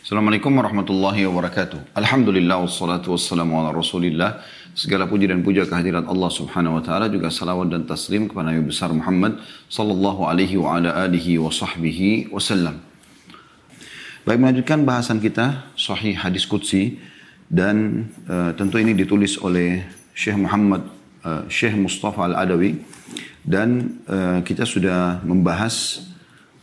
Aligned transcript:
Assalamualaikum 0.00 0.56
warahmatullahi 0.56 1.28
wabarakatuh. 1.28 1.92
Alhamdulillah 1.92 2.64
wassalatu 2.64 3.12
wassalamu 3.12 3.60
ala 3.60 3.68
rasulillah. 3.68 4.40
Segala 4.72 5.04
puji 5.04 5.28
dan 5.28 5.44
puja 5.44 5.68
kehadirat 5.68 6.08
Allah 6.08 6.32
subhanahu 6.32 6.80
wa 6.80 6.82
ta'ala. 6.82 7.12
Juga 7.12 7.28
salawat 7.28 7.68
dan 7.68 7.84
taslim 7.84 8.24
kepada 8.24 8.48
Nabi 8.48 8.64
besar 8.64 8.88
Muhammad 8.96 9.44
sallallahu 9.68 10.24
alaihi 10.24 10.56
wa 10.56 10.80
ala 10.80 11.04
alihi 11.04 11.36
wa 11.36 11.52
sahbihi 11.52 12.32
wasallam. 12.32 12.80
Baik 14.24 14.40
melanjutkan 14.40 14.88
bahasan 14.88 15.20
kita 15.20 15.68
sahih 15.76 16.16
hadis 16.16 16.48
Qudsi. 16.48 16.96
Dan 17.52 18.08
uh, 18.24 18.56
tentu 18.56 18.80
ini 18.80 18.96
ditulis 18.96 19.36
oleh 19.36 19.84
Syekh 20.16 20.40
Muhammad, 20.40 20.80
uh, 21.28 21.44
Syekh 21.52 21.76
Mustafa 21.76 22.24
Al-Adawi. 22.24 22.80
Dan 23.44 24.00
uh, 24.08 24.40
kita 24.40 24.64
sudah 24.64 25.20
membahas 25.28 26.08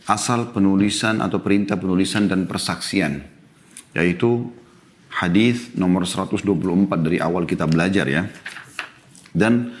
asal 0.08 0.50
penulisan 0.56 1.20
atau 1.20 1.44
perintah 1.44 1.76
penulisan 1.76 2.26
dan 2.26 2.48
persaksian 2.48 3.20
yaitu 3.92 4.48
hadis 5.12 5.72
nomor 5.76 6.04
124 6.04 6.44
dari 7.00 7.18
awal 7.20 7.48
kita 7.48 7.64
belajar 7.64 8.08
ya. 8.08 8.28
Dan 9.32 9.72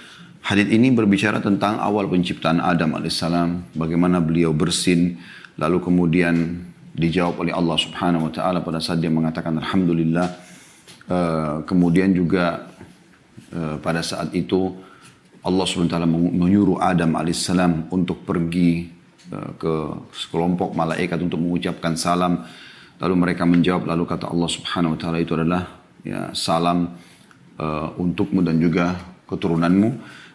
hadis 0.44 0.68
ini 0.68 0.92
berbicara 0.92 1.40
tentang 1.40 1.80
awal 1.80 2.08
penciptaan 2.08 2.60
Adam 2.60 2.96
alaihissalam, 2.96 3.76
bagaimana 3.76 4.20
beliau 4.20 4.52
bersin, 4.52 5.20
lalu 5.56 5.80
kemudian 5.80 6.64
dijawab 6.98 7.46
oleh 7.46 7.52
Allah 7.54 7.78
Subhanahu 7.78 8.28
wa 8.28 8.32
taala 8.32 8.58
pada 8.64 8.82
saat 8.82 8.98
dia 8.98 9.12
mengatakan 9.12 9.56
alhamdulillah. 9.60 10.50
Uh, 11.08 11.64
kemudian 11.64 12.12
juga 12.12 12.68
uh, 13.56 13.80
pada 13.80 14.04
saat 14.04 14.28
itu 14.36 14.76
Allah 15.40 15.64
Subhanahu 15.64 15.88
wa 15.88 15.94
taala 15.96 16.10
menyuruh 16.12 16.76
Adam 16.84 17.16
alaihissalam 17.16 17.88
untuk 17.88 18.28
pergi 18.28 18.97
ke 19.60 19.74
sekelompok 20.16 20.72
malaikat 20.72 21.20
untuk 21.20 21.36
mengucapkan 21.40 21.94
salam 21.94 22.48
Lalu 22.98 23.14
mereka 23.14 23.46
menjawab, 23.46 23.86
lalu 23.86 24.04
kata 24.10 24.26
Allah 24.26 24.50
subhanahu 24.50 24.94
wa 24.94 24.98
ta'ala 24.98 25.18
itu 25.22 25.38
adalah 25.38 25.62
ya, 26.02 26.34
salam 26.34 26.98
uh, 27.54 27.94
untukmu 27.94 28.42
dan 28.42 28.58
juga 28.58 28.98
keturunanmu. 29.30 29.88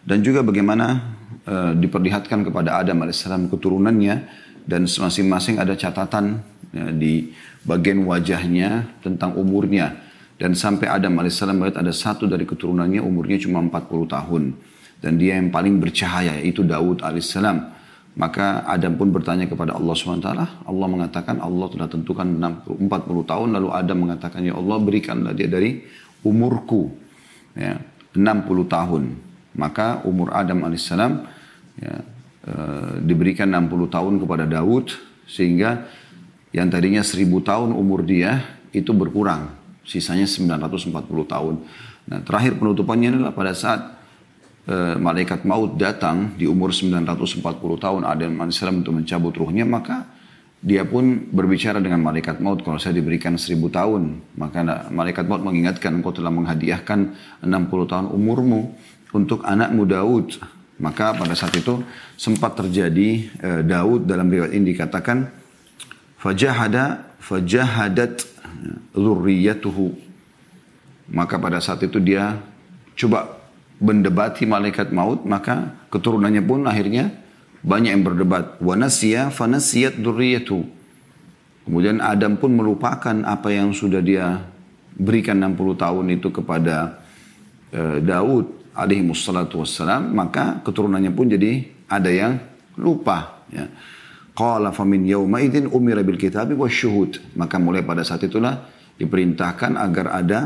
Dan 0.03 0.23
juga 0.23 0.43
bagaimana 0.43 1.15
uh, 1.43 1.75
diperlihatkan 1.75 2.47
kepada 2.47 2.79
Adam 2.79 3.03
AS 3.03 3.23
keturunannya 3.27 4.15
dan 4.63 4.87
masing-masing 4.87 5.59
ada 5.59 5.75
catatan 5.75 6.39
ya, 6.71 6.87
di 6.91 7.35
bagian 7.67 8.07
wajahnya 8.07 8.99
tentang 9.03 9.35
umurnya. 9.35 9.99
Dan 10.39 10.55
sampai 10.55 10.87
Adam 10.87 11.19
AS 11.19 11.43
melihat 11.43 11.83
ada 11.83 11.91
satu 11.91 12.31
dari 12.31 12.47
keturunannya 12.47 13.03
umurnya 13.03 13.43
cuma 13.43 13.59
40 13.59 14.07
tahun. 14.07 14.43
Dan 15.03 15.19
dia 15.19 15.35
yang 15.35 15.51
paling 15.51 15.83
bercahaya 15.83 16.39
yaitu 16.39 16.63
Daud 16.63 17.03
alaihissalam. 17.03 17.72
Maka 18.13 18.61
Adam 18.69 18.93
pun 18.93 19.09
bertanya 19.09 19.49
kepada 19.49 19.73
Allah 19.73 19.93
SWT. 19.97 20.29
Allah 20.69 20.87
mengatakan 20.87 21.41
Allah 21.41 21.65
telah 21.73 21.89
tentukan 21.89 22.27
40 22.29 22.85
tahun. 23.25 23.47
Lalu 23.57 23.69
Adam 23.73 23.97
mengatakan, 24.05 24.45
Ya 24.45 24.53
Allah 24.53 24.77
berikanlah 24.77 25.33
dia 25.33 25.49
dari 25.49 25.81
umurku. 26.21 26.93
Ya, 27.57 27.81
60 28.13 28.69
tahun. 28.69 29.17
Maka 29.57 30.05
umur 30.05 30.29
Adam 30.33 30.61
AS 30.69 30.93
ya, 30.93 31.93
e, 32.45 32.53
diberikan 33.01 33.49
60 33.49 33.89
tahun 33.89 34.13
kepada 34.21 34.45
Daud. 34.45 34.93
Sehingga 35.25 35.89
yang 36.53 36.69
tadinya 36.69 37.01
1000 37.01 37.41
tahun 37.41 37.73
umur 37.73 38.05
dia 38.05 38.45
itu 38.69 38.93
berkurang. 38.93 39.49
Sisanya 39.81 40.29
940 40.29 41.25
tahun. 41.25 41.55
Nah 42.13 42.19
terakhir 42.21 42.61
penutupannya 42.61 43.17
adalah 43.17 43.33
pada 43.33 43.57
saat 43.57 44.02
e, 44.67 44.75
malaikat 44.99 45.43
maut 45.43 45.75
datang 45.75 46.35
di 46.35 46.47
umur 46.47 46.71
940 46.71 47.39
tahun 47.79 48.01
Adam 48.07 48.31
AS 48.43 48.59
untuk 48.63 48.93
mencabut 48.95 49.33
ruhnya 49.35 49.67
maka 49.67 50.07
dia 50.63 50.87
pun 50.87 51.27
berbicara 51.27 51.83
dengan 51.83 51.99
malaikat 51.99 52.39
maut. 52.39 52.63
Kalau 52.63 52.79
saya 52.79 52.95
diberikan 52.95 53.35
1000 53.35 53.59
tahun 53.67 54.01
maka 54.39 54.87
malaikat 54.89 55.27
maut 55.27 55.43
mengingatkan 55.43 55.99
engkau 55.99 56.15
telah 56.15 56.31
menghadiahkan 56.31 56.99
60 57.43 57.91
tahun 57.91 58.05
umurmu 58.11 58.71
untuk 59.11 59.43
anakmu 59.43 59.83
Daud. 59.83 60.39
Maka 60.81 61.13
pada 61.13 61.37
saat 61.37 61.53
itu 61.53 61.83
sempat 62.17 62.57
terjadi 62.57 63.09
e, 63.29 63.49
Daud 63.67 64.07
dalam 64.07 64.31
riwayat 64.31 64.55
ini 64.55 64.73
dikatakan 64.73 65.29
fajahada 66.17 67.13
fajahadat 67.19 68.23
zurriyatuhu. 68.95 69.95
Maka 71.11 71.35
pada 71.37 71.59
saat 71.59 71.83
itu 71.83 71.99
dia 71.99 72.39
coba 72.95 73.42
mendebati 73.81 74.45
malaikat 74.45 74.93
maut, 74.93 75.25
maka 75.25 75.73
keturunannya 75.89 76.43
pun 76.45 76.65
akhirnya 76.65 77.13
banyak 77.63 77.91
yang 77.95 78.03
berdebat. 78.03 78.59
Wa 78.59 78.75
nasiya 78.75 79.31
fanasiyat 79.31 79.97
durriyatu. 79.97 80.65
Kemudian 81.63 82.03
Adam 82.03 82.35
pun 82.35 82.51
melupakan 82.51 83.15
apa 83.23 83.49
yang 83.49 83.71
sudah 83.71 84.03
dia 84.03 84.43
berikan 84.93 85.39
60 85.39 85.79
tahun 85.79 86.05
itu 86.11 86.27
kepada 86.29 86.99
uh, 87.71 87.97
Daud 88.03 88.75
alaihi 88.75 89.07
wassalatu 89.07 89.63
wassalam, 89.63 90.11
maka 90.11 90.59
keturunannya 90.61 91.11
pun 91.15 91.31
jadi 91.31 91.63
ada 91.87 92.11
yang 92.11 92.33
lupa. 92.75 93.47
Ya. 93.53 93.71
Qala 94.33 94.73
famin 94.73 95.05
yawma 95.05 95.45
idin 95.45 95.69
umira 95.69 96.01
bil 96.01 96.17
kitabi 96.17 96.57
syuhud. 96.57 97.21
Maka 97.37 97.61
mulai 97.61 97.85
pada 97.85 98.01
saat 98.01 98.25
itulah 98.25 98.65
diperintahkan 98.97 99.77
agar 99.77 100.05
ada 100.09 100.39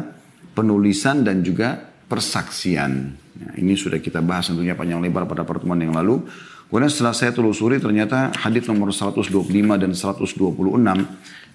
penulisan 0.51 1.23
dan 1.23 1.39
juga 1.39 1.88
persaksian. 2.07 3.13
Nah, 3.38 3.53
ini 3.59 3.75
sudah 3.75 4.00
kita 4.00 4.23
bahas 4.23 4.50
tentunya 4.50 4.73
panjang 4.73 5.03
lebar 5.03 5.28
pada 5.28 5.44
pertemuan 5.44 5.78
yang 5.78 5.94
lalu. 5.94 6.23
Kemudian 6.68 6.91
setelah 6.91 7.16
saya 7.16 7.31
telusuri 7.31 7.79
ternyata 7.79 8.35
hadis 8.44 8.68
nomor 8.68 8.91
125 8.91 9.31
dan 9.79 9.91
126 9.95 10.35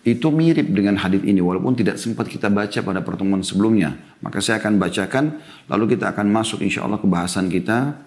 itu 0.03 0.29
mirip 0.33 0.67
dengan 0.73 0.97
hadis 0.97 1.21
ini 1.21 1.39
walaupun 1.39 1.77
tidak 1.77 2.01
sempat 2.01 2.27
kita 2.27 2.49
baca 2.49 2.81
pada 2.81 3.01
pertemuan 3.05 3.45
sebelumnya. 3.45 3.93
Maka 4.25 4.41
saya 4.41 4.57
akan 4.59 4.81
bacakan 4.81 5.25
lalu 5.69 5.97
kita 5.97 6.17
akan 6.17 6.27
masuk 6.33 6.65
insya 6.65 6.89
Allah 6.89 6.97
ke 6.97 7.09
bahasan 7.09 7.53
kita. 7.53 8.01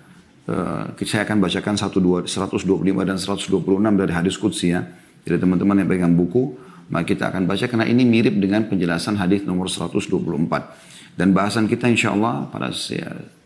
Uh, 0.46 0.94
saya 1.06 1.26
akan 1.26 1.42
bacakan 1.42 1.74
125 1.74 2.30
dan 3.06 3.18
126 3.18 4.02
dari 4.02 4.14
hadis 4.14 4.36
Qudsi 4.38 4.74
ya. 4.74 4.86
Jadi 5.26 5.42
teman-teman 5.42 5.82
yang 5.82 5.90
pegang 5.90 6.14
buku, 6.14 6.54
maka 6.90 7.06
kita 7.10 7.34
akan 7.34 7.50
baca 7.50 7.66
karena 7.66 7.86
ini 7.90 8.06
mirip 8.06 8.38
dengan 8.38 8.66
penjelasan 8.70 9.18
hadis 9.18 9.42
nomor 9.42 9.70
124. 9.70 10.06
Dan 11.16 11.32
bahasan 11.32 11.72
kita 11.72 11.88
insya 11.88 12.12
Allah 12.12 12.44
pada 12.52 12.76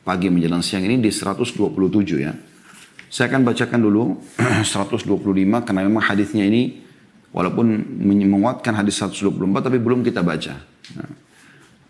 pagi 0.02 0.28
menjelang 0.34 0.66
siang 0.66 0.82
ini 0.82 0.98
di 0.98 1.14
127 1.14 1.70
ya. 2.18 2.34
Saya 3.10 3.30
akan 3.30 3.42
bacakan 3.46 3.80
dulu 3.82 4.04
125 4.66 5.06
karena 5.66 5.82
memang 5.86 6.02
hadisnya 6.02 6.46
ini 6.50 6.82
walaupun 7.30 7.66
menguatkan 8.02 8.74
hadis 8.74 9.02
124 9.02 9.38
tapi 9.70 9.78
belum 9.78 10.02
kita 10.02 10.26
baca. 10.26 10.58
Nah, 10.98 11.10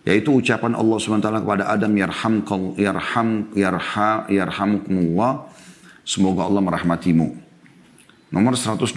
yaitu 0.08 0.36
ucapan 0.36 0.76
Allah 0.76 0.98
SWT 1.00 1.28
kepada 1.44 1.64
Adam 1.72 1.92
yarham 1.96 2.44
yarham 2.76 3.30
yarha 3.56 4.12
yarhamukumullah 4.32 5.48
semoga 6.08 6.48
Allah 6.48 6.64
merahmatimu. 6.64 7.28
Nomor 8.34 8.54
125 8.56 8.96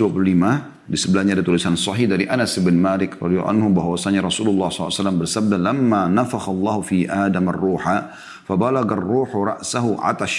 di 0.91 0.95
sebelahnya 0.99 1.39
ada 1.39 1.43
tulisan 1.43 1.75
sahih 1.75 2.07
dari 2.07 2.25
Anas 2.27 2.55
bin 2.59 2.79
Malik 2.79 3.19
radhiyallahu 3.19 3.51
anhu 3.51 3.67
bahwasanya 3.71 4.23
Rasulullah 4.23 4.71
SAW 4.71 5.23
bersabda 5.23 5.59
lamma 5.59 6.07
nafakhallahu 6.07 6.81
fi 6.83 7.07
Adam 7.07 7.51
ar-ruha 7.51 8.13
فبلغ 8.47 8.87
الروح 8.87 9.35
رأسه 9.35 9.85
عطش 9.99 10.33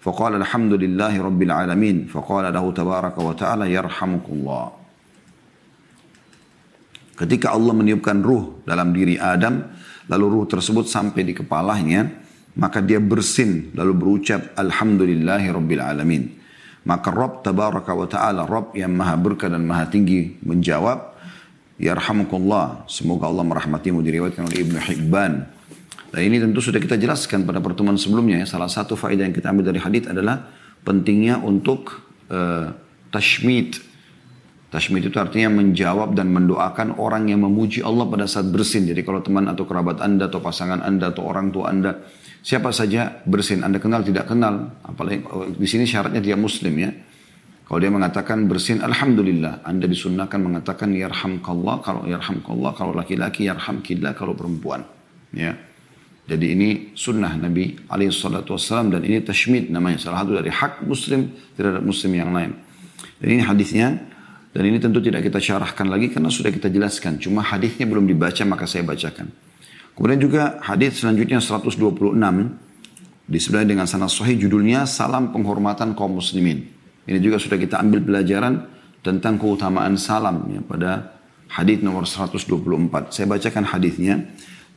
فقال 0.00 0.32
الحمد 0.40 0.72
لله 0.80 1.12
رب 1.20 1.40
العالمين 1.42 2.08
فقال 2.08 2.48
له 2.48 2.64
تبارك 2.72 3.16
وتعالى 3.20 3.64
يرحمك 3.68 4.26
الله 4.32 4.64
Ketika 7.20 7.52
Allah 7.52 7.76
meniupkan 7.76 8.24
ruh 8.24 8.64
dalam 8.64 8.96
diri 8.96 9.20
Adam, 9.20 9.60
lalu 10.08 10.40
ruh 10.40 10.44
tersebut 10.48 10.88
sampai 10.88 11.20
di 11.20 11.36
kepalanya, 11.36 12.08
maka 12.56 12.80
dia 12.80 12.96
bersin 12.96 13.76
lalu 13.76 13.92
berucap 13.92 14.56
Alhamdulillahi 14.56 15.52
Rabbil 15.52 15.84
Alamin. 15.84 16.32
Maka 16.85 17.09
Rabb 17.09 17.41
Tabaraka 17.41 17.91
wa 17.97 18.05
Ta'ala, 18.05 18.45
Rabb 18.45 18.77
yang 18.77 18.93
maha 18.93 19.17
berkah 19.17 19.49
dan 19.49 19.65
maha 19.65 19.89
tinggi 19.89 20.37
menjawab, 20.45 21.17
Yarhamukullah, 21.81 22.85
semoga 22.87 23.27
Allah 23.27 23.43
merahmatimu 23.43 23.99
diriwayatkan 24.05 24.47
oleh 24.47 24.63
Ibnu 24.63 24.79
Hibban 24.79 25.55
dan 26.15 26.31
ini 26.31 26.39
tentu 26.39 26.63
sudah 26.63 26.79
kita 26.79 26.95
jelaskan 26.95 27.43
pada 27.43 27.59
pertemuan 27.59 27.99
sebelumnya 27.99 28.39
ya. 28.39 28.47
Salah 28.47 28.71
satu 28.71 28.95
faedah 28.95 29.27
yang 29.27 29.35
kita 29.35 29.51
ambil 29.51 29.67
dari 29.67 29.83
hadith 29.83 30.07
adalah 30.07 30.47
pentingnya 30.87 31.43
untuk 31.43 32.07
uh, 32.31 32.71
tashmid. 33.11 33.75
Tashmid 34.75 35.07
itu 35.07 35.15
artinya 35.15 35.63
menjawab 35.63 36.19
dan 36.19 36.35
mendoakan 36.35 36.99
orang 36.99 37.31
yang 37.31 37.47
memuji 37.47 37.79
Allah 37.79 38.11
pada 38.11 38.27
saat 38.27 38.51
bersin. 38.51 38.83
Jadi 38.83 39.07
kalau 39.07 39.23
teman 39.23 39.47
atau 39.47 39.63
kerabat 39.63 40.03
anda 40.03 40.27
atau 40.27 40.43
pasangan 40.43 40.83
anda 40.83 41.15
atau 41.15 41.23
orang 41.23 41.47
tua 41.47 41.71
anda 41.71 42.03
siapa 42.43 42.75
saja 42.75 43.23
bersin 43.23 43.63
anda 43.63 43.79
kenal 43.79 44.03
tidak 44.03 44.27
kenal 44.27 44.75
apalagi 44.83 45.23
di 45.55 45.63
sini 45.63 45.87
syaratnya 45.87 46.19
dia 46.19 46.35
muslim 46.35 46.75
ya. 46.75 46.91
Kalau 47.65 47.79
dia 47.81 47.89
mengatakan 47.89 48.45
bersin, 48.45 48.77
Alhamdulillah. 48.85 49.65
Anda 49.65 49.89
disunahkan 49.89 50.37
mengatakan 50.37 50.93
yarhamkallah 50.93 51.81
kalau 51.81 52.05
yarhamkallah 52.05 52.77
kalau 52.77 52.93
laki-laki 52.93 53.49
yarhamkillah 53.49 54.13
kalau 54.13 54.37
perempuan. 54.37 54.85
Ya. 55.33 55.57
Jadi 56.29 56.45
ini 56.53 56.69
sunnah 56.93 57.33
Nabi 57.33 57.73
SAW 57.89 58.93
dan 58.93 59.01
ini 59.01 59.17
tashmid 59.25 59.73
namanya. 59.73 59.97
Salah 59.97 60.21
satu 60.21 60.37
dari 60.37 60.53
hak 60.53 60.85
muslim 60.85 61.33
terhadap 61.57 61.81
muslim 61.81 62.13
yang 62.13 62.29
lain. 62.29 62.53
Dan 63.17 63.27
ini 63.33 63.41
hadisnya 63.41 63.97
Dan 64.55 64.71
ini 64.71 64.79
tentu 64.79 65.03
tidak 65.03 65.27
kita 65.27 65.35
syarahkan 65.35 65.83
lagi 65.91 66.15
karena 66.15 66.31
sudah 66.31 66.47
kita 66.47 66.71
jelaskan. 66.71 67.19
Cuma 67.19 67.43
hadisnya 67.43 67.83
belum 67.91 68.07
dibaca 68.07 68.39
maka 68.47 68.63
saya 68.63 68.87
bacakan. 68.87 69.27
Kemudian 69.99 70.15
juga 70.15 70.63
hadis 70.63 71.03
selanjutnya 71.03 71.43
126 71.43 71.75
disebut 73.27 73.67
dengan 73.67 73.83
sanad 73.83 74.07
sahih 74.07 74.39
judulnya 74.39 74.87
Salam 74.87 75.35
Penghormatan 75.35 75.91
Kaum 75.91 76.15
Muslimin. 76.23 76.71
Ini 77.03 77.19
juga 77.19 77.35
sudah 77.35 77.59
kita 77.59 77.83
ambil 77.83 78.07
pelajaran 78.07 78.63
tentang 79.03 79.35
keutamaan 79.35 79.99
salam 79.99 80.47
ya, 80.47 80.63
pada 80.63 81.19
hadis 81.51 81.83
nomor 81.83 82.07
124. 82.07 83.11
Saya 83.11 83.27
bacakan 83.27 83.67
hadisnya 83.67 84.23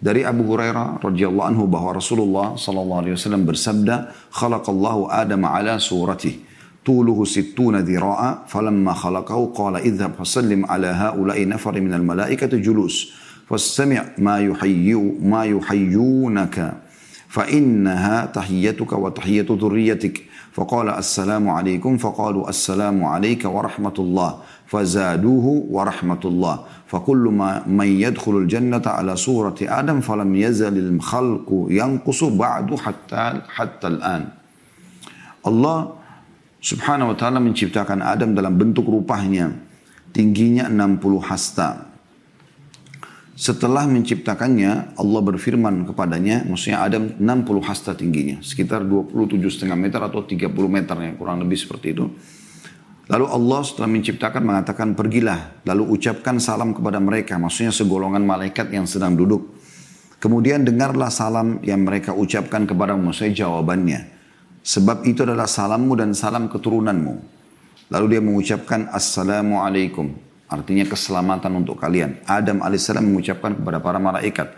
dari 0.02 0.26
Abu 0.26 0.42
Hurairah 0.42 1.06
radhiyallahu 1.06 1.46
anhu 1.54 1.70
bahwa 1.70 1.94
Rasulullah 1.94 2.58
sallallahu 2.58 3.06
alaihi 3.06 3.14
wasallam 3.14 3.46
bersabda, 3.46 4.10
"Khalaqallahu 4.34 5.06
Adam 5.06 5.46
ala 5.46 5.78
surati 5.78 6.47
طوله 6.88 7.24
ستون 7.24 7.76
ذراعا 7.76 8.30
فلما 8.52 8.92
خلقه 8.92 9.38
قال 9.60 9.74
اذهب 9.76 10.12
فسلم 10.18 10.66
على 10.72 10.86
هؤلاء 10.86 11.48
نفر 11.48 11.80
من 11.80 11.92
الملائكة 11.94 12.52
جلوس 12.66 12.96
فاستمع 13.48 14.04
ما 14.18 14.36
يحيي 14.38 14.94
ما 15.32 15.44
يحيونك 15.44 16.56
فإنها 17.28 18.26
تحيتك 18.26 18.92
وتحية 18.92 19.46
ذريتك. 19.50 20.16
فقال 20.52 20.88
السلام 20.88 21.48
عليكم. 21.48 21.96
فقالوا 21.96 22.48
السلام 22.48 23.04
عليك 23.04 23.44
ورحمة 23.44 23.96
الله. 23.98 24.30
فزادوه 24.66 25.46
ورحمة 25.70 26.22
الله. 26.24 26.56
فكل 26.86 27.24
ما 27.40 27.62
من 27.66 27.86
يدخل 27.86 28.36
الجنة 28.36 28.82
على 28.86 29.16
صورة 29.16 29.54
آدم 29.62 30.00
فلم 30.00 30.36
يزل 30.36 30.78
الخلق 30.78 31.66
ينقص 31.70 32.24
بعد 32.24 32.74
حتى 32.74 33.40
حتى 33.48 33.86
الآن. 33.86 34.24
Allah 35.48 35.97
subhanahu 36.58 37.14
wa 37.14 37.16
ta'ala 37.16 37.38
menciptakan 37.38 38.02
Adam 38.02 38.34
dalam 38.34 38.54
bentuk 38.58 38.86
rupanya 38.86 39.50
tingginya 40.10 40.66
60 40.66 41.22
hasta 41.22 41.88
setelah 43.38 43.86
menciptakannya, 43.86 44.98
Allah 44.98 45.20
berfirman 45.22 45.86
kepadanya, 45.86 46.42
maksudnya 46.42 46.82
Adam 46.82 47.14
60 47.22 47.62
hasta 47.62 47.94
tingginya, 47.94 48.42
sekitar 48.42 48.82
27,5 48.82 49.78
meter 49.78 50.02
atau 50.02 50.26
30 50.26 50.50
meter 50.66 50.96
ya, 50.98 51.14
kurang 51.14 51.46
lebih 51.46 51.54
seperti 51.54 51.94
itu. 51.94 52.10
Lalu 53.06 53.26
Allah 53.30 53.60
setelah 53.62 53.94
menciptakan 53.94 54.42
mengatakan, 54.42 54.98
pergilah, 54.98 55.62
lalu 55.62 55.86
ucapkan 55.86 56.42
salam 56.42 56.74
kepada 56.74 56.98
mereka, 56.98 57.38
maksudnya 57.38 57.70
segolongan 57.70 58.26
malaikat 58.26 58.74
yang 58.74 58.90
sedang 58.90 59.14
duduk. 59.14 59.54
Kemudian 60.18 60.66
dengarlah 60.66 61.06
salam 61.06 61.62
yang 61.62 61.86
mereka 61.86 62.18
ucapkan 62.18 62.66
kepada 62.66 62.98
maksudnya 62.98 63.46
jawabannya. 63.46 64.17
Sebab 64.62 65.06
itu 65.08 65.24
adalah 65.24 65.46
salammu 65.46 65.94
dan 65.98 66.12
salam 66.12 66.46
keturunanmu. 66.50 67.14
Lalu 67.88 68.06
dia 68.16 68.22
mengucapkan, 68.22 68.90
Assalamualaikum. 68.92 70.12
Artinya 70.48 70.84
keselamatan 70.88 71.52
untuk 71.60 71.76
kalian. 71.76 72.24
Adam 72.24 72.64
alaihissalam 72.64 73.04
mengucapkan 73.04 73.56
kepada 73.56 73.80
para 73.80 74.00
malaikat. 74.00 74.48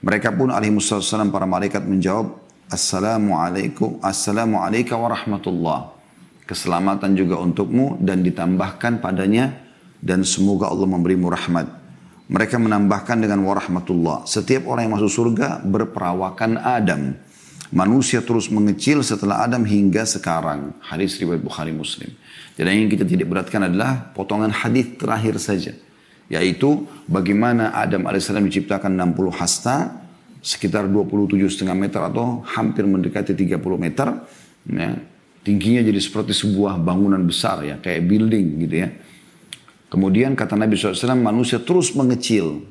Mereka 0.00 0.34
pun 0.34 0.54
alaihissalam 0.54 1.30
para 1.34 1.46
malaikat 1.46 1.82
menjawab, 1.86 2.38
Assalamualaikum, 2.70 3.98
Assalamualaikum 3.98 4.94
warahmatullah. 4.94 5.90
Keselamatan 6.46 7.14
juga 7.14 7.38
untukmu 7.38 7.98
dan 8.02 8.26
ditambahkan 8.26 8.98
padanya 8.98 9.54
dan 10.02 10.26
semoga 10.26 10.66
Allah 10.66 10.86
memberimu 10.86 11.30
rahmat. 11.30 11.66
Mereka 12.30 12.62
menambahkan 12.62 13.22
dengan 13.22 13.42
warahmatullah. 13.42 14.22
Setiap 14.26 14.66
orang 14.70 14.86
yang 14.86 14.94
masuk 14.98 15.10
surga 15.10 15.62
berperawakan 15.66 16.62
Adam. 16.62 17.18
Manusia 17.70 18.18
terus 18.18 18.50
mengecil 18.50 18.98
setelah 19.06 19.46
Adam 19.46 19.62
hingga 19.62 20.02
sekarang. 20.02 20.74
Hadis 20.82 21.14
riwayat 21.22 21.38
Bukhari 21.38 21.70
Muslim. 21.70 22.10
Dan 22.58 22.66
yang 22.66 22.90
kita 22.90 23.06
tidak 23.06 23.30
beratkan 23.30 23.62
adalah 23.70 24.10
potongan 24.10 24.50
hadis 24.50 24.98
terakhir 24.98 25.38
saja. 25.38 25.72
Yaitu 26.26 26.86
bagaimana 27.06 27.70
Adam 27.70 28.10
AS 28.10 28.26
diciptakan 28.26 28.98
60 29.14 29.30
hasta, 29.38 30.02
sekitar 30.42 30.90
27,5 30.90 31.62
meter 31.78 32.00
atau 32.02 32.42
hampir 32.42 32.90
mendekati 32.90 33.38
30 33.38 33.62
meter. 33.78 34.18
Ya, 34.66 34.98
tingginya 35.46 35.86
jadi 35.86 36.00
seperti 36.02 36.34
sebuah 36.34 36.74
bangunan 36.74 37.22
besar 37.22 37.62
ya, 37.62 37.78
kayak 37.78 38.02
building 38.02 38.46
gitu 38.66 38.76
ya. 38.82 38.88
Kemudian 39.90 40.38
kata 40.38 40.54
Nabi 40.54 40.78
SAW, 40.78 41.18
manusia 41.18 41.58
terus 41.62 41.94
mengecil. 41.94 42.66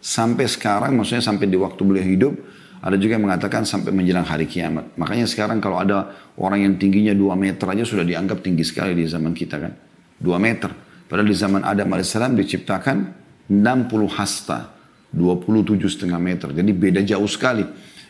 Sampai 0.00 0.48
sekarang, 0.48 0.96
maksudnya 0.96 1.24
sampai 1.24 1.44
di 1.48 1.60
waktu 1.60 1.80
beliau 1.84 2.04
hidup, 2.04 2.34
ada 2.80 2.96
juga 2.96 3.20
yang 3.20 3.28
mengatakan 3.28 3.68
sampai 3.68 3.92
menjelang 3.92 4.24
hari 4.24 4.48
kiamat. 4.48 4.96
Makanya 4.96 5.28
sekarang 5.28 5.60
kalau 5.60 5.76
ada 5.76 6.16
orang 6.40 6.64
yang 6.64 6.74
tingginya 6.80 7.12
2 7.12 7.36
meter 7.36 7.68
aja 7.68 7.84
sudah 7.84 8.08
dianggap 8.08 8.40
tinggi 8.40 8.64
sekali 8.64 8.96
di 8.96 9.04
zaman 9.04 9.36
kita 9.36 9.60
kan. 9.60 9.72
2 10.16 10.24
meter. 10.40 10.72
Padahal 11.04 11.28
di 11.28 11.36
zaman 11.36 11.60
Adam 11.60 11.92
AS 11.92 12.16
diciptakan 12.16 12.96
60 13.52 14.16
hasta. 14.16 14.72
27,5 15.12 16.06
meter. 16.16 16.48
Jadi 16.56 16.70
beda 16.72 17.00
jauh 17.04 17.28
sekali. 17.28 17.66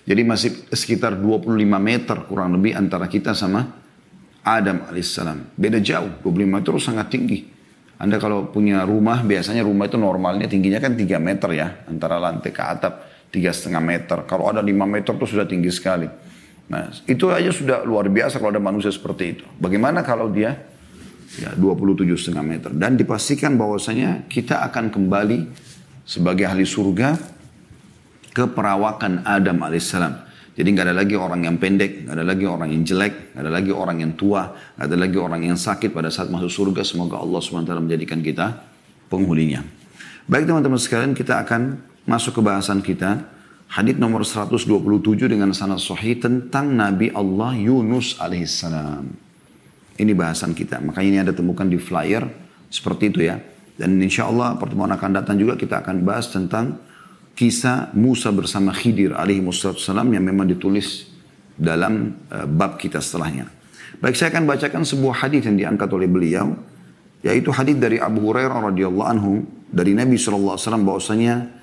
Jadi 0.06 0.22
masih 0.22 0.50
sekitar 0.70 1.18
25 1.18 1.50
meter 1.80 2.16
kurang 2.30 2.54
lebih 2.54 2.78
antara 2.78 3.10
kita 3.10 3.34
sama 3.34 3.66
Adam 4.46 4.86
AS. 4.86 5.18
Beda 5.58 5.82
jauh. 5.82 6.22
25 6.22 6.46
meter 6.46 6.70
sangat 6.78 7.10
tinggi. 7.10 7.42
Anda 7.98 8.22
kalau 8.22 8.54
punya 8.54 8.86
rumah, 8.86 9.26
biasanya 9.26 9.66
rumah 9.66 9.90
itu 9.90 9.98
normalnya 9.98 10.46
tingginya 10.46 10.78
kan 10.78 10.94
3 10.94 11.18
meter 11.18 11.50
ya. 11.58 11.82
Antara 11.90 12.22
lantai 12.22 12.54
ke 12.54 12.62
atap 12.62 13.09
tiga 13.30 13.54
setengah 13.54 13.82
meter. 13.82 14.18
Kalau 14.26 14.50
ada 14.50 14.60
lima 14.60 14.84
meter 14.84 15.14
itu 15.14 15.26
sudah 15.26 15.46
tinggi 15.46 15.70
sekali. 15.70 16.06
Nah, 16.70 16.86
itu 17.06 17.26
aja 17.30 17.50
sudah 17.50 17.82
luar 17.82 18.06
biasa 18.06 18.38
kalau 18.38 18.54
ada 18.54 18.62
manusia 18.62 18.94
seperti 18.94 19.24
itu. 19.38 19.44
Bagaimana 19.58 20.06
kalau 20.06 20.30
dia 20.30 20.54
ya 21.38 21.54
27 21.54 22.06
setengah 22.14 22.46
meter 22.46 22.70
dan 22.74 22.98
dipastikan 22.98 23.54
bahwasanya 23.54 24.26
kita 24.26 24.62
akan 24.70 24.90
kembali 24.90 25.38
sebagai 26.02 26.46
ahli 26.46 26.66
surga 26.66 27.18
ke 28.30 28.44
perawakan 28.50 29.26
Adam 29.26 29.62
alaihissalam. 29.66 30.30
Jadi 30.54 30.68
nggak 30.76 30.86
ada 30.90 30.96
lagi 30.98 31.14
orang 31.14 31.46
yang 31.46 31.56
pendek, 31.56 32.06
nggak 32.06 32.14
ada 32.20 32.26
lagi 32.26 32.44
orang 32.46 32.68
yang 32.74 32.82
jelek, 32.82 33.34
nggak 33.34 33.42
ada 33.46 33.52
lagi 33.54 33.72
orang 33.72 33.96
yang 34.02 34.12
tua, 34.18 34.42
nggak 34.76 34.86
ada 34.86 34.96
lagi 34.98 35.18
orang 35.18 35.40
yang 35.46 35.58
sakit 35.58 35.90
pada 35.94 36.10
saat 36.10 36.28
masuk 36.28 36.50
surga. 36.50 36.82
Semoga 36.82 37.22
Allah 37.22 37.38
swt 37.38 37.70
menjadikan 37.70 38.18
kita 38.20 38.60
penghuninya. 39.08 39.62
Baik 40.30 40.46
teman-teman 40.46 40.78
sekalian, 40.78 41.16
kita 41.16 41.42
akan 41.42 41.89
masuk 42.08 42.38
ke 42.38 42.42
bahasan 42.44 42.80
kita. 42.80 43.26
Hadis 43.70 43.94
nomor 43.96 44.26
127 44.26 44.66
dengan 45.30 45.54
sanad 45.54 45.78
sahih 45.78 46.18
tentang 46.18 46.74
Nabi 46.74 47.14
Allah 47.14 47.54
Yunus 47.54 48.18
alaihissalam. 48.18 49.06
Ini 49.94 50.12
bahasan 50.16 50.56
kita. 50.58 50.82
Makanya 50.82 51.08
ini 51.08 51.18
ada 51.22 51.32
temukan 51.36 51.68
di 51.68 51.78
flyer 51.78 52.26
seperti 52.66 53.14
itu 53.14 53.20
ya. 53.30 53.38
Dan 53.78 53.96
insya 54.02 54.26
Allah 54.26 54.58
pertemuan 54.58 54.90
akan 54.90 55.22
datang 55.22 55.38
juga 55.38 55.54
kita 55.54 55.86
akan 55.86 56.02
bahas 56.02 56.28
tentang 56.34 56.82
kisah 57.38 57.94
Musa 57.94 58.34
bersama 58.34 58.74
Khidir 58.74 59.14
alaihi 59.14 59.40
yang 59.40 60.24
memang 60.24 60.50
ditulis 60.50 61.08
dalam 61.54 62.16
uh, 62.32 62.44
bab 62.44 62.76
kita 62.76 62.98
setelahnya. 62.98 63.48
Baik 64.00 64.16
saya 64.16 64.32
akan 64.32 64.48
bacakan 64.48 64.82
sebuah 64.82 65.24
hadis 65.24 65.44
yang 65.44 65.56
diangkat 65.60 65.88
oleh 65.92 66.08
beliau 66.08 66.56
yaitu 67.20 67.52
hadis 67.52 67.76
dari 67.76 68.00
Abu 68.00 68.32
Hurairah 68.32 68.72
radhiyallahu 68.72 69.08
anhu 69.08 69.44
dari 69.68 69.92
Nabi 69.92 70.16
SAW 70.16 70.56
bahwasanya 70.56 71.59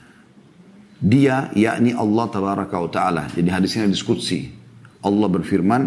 dia 0.97 1.53
yakni 1.53 1.93
Allah 1.93 2.25
tabaraka 2.29 2.75
wa 2.81 2.89
taala. 2.89 3.23
Jadi 3.29 3.49
hadis 3.53 3.77
ini 3.77 3.93
diskusi. 3.93 4.49
Allah 5.05 5.27
berfirman, 5.29 5.81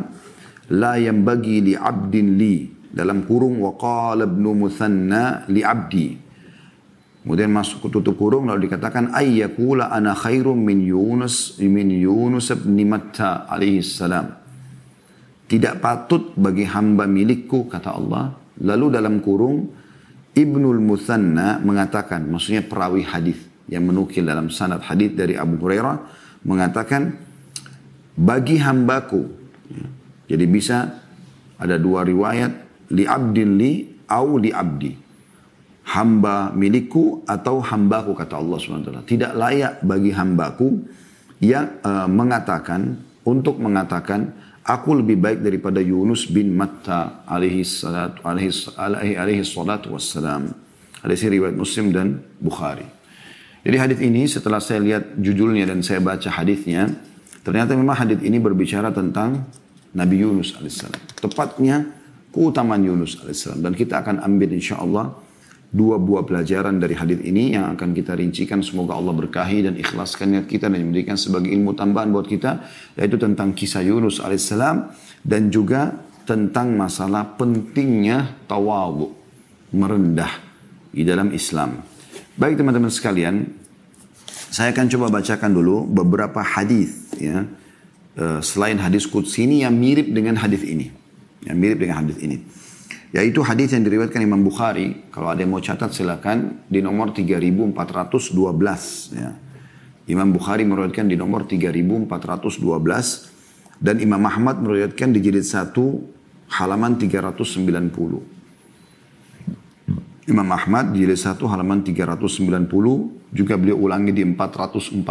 la 0.71 0.95
yang 0.97 1.27
bagi 1.27 1.59
li 1.61 1.75
abdin 1.75 2.39
li 2.39 2.71
dalam 2.95 3.27
kurung 3.27 3.59
wa 3.59 3.75
qala 3.75 4.25
ibnu 4.31 4.55
muthanna 4.55 5.51
li 5.51 5.67
abdi. 5.67 6.09
Kemudian 7.21 7.53
masuk 7.53 7.93
tutup 7.93 8.17
kurung 8.17 8.49
lalu 8.49 8.71
dikatakan 8.71 9.13
ayyakula 9.13 9.93
ana 9.93 10.17
khairum 10.17 10.57
min 10.57 10.81
Yunus 10.81 11.61
min 11.61 11.93
Yunus 11.93 12.49
bin 12.57 12.81
Matta 12.89 13.45
alaihi 13.51 13.85
salam. 13.85 14.31
Tidak 15.51 15.83
patut 15.83 16.33
bagi 16.39 16.65
hamba 16.65 17.11
milikku 17.11 17.67
kata 17.67 17.91
Allah. 17.91 18.31
Lalu 18.63 18.87
dalam 18.95 19.19
kurung 19.19 19.83
Ibnul 20.31 20.79
Muthanna 20.79 21.59
mengatakan, 21.59 22.23
maksudnya 22.31 22.63
perawi 22.63 23.03
hadis 23.03 23.50
yang 23.71 23.87
menukil 23.87 24.27
dalam 24.27 24.51
sanad 24.51 24.83
hadis 24.83 25.15
dari 25.15 25.39
Abu 25.39 25.57
Hurairah 25.63 25.97
mengatakan 26.43 27.15
bagi 28.19 28.59
hambaku 28.59 29.41
jadi 30.31 30.47
bisa 30.47 30.87
ada 31.59 31.75
dua 31.75 32.07
riwayat 32.07 32.53
li 32.95 33.03
abdin 33.03 33.59
li 33.59 33.73
au 34.07 34.39
li 34.39 34.55
abdi. 34.55 34.95
Hamba 35.91 36.55
milikku 36.55 37.27
atau 37.27 37.59
hambaku 37.59 38.15
kata 38.15 38.39
Allah 38.39 38.63
SWT 38.63 39.11
tidak 39.11 39.35
layak 39.35 39.83
bagi 39.83 40.15
hambaku 40.15 40.87
yang 41.43 41.83
uh, 41.83 42.07
mengatakan 42.07 42.95
untuk 43.27 43.59
mengatakan 43.59 44.31
aku 44.63 45.03
lebih 45.03 45.19
baik 45.19 45.43
daripada 45.43 45.83
Yunus 45.83 46.31
bin 46.31 46.55
Matta 46.55 47.27
alaihi 47.27 47.67
salatu 47.67 48.23
alaihi, 48.23 48.55
alaihi, 48.79 49.15
alaihi 49.19 49.43
salatu 49.43 49.99
wassalam. 49.99 50.55
Hadis 51.03 51.27
riwayat 51.27 51.59
Muslim 51.59 51.91
dan 51.91 52.23
Bukhari 52.39 53.00
jadi 53.61 53.77
hadis 53.77 53.99
ini 54.01 54.25
setelah 54.25 54.57
saya 54.57 54.81
lihat 54.81 55.21
judulnya 55.21 55.69
dan 55.69 55.85
saya 55.85 56.01
baca 56.01 56.33
hadisnya, 56.33 56.89
ternyata 57.45 57.77
memang 57.77 57.93
hadis 57.93 58.21
ini 58.25 58.41
berbicara 58.41 58.89
tentang 58.89 59.45
Nabi 59.93 60.17
Yunus 60.25 60.57
alaihissalam. 60.57 61.21
Tepatnya 61.21 61.85
keutamaan 62.33 62.81
Yunus 62.81 63.21
alaihissalam. 63.21 63.61
Dan 63.61 63.73
kita 63.77 64.01
akan 64.01 64.25
ambil 64.25 64.57
insya 64.57 64.81
Allah 64.81 65.13
dua 65.71 66.01
buah 66.03 66.27
pelajaran 66.27 66.83
dari 66.83 66.99
hadis 66.99 67.21
ini 67.23 67.55
yang 67.55 67.77
akan 67.77 67.95
kita 67.95 68.19
rincikan 68.19 68.59
semoga 68.65 68.97
Allah 68.97 69.15
berkahi 69.15 69.71
dan 69.71 69.75
ikhlaskan 69.79 70.35
niat 70.35 70.47
kita 70.51 70.67
dan 70.67 70.83
memberikan 70.83 71.15
sebagai 71.15 71.47
ilmu 71.53 71.79
tambahan 71.79 72.11
buat 72.11 72.27
kita 72.27 72.67
yaitu 72.99 73.15
tentang 73.21 73.55
kisah 73.55 73.87
Yunus 73.87 74.19
alaihissalam 74.19 74.91
dan 75.23 75.53
juga 75.53 75.95
tentang 76.27 76.75
masalah 76.75 77.39
pentingnya 77.39 78.41
tawadhu 78.51 79.15
merendah 79.71 80.33
di 80.91 81.07
dalam 81.07 81.31
Islam. 81.31 81.90
Baik 82.41 82.57
teman-teman 82.57 82.89
sekalian, 82.89 83.53
saya 84.49 84.73
akan 84.73 84.89
coba 84.89 85.21
bacakan 85.21 85.53
dulu 85.53 85.85
beberapa 85.85 86.41
hadis 86.41 87.13
ya 87.21 87.45
eh, 88.17 88.41
selain 88.41 88.81
hadis 88.81 89.05
qudsi 89.05 89.45
ini 89.45 89.61
yang 89.61 89.77
mirip 89.77 90.09
dengan 90.09 90.41
hadis 90.41 90.65
ini. 90.65 90.89
Yang 91.45 91.57
mirip 91.61 91.85
dengan 91.85 92.01
hadis 92.01 92.17
ini. 92.25 92.41
Yaitu 93.13 93.45
hadis 93.45 93.77
yang 93.77 93.85
diriwayatkan 93.85 94.25
Imam 94.25 94.41
Bukhari. 94.41 95.13
Kalau 95.13 95.29
ada 95.29 95.45
yang 95.45 95.53
mau 95.53 95.61
catat 95.61 95.93
silakan 95.93 96.65
di 96.65 96.81
nomor 96.81 97.13
3412 97.13 97.77
ya. 99.21 99.37
Imam 100.09 100.33
Bukhari 100.33 100.65
meriwayatkan 100.65 101.13
di 101.13 101.21
nomor 101.21 101.45
3412 101.45 103.85
dan 103.85 104.01
Imam 104.01 104.25
Ahmad 104.25 104.65
meriwayatkan 104.65 105.13
di 105.13 105.21
jilid 105.21 105.45
1 105.45 105.77
halaman 106.57 106.97
390. 106.97 108.40
Imam 110.31 110.47
Ahmad 110.55 110.95
jilid 110.95 111.19
1 111.19 111.43
halaman 111.43 111.83
390 111.83 113.35
juga 113.35 113.55
beliau 113.59 113.83
ulangi 113.83 114.15
di 114.15 114.23
440 114.23 115.03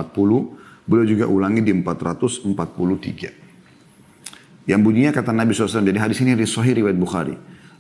beliau 0.87 1.05
juga 1.05 1.27
ulangi 1.27 1.61
di 1.61 1.75
443 1.75 4.71
yang 4.71 4.79
bunyinya 4.79 5.11
kata 5.11 5.35
Nabi 5.35 5.51
SAW 5.51 5.83
jadi 5.83 5.99
hadis 5.99 6.23
ini 6.23 6.39
dari 6.39 6.47
Sahih 6.47 6.79
riwayat 6.79 6.95
Bukhari 6.95 7.35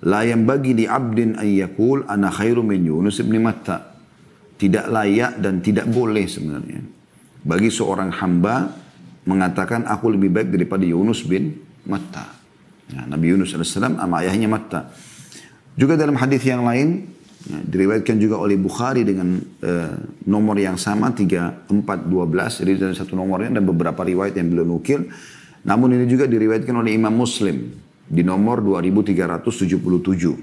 La 0.07 0.23
yang 0.23 0.47
bagi 0.47 0.71
di 0.71 0.87
abdin 0.87 1.35
ayyakul 1.35 2.07
ana 2.07 2.31
khairu 2.31 2.63
min 2.63 2.87
Yunus 2.87 3.19
ibn 3.19 3.35
Matta. 3.43 3.99
Tidak 4.59 4.91
layak 4.91 5.39
dan 5.43 5.59
tidak 5.59 5.91
boleh 5.91 6.23
sebenarnya. 6.23 6.79
Bagi 7.43 7.71
seorang 7.71 8.11
hamba 8.15 8.71
mengatakan 9.27 9.83
aku 9.87 10.15
lebih 10.15 10.31
baik 10.31 10.55
daripada 10.55 10.87
Yunus 10.87 11.27
bin 11.27 11.59
Matta. 11.87 12.31
Ya, 12.91 13.07
Nabi 13.07 13.35
Yunus 13.35 13.55
AS 13.55 13.75
sama 13.75 14.23
ayahnya 14.23 14.47
Matta. 14.47 14.87
Juga 15.75 15.99
dalam 15.99 16.15
hadis 16.15 16.43
yang 16.47 16.63
lain 16.63 17.18
ya, 17.47 17.63
diriwayatkan 17.63 18.19
juga 18.19 18.35
oleh 18.41 18.57
Bukhari 18.59 19.07
dengan 19.07 19.39
uh, 19.39 19.95
nomor 20.27 20.59
yang 20.59 20.75
sama 20.75 21.15
3412 21.15 22.59
jadi 22.65 22.71
dari 22.75 22.95
satu 22.97 23.15
nomornya 23.15 23.55
dan 23.55 23.63
beberapa 23.63 24.03
riwayat 24.03 24.35
yang 24.35 24.51
beliau 24.51 24.67
nukil. 24.67 25.07
Namun 25.63 25.95
ini 25.95 26.05
juga 26.07 26.27
diriwayatkan 26.27 26.75
oleh 26.75 26.93
Imam 26.95 27.13
Muslim 27.15 27.71
di 28.09 28.23
nomor 28.23 28.63
2377. 28.63 30.35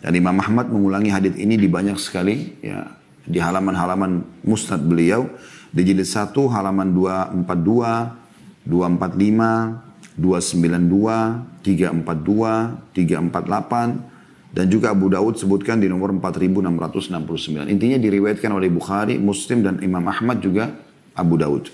Dan 0.00 0.16
Imam 0.16 0.40
Ahmad 0.40 0.72
mengulangi 0.72 1.12
hadis 1.12 1.36
ini 1.36 1.60
di 1.60 1.68
banyak 1.68 2.00
sekali 2.00 2.56
ya 2.64 2.88
di 3.28 3.36
halaman-halaman 3.36 4.24
musnad 4.40 4.80
beliau 4.80 5.28
di 5.70 5.84
jilid 5.84 6.08
1 6.08 6.32
halaman 6.50 6.96
242, 6.96 8.64
245, 8.64 10.16
292, 10.16 11.60
342, 11.62 12.96
348 12.96 14.19
dan 14.50 14.66
juga 14.66 14.90
Abu 14.90 15.06
Daud 15.06 15.38
sebutkan 15.38 15.78
di 15.78 15.86
nomor 15.86 16.10
4669. 16.10 17.70
Intinya 17.70 17.98
diriwayatkan 18.02 18.50
oleh 18.50 18.66
Bukhari, 18.66 19.14
Muslim 19.14 19.62
dan 19.62 19.78
Imam 19.78 20.02
Ahmad 20.10 20.42
juga 20.42 20.74
Abu 21.14 21.38
Daud. 21.38 21.70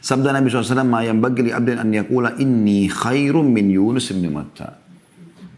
Sabda 0.00 0.32
Nabi 0.32 0.48
SAW, 0.48 0.84
Ma 0.84 1.04
yang 1.04 1.20
bagi 1.20 1.48
li 1.48 1.52
abdin 1.52 1.76
an 1.80 1.92
yakula 1.92 2.36
inni 2.40 2.88
khairum 2.88 3.44
min 3.44 3.68
Yunus 3.68 4.12
bin 4.16 4.32
Matta. 4.32 4.80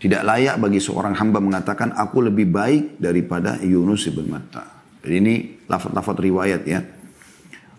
Tidak 0.02 0.22
layak 0.26 0.58
bagi 0.58 0.82
seorang 0.82 1.14
hamba 1.14 1.38
mengatakan, 1.38 1.94
aku 1.94 2.26
lebih 2.26 2.50
baik 2.50 2.98
daripada 2.98 3.58
Yunus 3.62 4.10
bin 4.10 4.30
Matta. 4.34 4.66
Jadi 5.02 5.14
ini 5.18 5.34
lafaz-lafaz 5.70 6.18
riwayat 6.18 6.62
ya. 6.66 6.82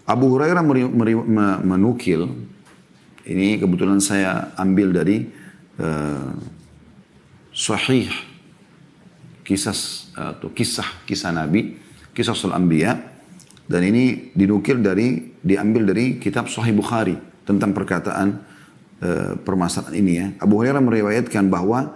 Abu 0.08 0.32
Hurairah 0.32 0.64
menukil, 1.64 2.28
ini 3.28 3.60
kebetulan 3.60 4.04
saya 4.04 4.52
ambil 4.60 4.92
dari 4.92 5.32
uh, 5.80 6.32
sahih 7.54 8.10
kisah 9.46 9.78
atau 10.18 10.50
kisah 10.50 11.06
kisah 11.06 11.30
Nabi, 11.30 11.78
kisah 12.12 12.34
Sul 12.34 12.52
Anbiya 12.52 12.98
dan 13.70 13.82
ini 13.86 14.34
dinukil 14.36 14.84
dari 14.84 15.38
diambil 15.40 15.94
dari 15.94 16.20
kitab 16.20 16.52
Sahih 16.52 16.76
Bukhari 16.76 17.16
tentang 17.48 17.72
perkataan 17.72 18.28
e, 19.00 19.10
permasalahan 19.40 19.96
ini 19.96 20.12
ya. 20.20 20.28
Abu 20.42 20.60
Hurairah 20.60 20.84
meriwayatkan 20.84 21.48
bahwa 21.48 21.96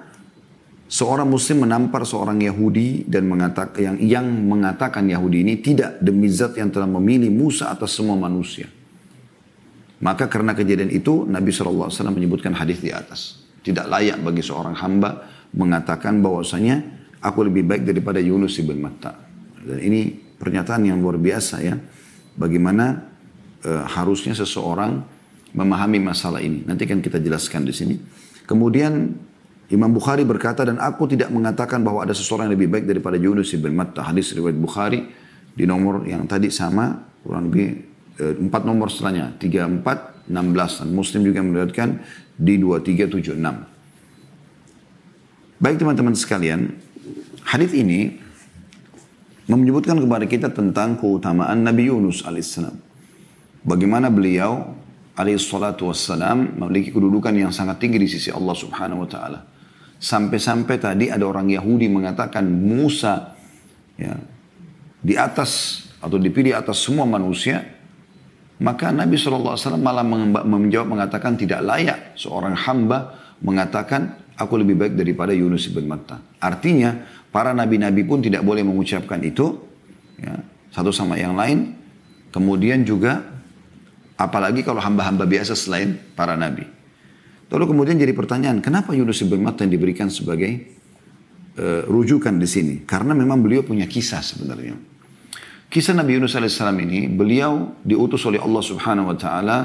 seorang 0.87 1.27
muslim 1.27 1.67
menampar 1.67 2.07
seorang 2.07 2.39
Yahudi 2.39 3.03
dan 3.07 3.27
mengatakan 3.27 3.75
yang 3.75 3.95
yang 3.99 4.27
mengatakan 4.27 5.07
Yahudi 5.11 5.43
ini 5.43 5.53
tidak 5.59 5.99
demi 5.99 6.31
zat 6.31 6.55
yang 6.55 6.71
telah 6.71 6.87
memilih 6.87 7.31
Musa 7.31 7.71
atas 7.71 7.95
semua 7.95 8.15
manusia. 8.15 8.71
Maka 9.97 10.29
karena 10.29 10.53
kejadian 10.53 10.93
itu 10.93 11.25
Nabi 11.25 11.49
SAW 11.49 11.89
menyebutkan 12.13 12.53
hadis 12.53 12.77
di 12.77 12.93
atas. 12.93 13.41
Tidak 13.65 13.89
layak 13.89 14.21
bagi 14.21 14.45
seorang 14.45 14.77
hamba 14.77 15.36
mengatakan 15.55 16.19
bahwasanya 16.19 16.83
aku 17.21 17.47
lebih 17.47 17.67
baik 17.67 17.83
daripada 17.87 18.19
Yunus 18.19 18.59
ibn 18.59 18.77
Matta. 18.79 19.15
Dan 19.63 19.79
ini 19.83 20.15
pernyataan 20.37 20.85
yang 20.87 20.99
luar 21.01 21.19
biasa 21.19 21.55
ya. 21.63 21.75
Bagaimana 22.37 23.03
e, 23.65 23.71
harusnya 23.97 24.37
seseorang 24.37 25.01
memahami 25.57 25.99
masalah 25.99 26.39
ini. 26.39 26.63
Nanti 26.63 26.85
kan 26.85 27.01
kita 27.01 27.17
jelaskan 27.17 27.65
di 27.65 27.73
sini. 27.73 27.95
Kemudian 28.45 29.11
Imam 29.67 29.91
Bukhari 29.91 30.23
berkata 30.23 30.63
dan 30.63 30.79
aku 30.79 31.11
tidak 31.11 31.27
mengatakan 31.33 31.83
bahwa 31.83 32.05
ada 32.05 32.15
seseorang 32.15 32.47
yang 32.47 32.55
lebih 32.55 32.69
baik 32.71 32.85
daripada 32.87 33.19
Yunus 33.19 33.51
ibn 33.57 33.73
Matta. 33.75 34.05
Hadis 34.05 34.31
riwayat 34.31 34.55
Bukhari 34.55 35.03
di 35.51 35.65
nomor 35.65 36.05
yang 36.05 36.23
tadi 36.29 36.53
sama 36.53 36.95
kurang 37.25 37.51
lebih 37.51 37.67
e, 38.15 38.23
empat 38.37 38.61
nomor 38.63 38.87
setelahnya 38.87 39.35
tiga 39.41 39.65
empat 39.65 40.29
enam 40.29 40.55
belas 40.55 40.79
dan 40.79 40.93
Muslim 40.93 41.25
juga 41.27 41.43
meriwayatkan 41.43 41.89
di 42.37 42.55
dua 42.61 42.79
tiga 42.79 43.09
tujuh 43.09 43.35
enam. 43.35 43.76
Baik 45.57 45.81
teman-teman 45.81 46.13
sekalian, 46.13 46.69
hadis 47.41 47.73
ini 47.73 48.13
menyebutkan 49.49 49.97
kepada 49.97 50.29
kita 50.29 50.53
tentang 50.53 51.01
keutamaan 51.01 51.65
Nabi 51.65 51.89
Yunus 51.89 52.21
alaihissalam. 52.21 52.77
Bagaimana 53.65 54.13
beliau 54.13 54.77
alaihissalatu 55.17 55.89
wassalam 55.89 56.61
memiliki 56.61 56.93
kedudukan 56.93 57.33
yang 57.33 57.49
sangat 57.49 57.81
tinggi 57.81 57.97
di 57.97 58.05
sisi 58.05 58.29
Allah 58.29 58.53
subhanahu 58.53 59.01
wa 59.01 59.09
ta'ala. 59.09 59.39
Sampai-sampai 59.97 60.77
tadi 60.77 61.05
ada 61.09 61.25
orang 61.25 61.49
Yahudi 61.49 61.89
mengatakan 61.89 62.45
Musa 62.45 63.33
ya, 63.97 64.13
di 65.01 65.17
atas 65.17 65.81
atau 65.97 66.21
dipilih 66.21 66.53
atas 66.53 66.85
semua 66.85 67.09
manusia. 67.09 67.65
Maka 68.61 68.93
Nabi 68.93 69.17
SAW 69.17 69.57
malah 69.81 70.05
menjawab 70.45 70.85
mengatakan 70.85 71.33
tidak 71.33 71.65
layak 71.65 72.13
seorang 72.13 72.53
hamba 72.53 73.17
mengatakan 73.41 74.26
aku 74.37 74.53
lebih 74.61 74.77
baik 74.77 74.93
daripada 74.93 75.33
Yunus 75.33 75.67
bin 75.73 75.89
Matta. 75.89 76.21
Artinya 76.39 77.17
Para 77.37 77.51
nabi-nabi 77.53 78.01
pun 78.07 78.23
tidak 78.23 78.41
boleh 78.41 78.63
mengucapkan 78.63 79.21
itu. 79.21 79.59
Ya, 80.17 80.41
satu 80.71 80.89
sama 80.89 81.19
yang 81.19 81.35
lain. 81.37 81.75
Kemudian 82.33 82.81
juga 82.81 83.21
apalagi 84.17 84.65
kalau 84.65 84.81
hamba-hamba 84.81 85.29
biasa 85.29 85.53
selain 85.53 86.01
para 86.17 86.33
nabi. 86.33 86.65
Lalu 87.47 87.63
kemudian 87.69 87.95
jadi 87.95 88.11
pertanyaan, 88.11 88.59
kenapa 88.59 88.91
Yunus 88.91 89.23
bin 89.23 89.45
Matta 89.45 89.63
yang 89.63 89.71
diberikan 89.71 90.09
sebagai 90.11 90.49
uh, 91.61 91.85
rujukan 91.87 92.35
di 92.35 92.49
sini? 92.49 92.75
Karena 92.83 93.15
memang 93.15 93.39
beliau 93.39 93.63
punya 93.63 93.87
kisah 93.87 94.19
sebenarnya. 94.19 94.75
Kisah 95.69 95.95
Nabi 95.95 96.17
Yunus 96.17 96.35
alaihissalam 96.35 96.79
ini, 96.89 97.05
beliau 97.11 97.75
diutus 97.85 98.23
oleh 98.27 98.41
Allah 98.41 98.63
subhanahu 98.63 99.13
wa 99.13 99.17
ta'ala 99.19 99.57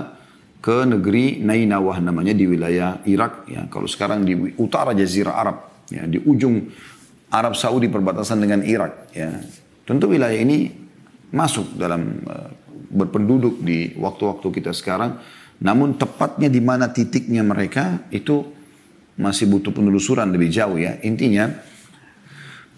ke 0.62 0.86
negeri 0.86 1.42
Nainawah 1.42 1.98
namanya 1.98 2.30
di 2.30 2.46
wilayah 2.46 3.02
Irak. 3.02 3.50
Ya, 3.50 3.66
kalau 3.66 3.90
sekarang 3.90 4.22
di 4.22 4.38
utara 4.62 4.94
Jazirah 4.94 5.34
Arab, 5.34 5.56
ya, 5.90 6.06
di 6.06 6.22
ujung 6.22 6.70
Arab 7.34 7.58
Saudi 7.58 7.90
perbatasan 7.90 8.38
dengan 8.38 8.62
Irak. 8.62 9.10
Ya. 9.10 9.42
Tentu 9.82 10.06
wilayah 10.06 10.38
ini 10.38 10.70
masuk 11.34 11.74
dalam 11.74 12.22
uh, 12.30 12.54
berpenduduk 12.94 13.58
di 13.58 13.96
waktu-waktu 13.98 14.46
kita 14.62 14.70
sekarang. 14.70 15.18
Namun 15.58 15.98
tepatnya 15.98 16.46
di 16.46 16.62
mana 16.62 16.94
titiknya 16.94 17.42
mereka 17.42 18.06
itu 18.14 18.46
masih 19.18 19.50
butuh 19.50 19.74
penelusuran 19.74 20.30
lebih 20.30 20.52
jauh 20.52 20.78
ya. 20.78 21.00
Intinya 21.02 21.50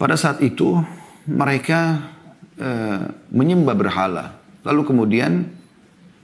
pada 0.01 0.17
saat 0.17 0.41
itu 0.41 0.81
mereka 1.29 2.09
uh, 2.57 3.13
menyembah 3.29 3.75
berhala. 3.77 4.25
Lalu 4.65 4.81
kemudian 4.87 5.45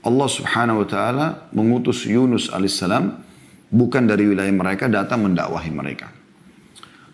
Allah 0.02 0.28
subhanahu 0.28 0.82
wa 0.82 0.88
ta'ala 0.88 1.26
mengutus 1.54 2.06
Yunus 2.06 2.50
alaihissalam 2.50 3.22
bukan 3.70 4.02
dari 4.04 4.28
wilayah 4.28 4.52
mereka 4.52 4.90
datang 4.90 5.24
mendakwahi 5.24 5.70
mereka. 5.72 6.22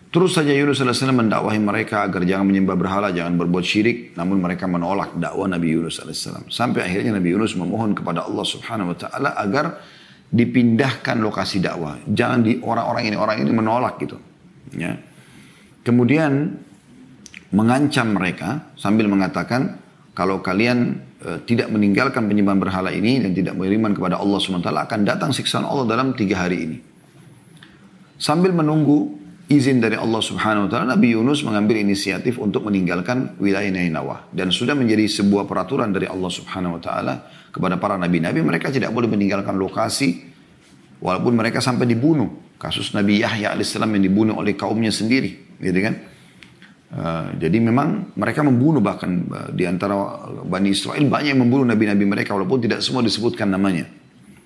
Terus 0.09 0.33
saja 0.33 0.57
Yunus 0.57 0.81
AS 0.81 1.05
mendakwahi 1.05 1.61
mereka 1.61 2.09
agar 2.09 2.25
jangan 2.25 2.49
menyembah 2.49 2.81
berhala, 2.81 3.13
jangan 3.13 3.37
berbuat 3.37 3.61
syirik. 3.61 4.17
Namun 4.17 4.41
mereka 4.41 4.65
menolak 4.65 5.13
dakwah 5.21 5.45
Nabi 5.45 5.77
Yunus 5.77 6.01
AS. 6.01 6.33
Sampai 6.49 6.89
akhirnya 6.89 7.13
Nabi 7.13 7.37
Yunus 7.37 7.53
memohon 7.53 7.93
kepada 7.93 8.25
Allah 8.25 8.47
Subhanahu 8.49 8.97
Wa 8.97 8.99
Taala 9.05 9.37
agar 9.37 9.85
dipindahkan 10.33 11.21
lokasi 11.21 11.61
dakwah. 11.61 12.01
Jangan 12.09 12.41
di 12.41 12.57
orang-orang 12.57 13.05
ini 13.13 13.17
orang 13.21 13.37
ini 13.45 13.53
menolak 13.53 14.01
gitu. 14.01 14.17
Ya. 14.73 14.97
Kemudian 15.85 16.57
mengancam 17.53 18.17
mereka 18.17 18.73
sambil 18.81 19.13
mengatakan 19.13 19.77
kalau 20.17 20.41
kalian 20.41 21.05
tidak 21.19 21.67
meninggalkan 21.75 22.31
penyembahan 22.31 22.63
berhala 22.63 22.95
ini 22.95 23.19
dan 23.19 23.35
tidak 23.35 23.59
beriman 23.59 23.91
kepada 23.91 24.23
Allah 24.23 24.39
SWT 24.39 24.71
akan 24.71 25.01
datang 25.03 25.31
siksaan 25.35 25.67
Allah 25.67 25.87
dalam 25.91 26.15
tiga 26.15 26.47
hari 26.47 26.59
ini. 26.63 26.79
Sambil 28.19 28.55
menunggu 28.55 29.19
izin 29.51 29.83
dari 29.83 29.99
Allah 29.99 30.21
Subhanahu 30.23 30.69
Wa 30.69 30.71
Taala, 30.71 30.95
Nabi 30.95 31.17
Yunus 31.17 31.43
mengambil 31.43 31.81
inisiatif 31.81 32.39
untuk 32.39 32.69
meninggalkan 32.69 33.35
wilayah 33.41 33.71
Nainawah 33.73 34.31
dan 34.31 34.53
sudah 34.53 34.77
menjadi 34.79 35.09
sebuah 35.09 35.49
peraturan 35.49 35.91
dari 35.91 36.07
Allah 36.07 36.31
Subhanahu 36.31 36.79
Wa 36.79 36.83
Taala 36.83 37.15
kepada 37.51 37.81
para 37.81 37.97
nabi-nabi 37.97 38.45
mereka 38.45 38.69
tidak 38.69 38.93
boleh 38.93 39.09
meninggalkan 39.09 39.57
lokasi 39.57 40.23
walaupun 41.01 41.35
mereka 41.35 41.59
sampai 41.59 41.89
dibunuh. 41.89 42.47
Kasus 42.59 42.91
Nabi 42.91 43.23
Yahya 43.23 43.55
alaihissalam 43.55 43.87
yang 43.95 44.05
dibunuh 44.11 44.35
oleh 44.35 44.59
kaumnya 44.59 44.91
sendiri, 44.91 45.63
gitu 45.63 45.79
kan? 45.79 45.95
Uh, 46.89 47.37
jadi 47.37 47.61
memang 47.61 48.17
mereka 48.17 48.41
membunuh 48.41 48.81
bahkan 48.81 49.29
uh, 49.29 49.53
di 49.53 49.69
antara 49.69 49.93
Bani 50.49 50.73
Israel 50.73 51.05
banyak 51.05 51.37
yang 51.37 51.45
membunuh 51.45 51.69
nabi-nabi 51.69 52.09
mereka 52.09 52.33
walaupun 52.33 52.65
tidak 52.65 52.81
semua 52.81 53.05
disebutkan 53.05 53.53
namanya. 53.53 53.85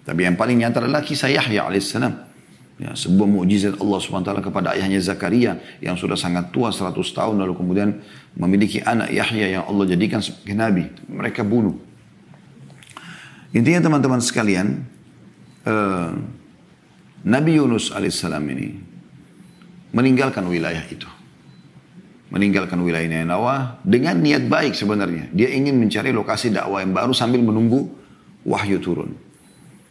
Tapi 0.02 0.26
yang 0.26 0.34
paling 0.34 0.58
nyata 0.58 0.82
adalah 0.82 1.06
kisah 1.06 1.30
Yahya 1.30 1.70
alaihissalam. 1.70 2.34
Ya, 2.82 2.98
sebuah 2.98 3.28
mukjizat 3.30 3.78
Allah 3.78 3.98
SWT 4.02 4.30
kepada 4.42 4.74
ayahnya 4.74 4.98
Zakaria 4.98 5.54
yang 5.78 5.94
sudah 5.94 6.18
sangat 6.18 6.50
tua 6.50 6.74
100 6.74 6.98
tahun 6.98 7.38
lalu 7.46 7.54
kemudian 7.54 8.02
memiliki 8.34 8.82
anak 8.82 9.14
Yahya 9.14 9.60
yang 9.60 9.64
Allah 9.70 9.86
jadikan 9.86 10.18
sebagai 10.18 10.58
nabi. 10.58 10.90
Mereka 11.06 11.46
bunuh. 11.46 11.78
Intinya 13.54 13.86
teman-teman 13.86 14.18
sekalian, 14.18 14.82
uh, 15.62 16.10
Nabi 17.22 17.54
Yunus 17.54 17.94
alaihissalam 17.94 18.42
ini 18.50 18.82
meninggalkan 19.94 20.42
wilayah 20.50 20.82
itu 20.90 21.06
meninggalkan 22.32 22.80
wilayah 22.80 23.04
Ninawah 23.04 23.84
dengan 23.84 24.16
niat 24.16 24.48
baik 24.48 24.72
sebenarnya. 24.72 25.28
Dia 25.36 25.52
ingin 25.52 25.76
mencari 25.76 26.16
lokasi 26.16 26.48
dakwah 26.48 26.80
yang 26.80 26.96
baru 26.96 27.12
sambil 27.12 27.44
menunggu 27.44 27.92
wahyu 28.48 28.80
turun. 28.80 29.12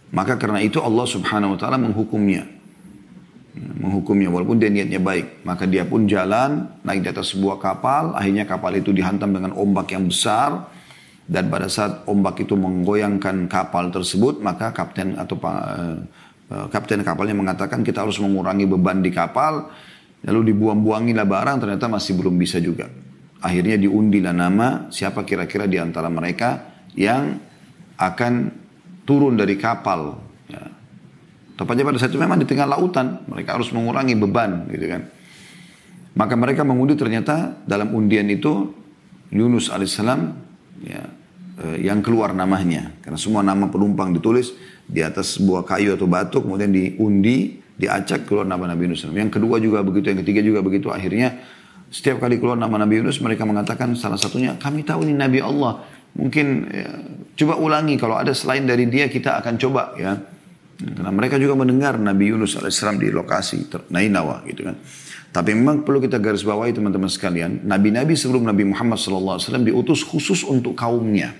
Maka 0.09 0.41
karena 0.41 0.59
itu 0.59 0.81
Allah 0.81 1.05
subhanahu 1.05 1.55
wa 1.55 1.59
ta'ala 1.61 1.77
menghukumnya. 1.77 2.43
Menghukumnya 3.53 4.33
walaupun 4.33 4.57
dia 4.57 4.73
niatnya 4.73 4.97
baik. 4.97 5.45
Maka 5.45 5.69
dia 5.69 5.85
pun 5.85 6.09
jalan 6.09 6.65
naik 6.81 7.05
di 7.05 7.09
atas 7.13 7.37
sebuah 7.37 7.61
kapal. 7.61 8.17
Akhirnya 8.17 8.49
kapal 8.49 8.73
itu 8.73 8.89
dihantam 8.89 9.31
dengan 9.31 9.53
ombak 9.53 9.93
yang 9.93 10.09
besar. 10.09 10.65
Dan 11.29 11.47
pada 11.47 11.69
saat 11.69 12.03
ombak 12.09 12.41
itu 12.43 12.57
menggoyangkan 12.57 13.47
kapal 13.47 13.93
tersebut. 13.93 14.41
Maka 14.41 14.73
kapten 14.73 15.15
atau 15.15 15.37
uh, 15.45 16.67
kapten 16.73 17.05
kapalnya 17.05 17.37
mengatakan 17.37 17.85
kita 17.85 18.03
harus 18.03 18.17
mengurangi 18.19 18.67
beban 18.67 18.99
di 18.99 19.13
kapal 19.13 19.71
Lalu 20.21 20.53
dibuang-buangilah 20.53 21.25
barang 21.25 21.57
ternyata 21.65 21.89
masih 21.89 22.13
belum 22.13 22.37
bisa 22.37 22.61
juga. 22.61 22.85
Akhirnya 23.41 23.73
diundilah 23.81 24.33
nama 24.37 24.85
siapa 24.93 25.25
kira-kira 25.25 25.65
di 25.65 25.81
antara 25.81 26.13
mereka 26.13 26.77
yang 26.93 27.41
akan 27.97 28.53
turun 29.01 29.33
dari 29.33 29.57
kapal. 29.57 30.21
Ya. 30.45 30.69
Tepatnya 31.57 31.89
pada 31.89 31.97
saat 31.97 32.13
itu 32.13 32.21
memang 32.21 32.37
di 32.37 32.45
tengah 32.45 32.69
lautan. 32.69 33.25
Mereka 33.25 33.57
harus 33.57 33.73
mengurangi 33.73 34.13
beban 34.13 34.69
gitu 34.69 34.85
kan. 34.85 35.01
Maka 36.11 36.33
mereka 36.37 36.61
mengundi 36.61 36.93
ternyata 36.93 37.57
dalam 37.65 37.95
undian 37.97 38.27
itu 38.29 38.77
Yunus 39.31 39.71
alaihissalam 39.71 40.21
ya, 40.83 41.01
eh, 41.65 41.77
yang 41.87 42.03
keluar 42.03 42.35
namanya. 42.35 42.93
Karena 43.01 43.17
semua 43.17 43.41
nama 43.41 43.71
penumpang 43.71 44.13
ditulis 44.13 44.53
di 44.85 44.99
atas 45.01 45.39
sebuah 45.39 45.63
kayu 45.63 45.95
atau 45.95 46.05
batu 46.05 46.43
kemudian 46.43 46.69
diundi 46.69 47.60
diacak 47.79 48.27
keluar 48.27 48.47
nama 48.47 48.71
Nabi 48.71 48.91
Yunus. 48.91 49.07
Yang 49.07 49.39
kedua 49.39 49.59
juga 49.59 49.83
begitu, 49.85 50.11
yang 50.11 50.19
ketiga 50.23 50.41
juga 50.43 50.59
begitu. 50.65 50.91
Akhirnya 50.91 51.39
setiap 51.91 52.23
kali 52.23 52.39
keluar 52.39 52.55
nama 52.55 52.79
Nabi 52.81 53.03
Yunus 53.03 53.19
mereka 53.19 53.43
mengatakan 53.43 53.91
salah 53.99 54.19
satunya 54.19 54.55
kami 54.55 54.87
tahu 54.87 55.03
ini 55.07 55.13
Nabi 55.15 55.39
Allah. 55.43 55.83
Mungkin 56.11 56.47
ya, 56.67 56.89
coba 57.39 57.55
ulangi 57.55 57.95
kalau 57.95 58.19
ada 58.19 58.35
selain 58.35 58.67
dari 58.67 58.87
dia 58.91 59.07
kita 59.07 59.39
akan 59.39 59.55
coba 59.55 59.95
ya. 59.95 60.19
Karena 60.81 61.13
mereka 61.13 61.37
juga 61.37 61.53
mendengar 61.53 62.01
Nabi 62.01 62.33
Yunus 62.33 62.57
alaihissalam 62.57 62.97
di 62.97 63.13
lokasi 63.13 63.69
Nainawa 63.93 64.41
gitu 64.49 64.65
kan. 64.65 64.75
Tapi 65.31 65.55
memang 65.55 65.87
perlu 65.87 66.03
kita 66.03 66.19
garis 66.19 66.43
bawahi 66.43 66.75
teman-teman 66.75 67.07
sekalian. 67.07 67.63
Nabi-nabi 67.63 68.19
sebelum 68.19 68.43
Nabi 68.43 68.67
Muhammad 68.67 68.99
SAW 68.99 69.39
diutus 69.63 70.03
khusus 70.03 70.43
untuk 70.43 70.75
kaumnya. 70.75 71.31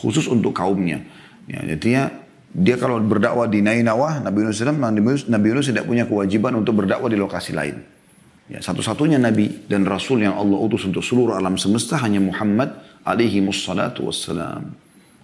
Khusus 0.00 0.30
untuk 0.30 0.56
kaumnya. 0.56 1.04
Ya, 1.44 1.60
jadi 1.76 2.08
dia 2.56 2.80
kalau 2.80 2.96
berdakwah 3.04 3.44
di 3.44 3.60
Nainawah, 3.60 4.24
Nabi 4.24 4.48
Yunus, 4.48 4.64
Nabi 5.28 5.46
Yunus, 5.52 5.68
tidak 5.68 5.84
punya 5.84 6.08
kewajiban 6.08 6.56
untuk 6.56 6.80
berdakwah 6.80 7.12
di 7.12 7.20
lokasi 7.20 7.52
lain. 7.52 7.84
Ya, 8.48 8.64
satu-satunya 8.64 9.20
Nabi 9.20 9.68
dan 9.68 9.84
Rasul 9.84 10.24
yang 10.24 10.40
Allah 10.40 10.56
utus 10.56 10.88
untuk 10.88 11.04
seluruh 11.04 11.36
alam 11.36 11.60
semesta 11.60 12.00
hanya 12.00 12.16
Muhammad 12.16 12.72
alaihi 13.04 13.44
wassalatu 13.44 14.08
wassalam. 14.08 14.72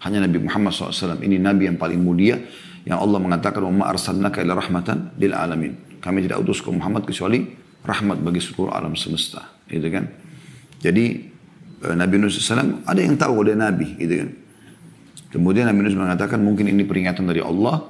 Hanya 0.03 0.27
Nabi 0.27 0.43
Muhammad 0.43 0.75
SAW. 0.75 1.23
Ini 1.23 1.39
Nabi 1.39 1.71
yang 1.71 1.79
paling 1.79 2.03
mulia 2.03 2.35
yang 2.83 2.99
Allah 2.99 3.23
mengatakan 3.23 3.63
wa 3.63 3.87
arsalnaka 3.87 4.43
ila 4.43 4.59
rahmatan 4.59 5.15
lil 5.17 5.33
alamin. 5.33 6.03
Kami 6.03 6.27
tidak 6.27 6.43
utus 6.43 6.59
ke 6.59 6.69
Muhammad 6.75 7.07
kecuali 7.07 7.47
rahmat 7.87 8.19
bagi 8.21 8.43
seluruh 8.43 8.75
alam 8.75 8.99
semesta. 8.99 9.63
Gitu 9.71 9.87
kan. 9.89 10.05
Jadi 10.83 11.05
eh, 11.87 11.95
Nabi 11.95 12.13
Yunus 12.19 12.43
SAW 12.43 12.83
ada 12.83 12.99
yang 12.99 13.15
tahu 13.15 13.47
dia 13.47 13.55
Nabi. 13.55 13.95
Gitu 13.95 14.15
kan. 14.21 14.42
Kemudian 15.33 15.65
Nabi 15.65 15.89
Yunus 15.89 15.97
mengatakan 15.97 16.45
mungkin 16.45 16.69
ini 16.69 16.85
peringatan 16.85 17.25
dari 17.25 17.41
Allah. 17.41 17.89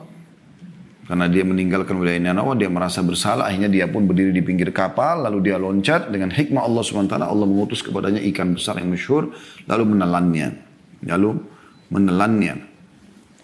Karena 1.02 1.26
dia 1.26 1.42
meninggalkan 1.42 1.98
wilayah 1.98 2.30
Nanawa, 2.30 2.54
dia 2.54 2.70
merasa 2.70 3.02
bersalah. 3.02 3.50
Akhirnya 3.50 3.66
dia 3.66 3.90
pun 3.90 4.06
berdiri 4.06 4.30
di 4.30 4.40
pinggir 4.40 4.70
kapal. 4.70 5.26
Lalu 5.26 5.50
dia 5.50 5.58
loncat 5.58 6.08
dengan 6.14 6.30
hikmah 6.30 6.62
Allah 6.62 6.82
SWT. 6.86 7.18
Allah 7.18 7.46
mengutus 7.50 7.82
kepadanya 7.82 8.22
ikan 8.30 8.54
besar 8.54 8.78
yang 8.78 8.94
masyhur. 8.94 9.34
Lalu 9.66 9.84
menelannya. 9.98 10.48
Lalu 11.02 11.30
menelannya. 11.90 12.54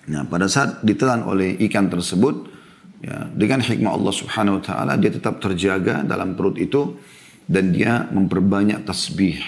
Nah 0.08 0.22
pada 0.24 0.46
saat 0.46 0.80
ditelan 0.86 1.26
oleh 1.26 1.58
ikan 1.68 1.90
tersebut. 1.90 2.56
Ya, 2.98 3.30
dengan 3.30 3.62
hikmah 3.62 3.94
Allah 3.94 4.10
Subhanahu 4.10 4.58
Wa 4.58 4.62
Taala 4.74 4.98
dia 4.98 5.14
tetap 5.14 5.38
terjaga 5.38 6.02
dalam 6.02 6.34
perut 6.34 6.58
itu 6.58 6.98
dan 7.46 7.70
dia 7.70 8.10
memperbanyak 8.10 8.82
tasbih. 8.82 9.38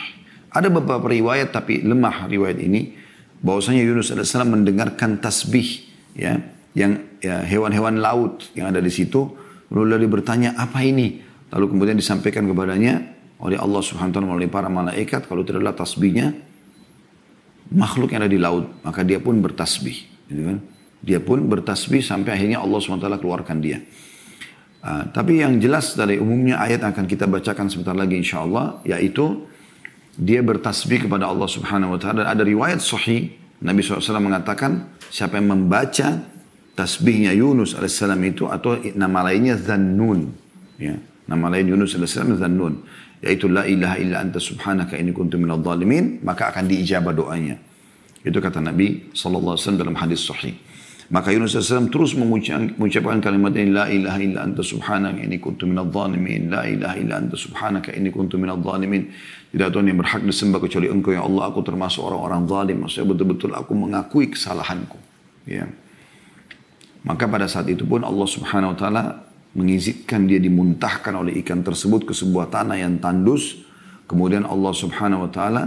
Ada 0.54 0.70
beberapa 0.70 1.10
riwayat 1.10 1.50
tapi 1.50 1.82
lemah 1.82 2.30
riwayat 2.30 2.58
ini 2.62 2.94
bahwasanya 3.40 3.82
Yunus 3.84 4.12
AS 4.12 4.36
mendengarkan 4.44 5.20
tasbih 5.20 5.88
ya 6.12 6.40
yang 6.76 7.02
ya, 7.18 7.42
hewan-hewan 7.42 7.98
laut 7.98 8.48
yang 8.54 8.70
ada 8.70 8.78
di 8.78 8.92
situ. 8.92 9.26
Lalu 9.70 10.02
dia 10.02 10.10
bertanya 10.10 10.50
apa 10.58 10.82
ini? 10.82 11.22
Lalu 11.50 11.66
kemudian 11.74 11.96
disampaikan 11.98 12.46
kepadanya 12.46 13.02
oleh 13.42 13.56
Allah 13.58 13.80
Subhanahu 13.82 14.10
wa 14.10 14.14
taala 14.14 14.28
melalui 14.28 14.50
para 14.50 14.68
malaikat 14.68 15.26
kalau 15.26 15.42
tidak 15.42 15.64
adalah 15.64 15.78
tasbihnya 15.78 16.36
makhluk 17.70 18.10
yang 18.10 18.26
ada 18.26 18.30
di 18.30 18.40
laut 18.42 18.66
maka 18.82 19.06
dia 19.06 19.22
pun 19.22 19.38
bertasbih 19.38 19.96
gitu 20.30 20.42
kan. 20.46 20.58
Dia 21.00 21.16
pun 21.16 21.48
bertasbih 21.48 22.04
sampai 22.04 22.36
akhirnya 22.36 22.60
Allah 22.60 22.78
Subhanahu 22.78 23.00
wa 23.00 23.06
taala 23.08 23.18
keluarkan 23.18 23.56
dia. 23.62 23.80
Uh, 24.80 25.04
tapi 25.12 25.44
yang 25.44 25.60
jelas 25.60 25.92
dari 25.92 26.16
umumnya 26.16 26.56
ayat 26.56 26.80
akan 26.80 27.04
kita 27.04 27.28
bacakan 27.28 27.68
sebentar 27.68 27.92
lagi 27.92 28.16
insyaallah 28.16 28.80
yaitu 28.88 29.44
dia 30.20 30.44
bertasbih 30.44 31.08
kepada 31.08 31.32
Allah 31.32 31.48
Subhanahu 31.48 31.96
wa 31.96 31.98
taala 32.00 32.28
ada 32.28 32.44
riwayat 32.44 32.84
sahih 32.84 33.32
Nabi 33.64 33.80
SAW 33.80 34.20
mengatakan 34.20 34.92
siapa 35.08 35.40
yang 35.40 35.56
membaca 35.56 36.20
tasbihnya 36.76 37.32
Yunus 37.32 37.72
alaihissalam 37.72 38.20
itu 38.28 38.44
atau 38.44 38.76
nama 38.92 39.24
lainnya 39.24 39.56
Zannun 39.56 40.28
ya 40.76 41.00
nama 41.24 41.48
lain 41.48 41.72
Yunus 41.72 41.96
alaihissalam 41.96 42.36
Zannun 42.36 42.84
yaitu 43.24 43.48
la 43.48 43.64
ilaha 43.64 43.96
illa 43.96 44.20
anta 44.20 44.36
subhanaka 44.36 45.00
inni 45.00 45.16
kuntu 45.16 45.40
minadh 45.40 45.64
dhalimin 45.64 46.20
maka 46.20 46.52
akan 46.52 46.68
diijabah 46.68 47.16
doanya 47.16 47.56
itu 48.20 48.36
kata 48.36 48.60
Nabi 48.60 49.12
SAW 49.16 49.56
dalam 49.80 49.96
hadis 49.96 50.20
sahih 50.28 50.52
maka 51.10 51.34
Yunus 51.34 51.58
AS 51.58 51.74
terus 51.90 52.14
mengucapkan 52.14 53.18
kalimat 53.18 53.50
ini, 53.58 53.74
La 53.74 53.90
ilaha 53.90 54.18
illa 54.22 54.46
anta 54.46 54.62
subhanaka 54.62 55.18
ini 55.18 55.42
kuntu 55.42 55.66
minal 55.66 55.90
zalimin. 55.90 56.54
La 56.54 56.62
ilaha 56.62 56.94
illa 57.02 57.18
anta 57.18 57.34
subhanaka 57.34 57.90
ini 57.98 58.14
kuntu 58.14 58.38
minal 58.38 58.62
zalimin. 58.62 59.10
Tidak 59.50 59.68
Tuhan 59.74 59.86
yang 59.90 59.98
berhak 59.98 60.22
disembah 60.22 60.62
kecuali 60.62 60.86
engkau 60.86 61.10
ya 61.10 61.26
Allah. 61.26 61.50
Aku 61.50 61.66
termasuk 61.66 62.06
orang-orang 62.06 62.46
zalim. 62.46 62.76
Maksudnya 62.86 63.06
betul-betul 63.10 63.50
aku 63.50 63.72
mengakui 63.74 64.30
kesalahanku. 64.30 64.98
Ya. 65.46 65.66
Maka 67.02 67.26
pada 67.26 67.50
saat 67.50 67.66
itu 67.66 67.82
pun 67.82 68.06
Allah 68.06 68.28
subhanahu 68.28 68.76
wa 68.76 68.78
ta'ala 68.78 69.02
mengizinkan 69.58 70.30
dia 70.30 70.38
dimuntahkan 70.38 71.10
oleh 71.16 71.42
ikan 71.42 71.66
tersebut 71.66 72.06
ke 72.06 72.14
sebuah 72.14 72.52
tanah 72.52 72.78
yang 72.78 73.02
tandus. 73.02 73.66
Kemudian 74.06 74.46
Allah 74.46 74.70
subhanahu 74.70 75.26
wa 75.26 75.30
ta'ala 75.32 75.62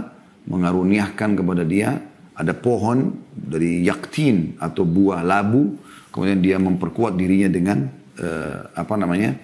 mengaruniakan 0.48 1.36
kepada 1.36 1.64
dia 1.64 2.00
ada 2.34 2.52
pohon 2.56 3.14
dari 3.36 3.84
yaktin 3.86 4.58
atau 4.58 4.82
buah 4.82 5.22
labu, 5.22 5.78
kemudian 6.10 6.40
dia 6.42 6.56
memperkuat 6.58 7.14
dirinya 7.14 7.46
dengan 7.46 7.86
uh, 8.18 8.74
apa 8.74 8.94
namanya 8.96 9.36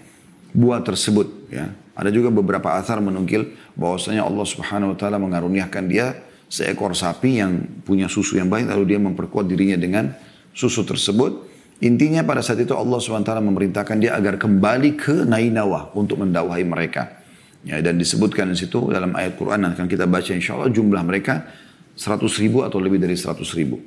buah 0.56 0.82
tersebut. 0.82 1.52
Ya. 1.52 1.70
Ada 1.94 2.08
juga 2.10 2.32
beberapa 2.32 2.80
asar 2.80 3.02
menungkil 3.04 3.69
bahwasanya 3.80 4.28
Allah 4.28 4.44
Subhanahu 4.44 4.92
Wa 4.92 4.96
Taala 5.00 5.16
mengaruniakan 5.16 5.88
dia 5.88 6.20
seekor 6.50 6.92
sapi 6.92 7.40
yang 7.40 7.64
punya 7.86 8.10
susu 8.10 8.36
yang 8.36 8.52
baik, 8.52 8.68
lalu 8.68 8.92
dia 8.92 9.00
memperkuat 9.00 9.48
dirinya 9.48 9.80
dengan 9.80 10.12
susu 10.52 10.84
tersebut. 10.84 11.48
Intinya 11.80 12.20
pada 12.20 12.44
saat 12.44 12.60
itu 12.60 12.76
Allah 12.76 13.00
SWT 13.00 13.32
memerintahkan 13.40 13.96
dia 13.96 14.12
agar 14.12 14.36
kembali 14.36 15.00
ke 15.00 15.24
Nainawa 15.24 15.96
untuk 15.96 16.20
mendakwahi 16.20 16.66
mereka. 16.68 17.24
Ya, 17.64 17.80
dan 17.80 17.96
disebutkan 17.96 18.52
di 18.52 18.56
situ 18.60 18.92
dalam 18.92 19.16
ayat 19.16 19.40
Quran 19.40 19.64
akan 19.72 19.88
kita 19.88 20.04
baca 20.04 20.32
insya 20.32 20.60
Allah 20.60 20.68
jumlah 20.72 21.00
mereka 21.04 21.48
100 21.96 22.20
ribu 22.40 22.64
atau 22.64 22.80
lebih 22.80 23.00
dari 23.00 23.16
100 23.16 23.36
ribu 23.56 23.80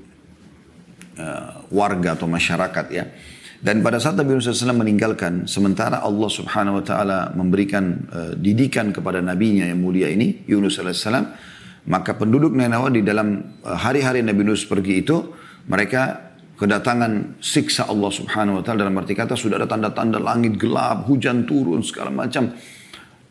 uh, 1.17 1.65
warga 1.69 2.17
atau 2.17 2.25
masyarakat 2.25 2.85
ya. 2.89 3.05
Dan 3.63 3.79
pada 3.79 3.95
saat 3.95 4.19
Nabi 4.19 4.35
Yunus 4.35 4.51
SAW 4.51 4.75
meninggalkan, 4.75 5.47
sementara 5.47 6.03
Allah 6.03 6.27
Subhanahu 6.27 6.83
Wa 6.83 6.85
Taala 6.85 7.19
memberikan 7.31 7.83
uh, 8.11 8.33
didikan 8.35 8.91
kepada 8.91 9.23
nabinya 9.23 9.63
yang 9.63 9.79
mulia 9.79 10.11
ini, 10.11 10.43
Yunus 10.51 10.83
SAW, 10.83 11.31
maka 11.87 12.11
penduduk 12.19 12.51
Ninawa 12.51 12.91
di 12.91 12.99
dalam 13.07 13.55
uh, 13.63 13.79
hari-hari 13.79 14.19
Nabi 14.19 14.43
Yunus 14.43 14.67
pergi 14.67 15.07
itu, 15.07 15.31
mereka 15.71 16.35
kedatangan 16.59 17.39
siksa 17.39 17.87
Allah 17.87 18.11
Subhanahu 18.11 18.59
Wa 18.59 18.63
Taala 18.67 18.83
dalam 18.83 18.99
arti 18.99 19.15
kata 19.15 19.39
sudah 19.39 19.55
ada 19.55 19.67
tanda-tanda 19.71 20.19
langit 20.19 20.59
gelap, 20.59 21.07
hujan 21.07 21.47
turun 21.47 21.79
segala 21.87 22.11
macam 22.11 22.51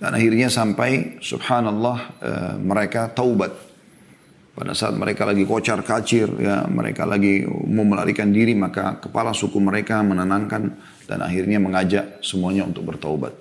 dan 0.02 0.18
akhirnya 0.18 0.50
sampai 0.50 1.22
subhanallah 1.22 1.96
uh, 2.18 2.54
mereka 2.58 3.06
taubat. 3.14 3.71
Pada 4.52 4.76
saat 4.76 4.92
mereka 4.92 5.24
lagi 5.24 5.48
kocar 5.48 5.80
kacir, 5.80 6.28
ya 6.36 6.68
mereka 6.68 7.08
lagi 7.08 7.48
mau 7.48 7.88
melarikan 7.88 8.28
diri, 8.28 8.52
maka 8.52 9.00
kepala 9.00 9.32
suku 9.32 9.56
mereka 9.56 10.04
menenangkan 10.04 10.76
dan 11.08 11.18
akhirnya 11.24 11.56
mengajak 11.56 12.20
semuanya 12.20 12.68
untuk 12.68 12.84
bertaubat. 12.92 13.32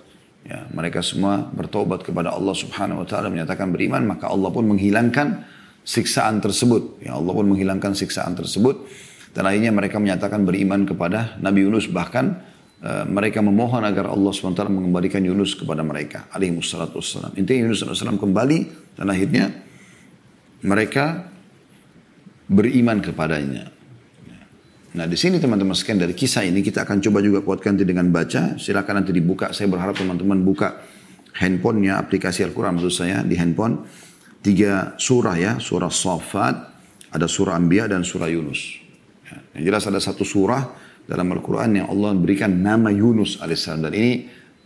Ya, 0.48 0.66
mereka 0.72 1.04
semua 1.04 1.52
bertaubat 1.52 2.08
kepada 2.08 2.32
Allah 2.32 2.56
Subhanahu 2.56 3.04
wa 3.04 3.08
taala 3.08 3.28
menyatakan 3.28 3.76
beriman, 3.76 4.08
maka 4.08 4.32
Allah 4.32 4.50
pun 4.50 4.64
menghilangkan 4.72 5.44
siksaan 5.84 6.40
tersebut. 6.40 7.04
Ya, 7.04 7.20
Allah 7.20 7.34
pun 7.36 7.46
menghilangkan 7.52 7.92
siksaan 7.92 8.32
tersebut 8.34 8.88
dan 9.36 9.44
akhirnya 9.52 9.76
mereka 9.76 10.00
menyatakan 10.00 10.48
beriman 10.48 10.88
kepada 10.88 11.36
Nabi 11.44 11.68
Yunus 11.68 11.92
bahkan 11.92 12.40
Eh, 12.82 13.06
mereka 13.06 13.46
memohon 13.46 13.86
agar 13.86 14.10
Allah 14.10 14.34
SWT 14.34 14.66
mengembalikan 14.66 15.22
Yunus 15.22 15.54
kepada 15.54 15.86
mereka. 15.86 16.26
Alaihi 16.34 16.58
wassalatu 16.58 16.98
wassalam. 16.98 17.30
Intinya 17.38 17.70
Yunus 17.70 17.86
SAW 17.86 18.18
kembali 18.18 18.60
dan 18.98 19.06
akhirnya 19.06 19.54
mereka 20.62 21.30
beriman 22.52 23.00
kepadanya. 23.00 23.72
Nah 24.92 25.08
di 25.08 25.16
sini 25.16 25.40
teman-teman 25.40 25.72
sekian 25.72 26.04
dari 26.04 26.12
kisah 26.12 26.44
ini 26.44 26.60
kita 26.60 26.84
akan 26.84 27.00
coba 27.00 27.24
juga 27.24 27.40
kuatkan 27.40 27.80
dengan 27.80 28.12
baca. 28.12 28.60
Silakan 28.60 29.04
nanti 29.04 29.16
dibuka. 29.16 29.56
Saya 29.56 29.72
berharap 29.72 29.96
teman-teman 29.96 30.44
buka 30.44 30.84
handphonenya 31.40 31.96
aplikasi 31.96 32.44
Al-Quran 32.44 32.76
maksud 32.76 32.92
saya 32.92 33.24
di 33.24 33.40
handphone. 33.40 33.88
Tiga 34.44 35.00
surah 35.00 35.36
ya. 35.40 35.52
Surah 35.64 35.88
Safat, 35.88 36.56
ada 37.08 37.24
surah 37.24 37.56
Anbiya 37.56 37.88
dan 37.88 38.04
surah 38.04 38.28
Yunus. 38.28 38.84
Ya, 39.24 39.38
yang 39.56 39.64
jelas 39.72 39.88
ada 39.88 40.04
satu 40.04 40.28
surah 40.28 40.76
dalam 41.08 41.32
Al-Quran 41.32 41.80
yang 41.80 41.88
Allah 41.88 42.12
berikan 42.20 42.52
nama 42.52 42.92
Yunus 42.92 43.40
alaihissalam. 43.40 43.88
Dan 43.88 43.94
ini 43.96 44.12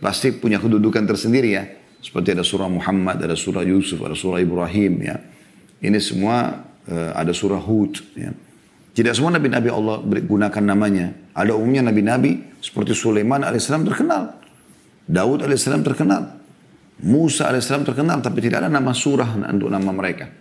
pasti 0.01 0.34
punya 0.34 0.58
kedudukan 0.58 1.05
tersendiri 1.05 1.49
ya. 1.53 1.69
Seperti 2.01 2.34
ada 2.34 2.41
surah 2.41 2.65
Muhammad, 2.65 3.21
ada 3.21 3.38
surah 3.38 3.62
Yusuf, 3.62 4.01
ada 4.01 4.17
surah 4.17 4.41
Ibrahim 4.41 5.05
ya. 5.05 5.35
Ini 5.86 6.02
semua 6.02 6.65
uh, 6.89 7.12
ada 7.13 7.30
surah 7.30 7.62
Hud 7.62 8.02
ya. 8.17 8.34
Tidak 8.95 9.12
semua 9.12 9.36
nabi-nabi 9.36 9.67
Allah 9.67 10.00
gunakan 10.02 10.63
namanya. 10.63 11.12
Ada 11.36 11.52
umumnya 11.52 11.91
nabi-nabi 11.91 12.63
seperti 12.63 12.95
Sulaiman 12.95 13.43
alaihissalam 13.43 13.84
terkenal. 13.84 14.39
Daud 15.04 15.43
alaihissalam 15.43 15.84
terkenal. 15.84 16.41
Musa 17.04 17.52
alaihissalam 17.52 17.84
terkenal 17.84 18.24
tapi 18.24 18.39
tidak 18.39 18.63
ada 18.63 18.71
nama 18.71 18.95
surah 18.95 19.36
untuk 19.52 19.67
nama 19.67 19.91
mereka. 19.91 20.32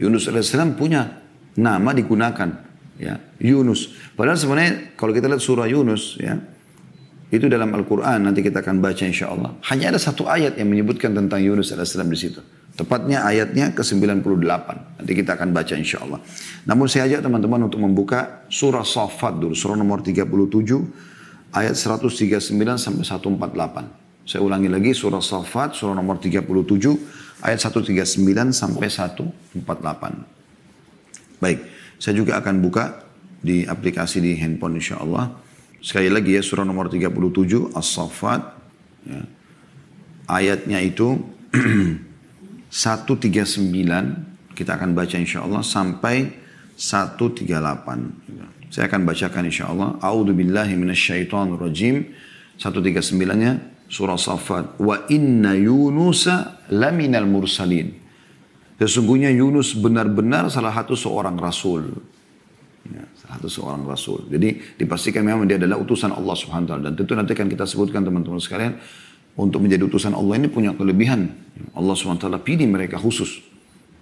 Yunus 0.00 0.24
alaihissalam 0.24 0.74
punya 0.74 1.20
nama 1.60 1.92
digunakan 1.92 2.48
ya 2.96 3.20
Yunus. 3.38 3.92
Padahal 4.16 4.40
sebenarnya 4.40 4.96
kalau 4.96 5.12
kita 5.12 5.28
lihat 5.28 5.44
surah 5.44 5.68
Yunus 5.68 6.16
ya 6.16 6.40
itu 7.28 7.44
dalam 7.44 7.68
Al-Quran 7.76 8.24
nanti 8.24 8.40
kita 8.40 8.64
akan 8.64 8.80
baca 8.80 9.04
insya 9.04 9.28
Allah. 9.28 9.52
Hanya 9.68 9.92
ada 9.92 10.00
satu 10.00 10.24
ayat 10.24 10.56
yang 10.56 10.72
menyebutkan 10.72 11.12
tentang 11.12 11.44
Yunus 11.44 11.76
AS 11.76 11.92
di 11.92 12.16
situ. 12.18 12.40
Tepatnya 12.78 13.26
ayatnya 13.26 13.74
ke-98. 13.74 15.02
Nanti 15.02 15.12
kita 15.18 15.34
akan 15.34 15.50
baca 15.50 15.74
insya 15.74 15.98
Allah. 15.98 16.22
Namun 16.62 16.86
saya 16.86 17.10
ajak 17.10 17.26
teman-teman 17.26 17.66
untuk 17.66 17.82
membuka 17.82 18.46
surah 18.46 18.86
Safat 18.86 19.42
dulu. 19.42 19.50
Surah 19.50 19.74
nomor 19.74 19.98
37 19.98 20.22
ayat 21.50 21.74
139 21.74 22.54
sampai 22.78 23.02
148. 23.02 24.22
Saya 24.22 24.46
ulangi 24.46 24.70
lagi 24.70 24.94
surah 24.94 25.18
Safat 25.18 25.74
surah 25.74 25.98
nomor 25.98 26.22
37 26.22 26.46
ayat 27.42 27.58
139 27.58 27.90
sampai 28.54 28.86
148. 28.86 29.58
Baik. 31.42 31.58
Saya 31.98 32.14
juga 32.14 32.38
akan 32.38 32.62
buka 32.62 33.10
di 33.42 33.66
aplikasi 33.66 34.22
di 34.22 34.38
handphone 34.38 34.78
insya 34.78 35.02
Allah. 35.02 35.34
Sekali 35.82 36.14
lagi 36.14 36.38
ya 36.38 36.46
surah 36.46 36.62
nomor 36.62 36.86
37 36.86 37.74
As-Saffat. 37.74 38.54
Ya. 39.02 39.26
Ayatnya 40.30 40.78
itu 40.78 41.18
139 42.68 44.52
kita 44.58 44.74
akan 44.74 44.90
baca 44.92 45.16
insya 45.16 45.46
Allah 45.46 45.62
sampai 45.62 46.34
138. 46.74 47.46
Saya 48.68 48.84
akan 48.90 49.00
bacakan 49.08 49.42
insya 49.48 49.70
Allah. 49.70 49.96
A'udhu 50.02 50.34
billahi 50.34 50.74
minasyaitonir 50.76 51.58
rajim. 51.58 52.04
139-nya 52.58 53.50
surah 53.88 54.18
Safat. 54.18 54.76
Wa 54.82 55.06
inna 55.08 55.54
yunusa 55.54 56.66
laminal 56.74 57.24
mursalin. 57.24 58.08
Sesungguhnya 58.78 59.34
Yunus 59.34 59.74
benar-benar 59.74 60.46
salah 60.54 60.70
satu 60.70 60.94
seorang 60.94 61.34
rasul. 61.34 61.98
Ya, 62.86 63.02
salah 63.18 63.42
satu 63.42 63.50
seorang 63.50 63.82
rasul. 63.82 64.30
Jadi 64.30 64.78
dipastikan 64.78 65.26
memang 65.26 65.50
dia 65.50 65.58
adalah 65.58 65.82
utusan 65.82 66.14
Allah 66.14 66.38
Subhanahu 66.38 66.66
wa 66.66 66.70
taala 66.70 66.84
dan 66.86 66.94
tentu 66.94 67.12
nanti 67.18 67.34
akan 67.34 67.50
kita 67.50 67.66
sebutkan 67.66 68.06
teman-teman 68.06 68.38
sekalian 68.38 68.78
untuk 69.38 69.62
menjadi 69.62 69.86
utusan 69.86 70.18
Allah 70.18 70.34
ini 70.42 70.50
punya 70.50 70.74
kelebihan. 70.74 71.30
Allah 71.78 71.94
taala 71.94 72.42
pilih 72.42 72.66
mereka 72.66 72.98
khusus. 72.98 73.38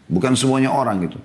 Bukan 0.08 0.32
semuanya 0.32 0.72
orang 0.72 1.04
gitu. 1.04 1.20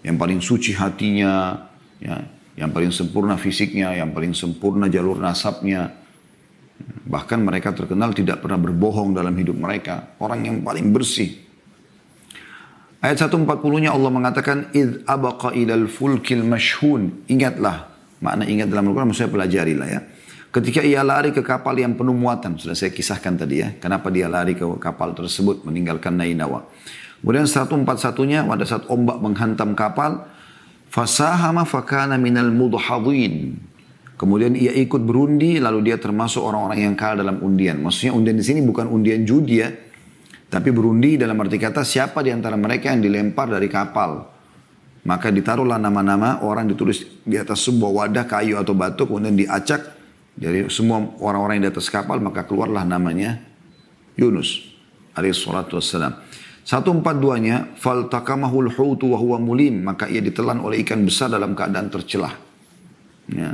Yang 0.00 0.16
paling 0.16 0.40
suci 0.40 0.72
hatinya, 0.72 1.60
ya, 2.00 2.24
yang 2.56 2.72
paling 2.72 2.88
sempurna 2.88 3.36
fisiknya, 3.36 3.92
yang 3.92 4.16
paling 4.16 4.32
sempurna 4.32 4.88
jalur 4.88 5.20
nasabnya. 5.20 5.92
Bahkan 7.04 7.44
mereka 7.44 7.76
terkenal 7.76 8.16
tidak 8.16 8.40
pernah 8.40 8.56
berbohong 8.56 9.12
dalam 9.12 9.36
hidup 9.36 9.60
mereka. 9.60 10.16
Orang 10.16 10.48
yang 10.48 10.64
paling 10.64 10.88
bersih, 10.88 11.36
Ayat 13.00 13.16
140-nya 13.16 13.96
Allah 13.96 14.12
mengatakan 14.12 14.68
id 14.76 15.08
abaqa 15.08 15.56
ilal 15.56 15.88
fulkil 15.88 16.44
mashhun. 16.44 17.24
Ingatlah. 17.32 17.88
Makna 18.20 18.44
ingat 18.44 18.68
dalam 18.68 18.92
Al-Quran 18.92 19.08
maksudnya 19.08 19.32
pelajarilah 19.32 19.88
ya. 19.88 20.00
Ketika 20.50 20.82
ia 20.82 21.06
lari 21.06 21.30
ke 21.30 21.46
kapal 21.46 21.78
yang 21.78 21.94
penuh 21.94 22.14
muatan. 22.14 22.58
Sudah 22.58 22.74
saya 22.74 22.90
kisahkan 22.90 23.38
tadi 23.38 23.62
ya. 23.62 23.70
Kenapa 23.78 24.10
dia 24.10 24.26
lari 24.26 24.58
ke 24.58 24.66
kapal 24.82 25.14
tersebut 25.14 25.62
meninggalkan 25.62 26.18
Nainawa. 26.18 26.66
Kemudian 27.22 27.46
141-nya 27.46 28.42
pada 28.42 28.64
saat 28.66 28.84
ombak 28.90 29.22
menghantam 29.22 29.78
kapal. 29.78 30.26
Fasahama 30.90 31.62
fakana 31.62 32.18
minal 32.18 32.50
mudhadin. 32.50 33.62
Kemudian 34.18 34.58
ia 34.58 34.74
ikut 34.74 35.00
berundi 35.06 35.62
lalu 35.62 35.86
dia 35.86 35.96
termasuk 36.02 36.42
orang-orang 36.42 36.92
yang 36.92 36.94
kalah 36.98 37.22
dalam 37.22 37.38
undian. 37.40 37.78
Maksudnya 37.78 38.12
undian 38.12 38.34
di 38.34 38.44
sini 38.44 38.60
bukan 38.60 38.90
undian 38.90 39.22
judi 39.22 39.62
ya 39.62 39.70
tapi 40.50 40.74
berundi 40.74 41.14
dalam 41.14 41.38
arti 41.38 41.62
kata 41.62 41.86
siapa 41.86 42.26
di 42.26 42.34
antara 42.34 42.58
mereka 42.58 42.90
yang 42.90 42.98
dilempar 42.98 43.46
dari 43.46 43.70
kapal. 43.70 44.26
Maka 45.06 45.30
ditaruhlah 45.32 45.78
nama-nama 45.78 46.42
orang 46.44 46.68
ditulis 46.68 47.06
di 47.22 47.38
atas 47.38 47.64
sebuah 47.64 48.04
wadah 48.04 48.26
kayu 48.26 48.58
atau 48.58 48.74
batu 48.76 49.08
kemudian 49.08 49.32
diacak 49.32 49.99
dari 50.40 50.72
semua 50.72 51.04
orang-orang 51.20 51.60
yang 51.60 51.64
di 51.68 51.72
atas 51.76 51.92
kapal 51.92 52.16
maka 52.16 52.48
keluarlah 52.48 52.80
namanya 52.88 53.36
Yunus 54.16 54.64
alaihi 55.12 55.36
salatu 55.36 55.76
wassalam. 55.76 56.16
142-nya 56.64 57.76
faltakamahul 57.76 58.72
hutu 58.72 59.12
wa 59.12 59.36
mulim 59.36 59.84
maka 59.84 60.08
ia 60.08 60.24
ditelan 60.24 60.64
oleh 60.64 60.80
ikan 60.80 61.04
besar 61.04 61.28
dalam 61.28 61.52
keadaan 61.52 61.92
tercelah. 61.92 62.32
Ya. 63.28 63.52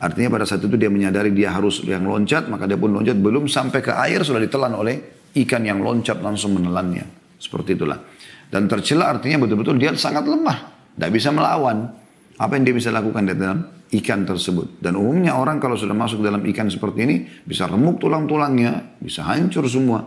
Artinya 0.00 0.38
pada 0.38 0.46
saat 0.48 0.64
itu 0.64 0.78
dia 0.80 0.88
menyadari 0.88 1.34
dia 1.34 1.52
harus 1.52 1.82
yang 1.84 2.06
loncat 2.06 2.46
maka 2.46 2.64
dia 2.64 2.78
pun 2.78 2.94
loncat 2.94 3.18
belum 3.18 3.50
sampai 3.50 3.80
ke 3.82 3.92
air 3.92 4.22
sudah 4.22 4.40
ditelan 4.40 4.72
oleh 4.72 4.96
ikan 5.34 5.66
yang 5.66 5.82
loncat 5.82 6.22
langsung 6.22 6.56
menelannya. 6.56 7.36
Seperti 7.40 7.74
itulah. 7.74 7.98
Dan 8.50 8.70
tercela 8.70 9.10
artinya 9.10 9.42
betul-betul 9.46 9.78
dia 9.78 9.90
sangat 9.98 10.26
lemah. 10.26 10.58
Tidak 10.94 11.10
bisa 11.10 11.30
melawan. 11.34 11.99
Apa 12.40 12.56
yang 12.56 12.64
dia 12.64 12.72
bisa 12.72 12.88
lakukan 12.88 13.28
di 13.28 13.36
dalam 13.36 13.60
ikan 14.00 14.24
tersebut. 14.24 14.80
Dan 14.80 14.96
umumnya 14.96 15.36
orang 15.36 15.60
kalau 15.60 15.76
sudah 15.76 15.92
masuk 15.92 16.24
dalam 16.24 16.40
ikan 16.48 16.72
seperti 16.72 16.98
ini, 17.04 17.16
bisa 17.44 17.68
remuk 17.68 18.00
tulang-tulangnya, 18.00 18.96
bisa 18.96 19.28
hancur 19.28 19.68
semua. 19.68 20.00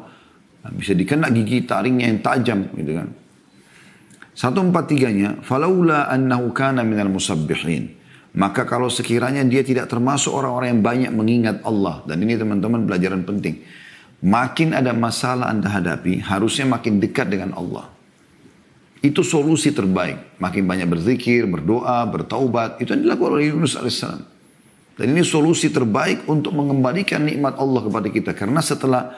Bisa 0.73 0.97
dikena 0.97 1.29
gigi 1.29 1.61
taringnya 1.67 2.09
yang 2.09 2.19
tajam 2.25 2.59
gitu 2.73 2.91
kan. 2.97 3.07
143-nya, 4.33 5.45
falaula 5.45 6.09
annahu 6.09 6.49
kana 6.57 6.81
minal 6.81 7.13
musabbihin. 7.13 8.01
Maka 8.33 8.65
kalau 8.65 8.89
sekiranya 8.89 9.45
dia 9.45 9.61
tidak 9.61 9.85
termasuk 9.93 10.33
orang-orang 10.33 10.73
yang 10.73 10.81
banyak 10.81 11.11
mengingat 11.13 11.57
Allah. 11.61 12.01
Dan 12.09 12.25
ini 12.25 12.33
teman-teman 12.33 12.89
pelajaran 12.89 13.21
penting. 13.29 13.61
Makin 14.25 14.73
ada 14.73 14.89
masalah 14.97 15.53
Anda 15.53 15.69
hadapi, 15.69 16.25
harusnya 16.25 16.65
makin 16.65 16.97
dekat 16.97 17.29
dengan 17.29 17.53
Allah. 17.53 17.92
Itu 19.03 19.19
solusi 19.19 19.75
terbaik. 19.75 20.39
Makin 20.39 20.63
banyak 20.63 20.87
berzikir, 20.87 21.43
berdoa, 21.43 22.07
bertaubat. 22.07 22.79
Itu 22.79 22.95
yang 22.95 23.03
dilakukan 23.03 23.31
oleh 23.35 23.51
Yunus 23.51 23.75
AS. 23.75 23.99
Dan 24.95 25.11
ini 25.11 25.27
solusi 25.27 25.67
terbaik 25.67 26.23
untuk 26.31 26.55
mengembalikan 26.55 27.19
nikmat 27.27 27.59
Allah 27.59 27.83
kepada 27.83 28.07
kita. 28.07 28.31
Karena 28.31 28.63
setelah 28.63 29.11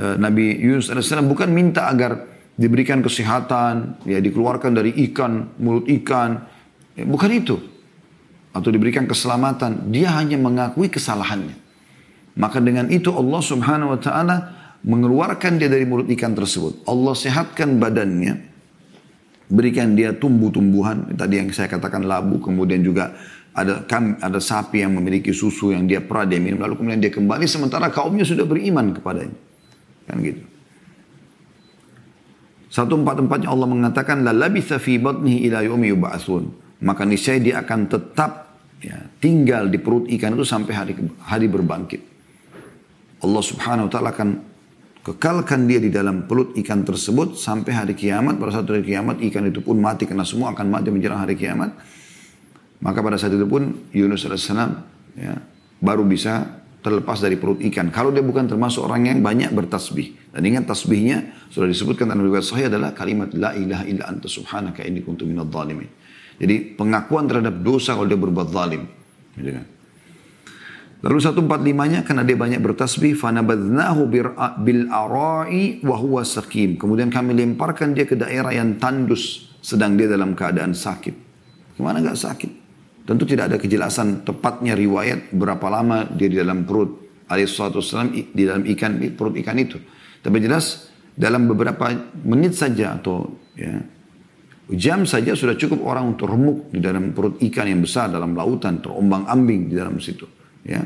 uh, 0.00 0.16
Nabi 0.16 0.56
Yunus 0.56 0.88
AS 0.88 1.12
bukan 1.20 1.52
minta 1.52 1.92
agar 1.92 2.16
diberikan 2.56 3.04
kesehatan, 3.04 4.08
ya 4.08 4.16
dikeluarkan 4.24 4.72
dari 4.72 4.96
ikan, 5.12 5.60
mulut 5.60 5.84
ikan, 6.00 6.40
ya, 6.96 7.04
bukan 7.04 7.30
itu. 7.36 7.56
Atau 8.56 8.72
diberikan 8.72 9.04
keselamatan, 9.04 9.92
dia 9.92 10.16
hanya 10.16 10.40
mengakui 10.40 10.88
kesalahannya. 10.88 11.60
Maka 12.40 12.64
dengan 12.64 12.88
itu 12.88 13.12
Allah 13.12 13.40
Subhanahu 13.44 13.92
wa 13.92 14.00
taala 14.00 14.36
mengeluarkan 14.80 15.60
dia 15.60 15.68
dari 15.68 15.84
mulut 15.84 16.08
ikan 16.16 16.32
tersebut. 16.32 16.88
Allah 16.88 17.12
sehatkan 17.12 17.76
badannya, 17.76 18.55
berikan 19.46 19.94
dia 19.94 20.14
tumbuh-tumbuhan, 20.14 21.14
tadi 21.14 21.38
yang 21.38 21.48
saya 21.54 21.70
katakan 21.70 22.02
labu, 22.06 22.42
kemudian 22.42 22.82
juga 22.82 23.14
ada 23.56 23.88
kan 23.88 24.20
ada 24.20 24.36
sapi 24.36 24.84
yang 24.84 24.92
memiliki 24.92 25.32
susu 25.32 25.72
yang 25.72 25.88
dia 25.88 26.04
pernah 26.04 26.28
dia 26.28 26.36
minum 26.36 26.60
lalu 26.60 26.76
kemudian 26.76 27.00
dia 27.00 27.08
kembali 27.08 27.48
sementara 27.48 27.88
kaumnya 27.88 28.26
sudah 28.28 28.44
beriman 28.44 28.92
kepadanya. 28.92 29.38
Kan 30.04 30.16
gitu. 30.20 30.44
Satu 32.68 33.00
empat 33.00 33.16
empatnya 33.24 33.48
Allah 33.48 33.64
mengatakan 33.64 34.20
la 34.20 34.36
labitha 34.36 34.76
fi 34.76 35.00
batnihi 35.00 35.48
ila 35.48 35.64
yub'atsun 35.64 36.66
maka 36.84 37.08
niscaya 37.08 37.40
dia 37.40 37.64
akan 37.64 37.88
tetap 37.88 38.60
ya, 38.84 39.00
tinggal 39.16 39.72
di 39.72 39.80
perut 39.80 40.04
ikan 40.12 40.36
itu 40.36 40.44
sampai 40.44 40.72
hari 40.76 40.92
hari 41.24 41.48
berbangkit. 41.48 42.02
Allah 43.24 43.40
subhanahu 43.40 43.88
wa 43.88 43.92
ta'ala 43.92 44.12
akan 44.12 44.28
kekalkan 45.06 45.70
dia 45.70 45.78
di 45.78 45.94
dalam 45.94 46.26
perut 46.26 46.58
ikan 46.58 46.82
tersebut 46.82 47.38
sampai 47.38 47.70
hari 47.70 47.94
kiamat 47.94 48.42
pada 48.42 48.58
saat 48.58 48.66
hari 48.66 48.82
kiamat 48.82 49.22
ikan 49.30 49.46
itu 49.46 49.62
pun 49.62 49.78
mati 49.78 50.02
karena 50.02 50.26
semua 50.26 50.50
akan 50.50 50.66
mati 50.66 50.90
menjelang 50.90 51.22
hari 51.22 51.38
kiamat 51.38 51.78
maka 52.82 52.98
pada 53.00 53.14
saat 53.14 53.32
itu 53.38 53.46
pun 53.46 53.86
Yunus 53.94 54.26
AS 54.26 54.50
ya, 55.16 55.32
baru 55.78 56.02
bisa 56.04 56.60
terlepas 56.84 57.18
dari 57.18 57.34
perut 57.34 57.58
ikan. 57.66 57.90
Kalau 57.90 58.14
dia 58.14 58.22
bukan 58.22 58.46
termasuk 58.46 58.86
orang 58.86 59.10
yang 59.10 59.18
banyak 59.18 59.50
bertasbih. 59.50 60.30
Dan 60.30 60.46
ingat 60.46 60.70
tasbihnya 60.70 61.48
sudah 61.50 61.66
disebutkan 61.66 62.06
dalam 62.06 62.22
riwayat 62.22 62.46
sahih 62.46 62.70
adalah 62.70 62.94
kalimat 62.94 63.34
la 63.34 63.56
ilaha 63.58 63.82
illa 63.90 64.06
anta 64.06 64.30
subhanaka 64.30 64.86
inni 64.86 65.02
kuntu 65.02 65.26
minadh 65.26 65.50
dhalimin. 65.50 65.88
Jadi 66.38 66.76
pengakuan 66.78 67.26
terhadap 67.26 67.58
dosa 67.64 67.98
kalau 67.98 68.06
dia 68.06 68.20
berbuat 68.20 68.48
zalim. 68.54 68.86
Gitu 69.34 69.50
kan. 69.50 69.66
Lalu 71.06 71.22
145-nya 71.22 72.02
karena 72.02 72.26
dia 72.26 72.34
banyak 72.34 72.58
bertasbih 72.58 73.14
fanabadnahu 73.14 74.10
bil 74.58 74.90
arai 74.90 75.78
wa 75.86 75.94
huwa 76.02 76.26
sakim. 76.26 76.74
Kemudian 76.74 77.14
kami 77.14 77.30
lemparkan 77.30 77.94
dia 77.94 78.10
ke 78.10 78.18
daerah 78.18 78.50
yang 78.50 78.74
tandus 78.82 79.54
sedang 79.62 79.94
dia 79.94 80.10
dalam 80.10 80.34
keadaan 80.34 80.74
sakit. 80.74 81.14
Gimana 81.78 82.02
gak 82.02 82.18
sakit? 82.18 82.50
Tentu 83.06 83.22
tidak 83.22 83.54
ada 83.54 83.56
kejelasan 83.62 84.26
tepatnya 84.26 84.74
riwayat 84.74 85.30
berapa 85.30 85.62
lama 85.70 86.10
dia 86.10 86.26
di 86.26 86.42
dalam 86.42 86.66
perut 86.66 87.22
alaihissalam 87.30 88.10
di 88.10 88.42
dalam 88.42 88.66
ikan 88.66 88.98
perut 89.14 89.38
ikan 89.46 89.62
itu. 89.62 89.78
Tapi 90.18 90.42
jelas 90.42 90.90
dalam 91.14 91.46
beberapa 91.46 91.86
menit 92.26 92.58
saja 92.58 92.98
atau 92.98 93.30
ya, 93.54 93.78
jam 94.74 95.06
saja 95.06 95.38
sudah 95.38 95.54
cukup 95.54 95.86
orang 95.86 96.18
untuk 96.18 96.34
remuk 96.34 96.66
di 96.74 96.82
dalam 96.82 97.14
perut 97.14 97.38
ikan 97.46 97.70
yang 97.70 97.78
besar 97.78 98.10
dalam 98.10 98.34
lautan 98.34 98.82
terombang 98.82 99.22
ambing 99.30 99.70
di 99.70 99.78
dalam 99.78 100.02
situ. 100.02 100.26
Ya, 100.66 100.82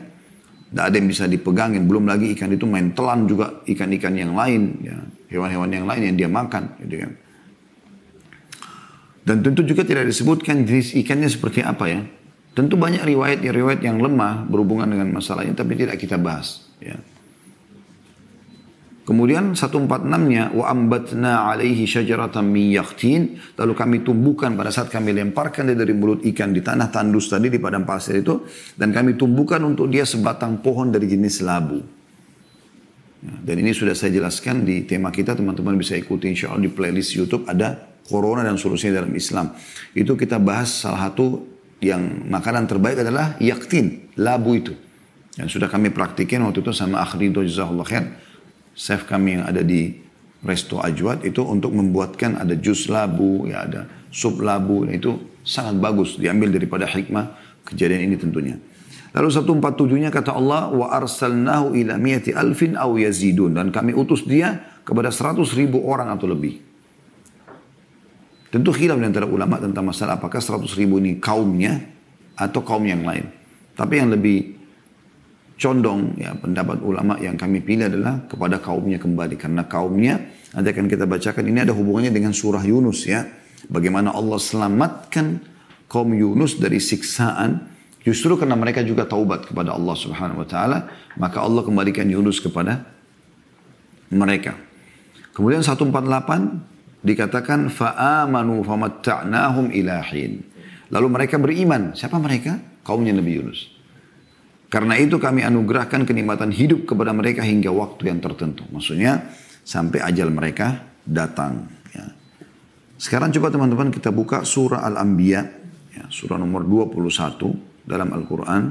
tidak 0.71 0.85
ada 0.85 0.95
yang 1.01 1.09
bisa 1.09 1.25
dipegangin. 1.25 1.89
Belum 1.89 2.05
lagi 2.05 2.31
ikan 2.37 2.53
itu 2.53 2.69
main 2.69 2.93
telan 2.93 3.25
juga 3.25 3.65
ikan-ikan 3.65 4.13
yang 4.13 4.37
lain, 4.37 4.77
ya, 4.85 4.97
hewan-hewan 5.33 5.71
yang 5.73 5.87
lain 5.89 6.13
yang 6.13 6.17
dia 6.21 6.29
makan. 6.29 6.77
Gitu 6.85 6.97
kan. 7.01 7.13
Dan 9.25 9.37
tentu 9.41 9.65
juga 9.65 9.83
tidak 9.85 10.09
disebutkan 10.09 10.69
jenis 10.69 10.93
ikannya 11.01 11.29
seperti 11.33 11.65
apa 11.65 11.85
ya. 11.89 12.01
Tentu 12.51 12.75
banyak 12.75 13.07
riwayat-riwayat 13.07 13.81
yang 13.81 14.03
lemah 14.03 14.45
berhubungan 14.51 14.91
dengan 14.91 15.17
masalah 15.17 15.47
ini, 15.47 15.55
tapi 15.55 15.79
tidak 15.79 15.97
kita 15.97 16.19
bahas. 16.19 16.67
Ya. 16.83 16.99
Kemudian 19.11 19.59
146-nya 19.59 20.55
wa 20.55 20.71
ambatna 20.71 21.51
alaihi 21.51 21.83
syajaratan 21.83 22.47
min 22.47 22.71
yakhtin 22.71 23.43
lalu 23.59 23.75
kami 23.75 23.97
tumbuhkan 24.07 24.55
pada 24.55 24.71
saat 24.71 24.87
kami 24.87 25.11
lemparkan 25.11 25.67
dia 25.67 25.75
dari 25.75 25.91
mulut 25.91 26.23
ikan 26.31 26.55
di 26.55 26.63
tanah 26.63 26.95
tandus 26.95 27.27
tadi 27.27 27.51
di 27.51 27.59
padang 27.59 27.83
pasir 27.83 28.23
itu 28.23 28.47
dan 28.79 28.95
kami 28.95 29.19
tumbuhkan 29.19 29.67
untuk 29.67 29.91
dia 29.91 30.07
sebatang 30.07 30.63
pohon 30.63 30.95
dari 30.95 31.11
jenis 31.11 31.43
labu. 31.43 31.83
Ya, 33.19 33.35
dan 33.51 33.57
ini 33.59 33.75
sudah 33.75 33.99
saya 33.99 34.15
jelaskan 34.15 34.63
di 34.63 34.87
tema 34.87 35.11
kita 35.11 35.35
teman-teman 35.35 35.75
bisa 35.75 35.99
ikuti 35.99 36.31
insya 36.31 36.55
Allah 36.55 36.71
di 36.71 36.71
playlist 36.71 37.11
YouTube 37.19 37.51
ada 37.51 37.91
corona 38.07 38.47
dan 38.47 38.63
solusinya 38.63 39.03
dalam 39.03 39.11
Islam. 39.19 39.59
Itu 39.91 40.15
kita 40.15 40.39
bahas 40.39 40.87
salah 40.87 41.11
satu 41.11 41.51
yang 41.83 42.31
makanan 42.31 42.71
terbaik 42.71 43.03
adalah 43.03 43.35
yaktin, 43.43 44.07
labu 44.15 44.55
itu. 44.55 44.79
Yang 45.35 45.59
sudah 45.59 45.67
kami 45.67 45.91
praktikin 45.91 46.47
waktu 46.47 46.63
itu 46.63 46.71
sama 46.71 47.03
Akhrido 47.03 47.43
Jazakallah 47.43 47.91
Khair. 47.91 48.30
Chef 48.81 49.05
kami 49.05 49.37
yang 49.37 49.45
ada 49.45 49.61
di 49.61 49.93
Resto 50.41 50.81
Ajwat 50.81 51.29
itu 51.29 51.45
untuk 51.45 51.77
membuatkan 51.77 52.41
ada 52.41 52.57
jus 52.57 52.89
labu, 52.89 53.45
ya 53.45 53.69
ada 53.69 53.85
sup 54.09 54.41
labu, 54.41 54.89
itu 54.89 55.21
sangat 55.45 55.77
bagus 55.77 56.17
diambil 56.17 56.49
daripada 56.49 56.89
hikmah 56.89 57.37
kejadian 57.69 58.09
ini 58.09 58.17
tentunya. 58.17 58.57
Lalu 59.13 59.29
147-nya 59.37 60.09
kata 60.09 60.33
Allah, 60.33 60.73
wa 60.73 60.89
arsalnahu 60.97 61.77
ila 61.77 62.01
miyati 62.01 62.33
alfin 62.33 62.73
aw 62.73 62.95
yazidun. 62.97 63.53
Dan 63.53 63.69
kami 63.69 63.93
utus 63.93 64.25
dia 64.25 64.81
kepada 64.81 65.13
100 65.13 65.45
ribu 65.61 65.85
orang 65.85 66.09
atau 66.17 66.31
lebih. 66.31 66.63
Tentu 68.49 68.71
khilaf 68.73 68.97
di 68.97 69.07
antara 69.07 69.29
ulama 69.29 69.61
tentang 69.61 69.93
masalah 69.93 70.17
apakah 70.17 70.41
100 70.41 70.65
ribu 70.81 71.03
ini 71.03 71.21
kaumnya 71.21 71.85
atau 72.33 72.65
kaum 72.65 72.87
yang 72.87 73.05
lain. 73.05 73.29
Tapi 73.75 73.95
yang 73.99 74.09
lebih 74.15 74.60
condong 75.61 76.17
ya 76.17 76.33
pendapat 76.33 76.81
ulama 76.81 77.21
yang 77.21 77.37
kami 77.37 77.61
pilih 77.61 77.93
adalah 77.93 78.25
kepada 78.25 78.57
kaumnya 78.65 78.97
kembali. 78.97 79.37
Karena 79.37 79.69
kaumnya 79.69 80.17
nanti 80.57 80.69
akan 80.73 80.89
kita 80.89 81.05
bacakan 81.05 81.45
ini 81.45 81.61
ada 81.69 81.77
hubungannya 81.77 82.09
dengan 82.09 82.33
surah 82.33 82.65
Yunus 82.65 83.05
ya. 83.05 83.29
Bagaimana 83.69 84.17
Allah 84.17 84.41
selamatkan 84.41 85.45
kaum 85.85 86.17
Yunus 86.17 86.57
dari 86.57 86.81
siksaan 86.81 87.69
justru 88.01 88.41
karena 88.41 88.57
mereka 88.57 88.81
juga 88.81 89.05
taubat 89.05 89.45
kepada 89.45 89.77
Allah 89.77 89.93
Subhanahu 89.93 90.41
wa 90.41 90.49
taala, 90.49 90.89
maka 91.21 91.45
Allah 91.45 91.61
kembalikan 91.61 92.09
Yunus 92.09 92.41
kepada 92.41 92.89
mereka. 94.09 94.57
Kemudian 95.37 95.61
148 95.61 97.05
dikatakan 97.05 97.69
fa'amanu 97.69 98.65
famatta'nahum 98.65 99.77
ilahin. 99.77 100.41
Lalu 100.91 101.07
mereka 101.07 101.37
beriman. 101.37 101.95
Siapa 101.95 102.17
mereka? 102.19 102.59
Kaumnya 102.83 103.15
Nabi 103.15 103.39
Yunus. 103.39 103.80
Karena 104.71 104.95
itu 104.95 105.19
kami 105.19 105.43
anugerahkan 105.43 106.07
kenikmatan 106.07 106.55
hidup 106.55 106.87
kepada 106.87 107.11
mereka 107.11 107.43
hingga 107.43 107.75
waktu 107.75 108.07
yang 108.07 108.23
tertentu. 108.23 108.63
Maksudnya 108.71 109.35
sampai 109.67 109.99
ajal 109.99 110.31
mereka 110.31 110.87
datang. 111.03 111.67
Ya. 111.91 112.07
Sekarang 112.95 113.35
coba 113.35 113.51
teman-teman 113.51 113.91
kita 113.91 114.15
buka 114.15 114.47
surah 114.47 114.87
Al-Anbiya. 114.87 115.43
Ya, 115.91 116.07
surah 116.07 116.39
nomor 116.39 116.63
21 116.63 117.51
dalam 117.83 118.15
Al-Quran. 118.15 118.63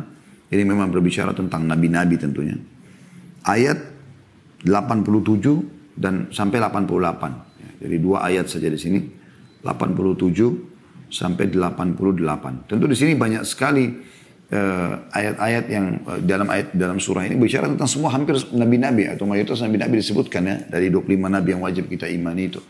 Ini 0.47 0.63
memang 0.63 0.87
berbicara 0.87 1.35
tentang 1.35 1.67
nabi-nabi 1.67 2.15
tentunya. 2.15 2.55
Ayat 3.43 3.83
87 4.63 5.99
dan 5.99 6.31
sampai 6.31 6.63
88. 6.63 7.83
Jadi 7.83 7.95
dua 7.99 8.23
ayat 8.23 8.47
saja 8.47 8.71
di 8.71 8.79
sini. 8.79 8.99
87 9.59 11.11
sampai 11.11 11.51
88. 11.51 12.71
Tentu 12.71 12.85
di 12.87 12.95
sini 12.95 13.19
banyak 13.19 13.43
sekali 13.43 13.91
ayat-ayat 15.13 15.65
uh, 15.69 15.71
yang 15.71 15.85
uh, 16.09 16.17
dalam 16.25 16.49
ayat 16.49 16.73
dalam 16.73 16.97
surah 16.97 17.21
ini 17.29 17.37
bicara 17.37 17.69
tentang 17.69 17.85
semua 17.85 18.09
hampir 18.09 18.33
nabi-nabi 18.49 19.05
atau 19.05 19.29
mayoritas 19.29 19.61
nabi-nabi 19.61 20.01
disebutkan 20.01 20.41
ya 20.41 20.55
dari 20.65 20.89
25 20.89 21.05
nabi 21.29 21.53
yang 21.53 21.61
wajib 21.61 21.85
kita 21.85 22.09
imani 22.09 22.49
itu. 22.49 22.61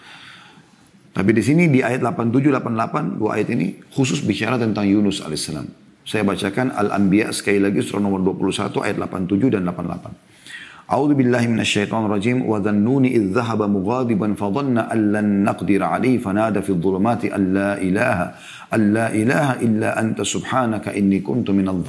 Tapi 1.16 1.32
di 1.32 1.44
sini 1.44 1.72
di 1.72 1.80
ayat 1.80 2.04
87 2.04 2.52
88 2.60 3.20
dua 3.20 3.40
ayat 3.40 3.50
ini 3.56 3.80
khusus 3.96 4.22
bicara 4.24 4.60
tentang 4.60 4.86
Yunus 4.86 5.24
alaihissalam. 5.24 5.68
Saya 6.04 6.26
bacakan 6.26 6.74
Al-Anbiya 6.74 7.32
sekali 7.32 7.62
lagi 7.64 7.80
surah 7.86 8.02
nomor 8.02 8.24
21 8.24 8.76
ayat 8.82 8.98
87 8.98 9.56
dan 9.56 9.64
88. 9.68 10.29
أعوذ 10.90 11.22
بالله 11.22 11.54
من 11.54 11.62
الشيطان 11.62 12.10
الرجيم 12.10 12.50
dhannuni 12.50 13.14
idz 13.14 13.38
dhahaba 13.38 13.70
mughadiban 13.70 14.34
fa 14.34 14.50
dhanna 14.50 14.90
an 14.90 15.00
lan 15.14 15.46
naqdir 15.46 15.86
alayhi 15.86 16.18
fanada 16.18 16.66
fi 16.66 16.74
dhulumati 16.74 17.30
an 17.30 17.54
la 17.54 17.72
ilaha 17.78 18.26
an 18.74 18.82
la 18.90 19.14
ilaha 19.14 19.62
illa 19.62 19.94
anta 19.94 20.26
subhanaka 20.26 20.90
inni 20.98 21.22
kuntu 21.22 21.54
minadh. 21.54 21.86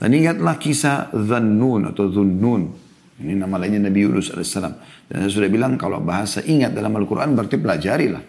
Dan 0.00 0.10
ingatlah 0.12 0.60
kisah 0.60 1.08
Dhannun 1.12 1.92
atau 1.92 2.08
Dhunnun. 2.08 2.62
Ini 3.20 3.36
nama 3.36 3.56
lainnya 3.60 3.88
Nabi 3.88 4.00
Yunus 4.00 4.32
alaihissalam. 4.32 4.74
Dan 5.08 5.16
saya 5.24 5.32
sudah 5.32 5.48
bilang 5.52 5.76
kalau 5.76 6.00
bahasa 6.00 6.40
ingat 6.40 6.72
dalam 6.72 6.92
Al-Quran 6.96 7.36
berarti 7.36 7.56
pelajarilah. 7.60 8.22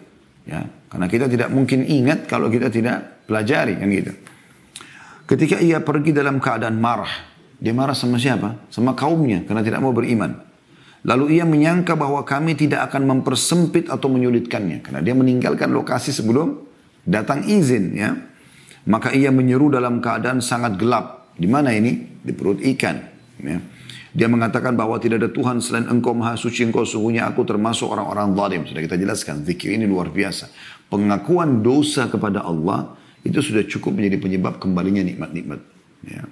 Ya, 0.48 0.64
karena 0.92 1.06
kita 1.08 1.32
tidak 1.32 1.48
mungkin 1.48 1.84
ingat 1.88 2.28
kalau 2.28 2.52
kita 2.52 2.68
tidak 2.68 3.24
pelajari 3.24 3.80
kan 3.80 3.88
gitu. 3.88 4.12
Ketika 5.24 5.56
ia 5.64 5.80
pergi 5.80 6.12
dalam 6.12 6.36
keadaan 6.36 6.76
marah, 6.76 7.31
dia 7.62 7.70
marah 7.70 7.94
sama 7.94 8.18
siapa? 8.18 8.66
Sama 8.74 8.98
kaumnya 8.98 9.46
karena 9.46 9.62
tidak 9.62 9.78
mau 9.78 9.94
beriman. 9.94 10.34
Lalu 11.06 11.38
ia 11.38 11.46
menyangka 11.46 11.94
bahwa 11.94 12.26
kami 12.26 12.58
tidak 12.58 12.90
akan 12.90 13.06
mempersempit 13.06 13.86
atau 13.86 14.10
menyulitkannya. 14.10 14.82
Karena 14.82 14.98
dia 14.98 15.14
meninggalkan 15.14 15.70
lokasi 15.70 16.10
sebelum 16.10 16.58
datang 17.06 17.46
izin 17.46 17.94
ya. 17.94 18.18
Maka 18.90 19.14
ia 19.14 19.30
menyeru 19.30 19.70
dalam 19.70 20.02
keadaan 20.02 20.42
sangat 20.42 20.74
gelap. 20.74 21.30
Di 21.38 21.46
mana 21.46 21.70
ini? 21.70 22.18
Di 22.18 22.34
perut 22.34 22.58
ikan. 22.58 22.98
Ya. 23.38 23.62
Dia 24.12 24.26
mengatakan 24.26 24.74
bahwa 24.74 24.98
tidak 24.98 25.22
ada 25.22 25.30
Tuhan 25.30 25.62
selain 25.62 25.86
engkau 25.86 26.12
maha 26.18 26.34
suci 26.34 26.66
engkau 26.66 26.82
sungguhnya 26.82 27.30
aku 27.30 27.46
termasuk 27.46 27.94
orang-orang 27.94 28.34
zalim. 28.34 28.62
Sudah 28.66 28.82
kita 28.82 28.98
jelaskan, 28.98 29.46
zikir 29.46 29.70
ini 29.70 29.86
luar 29.86 30.10
biasa. 30.10 30.50
Pengakuan 30.90 31.62
dosa 31.62 32.10
kepada 32.10 32.42
Allah 32.42 32.98
itu 33.22 33.38
sudah 33.38 33.62
cukup 33.70 33.94
menjadi 34.02 34.18
penyebab 34.18 34.58
kembalinya 34.58 35.00
nikmat-nikmat. 35.06 35.62
Ya. 36.10 36.26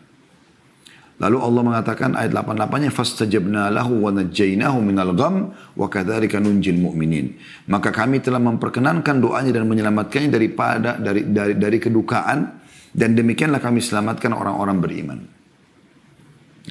Lalu 1.20 1.36
Allah 1.36 1.62
mengatakan 1.68 2.16
ayat 2.16 2.32
88-nya 2.32 2.88
fastajabna 2.88 3.68
lahu 3.68 4.08
wa 4.08 4.10
najjaynahu 4.10 4.80
minal 4.80 5.12
gham 5.12 5.52
wa 5.52 5.86
kadzalika 5.92 6.40
nunjil 6.40 6.80
mu'minin. 6.80 7.36
Maka 7.68 7.92
kami 7.92 8.24
telah 8.24 8.40
memperkenankan 8.40 9.20
doanya 9.20 9.52
dan 9.52 9.68
menyelamatkannya 9.68 10.32
daripada 10.32 10.96
dari 10.96 11.28
dari 11.28 11.60
dari 11.60 11.76
kedukaan 11.76 12.64
dan 12.96 13.12
demikianlah 13.12 13.60
kami 13.60 13.84
selamatkan 13.84 14.32
orang-orang 14.32 14.80
beriman. 14.80 15.20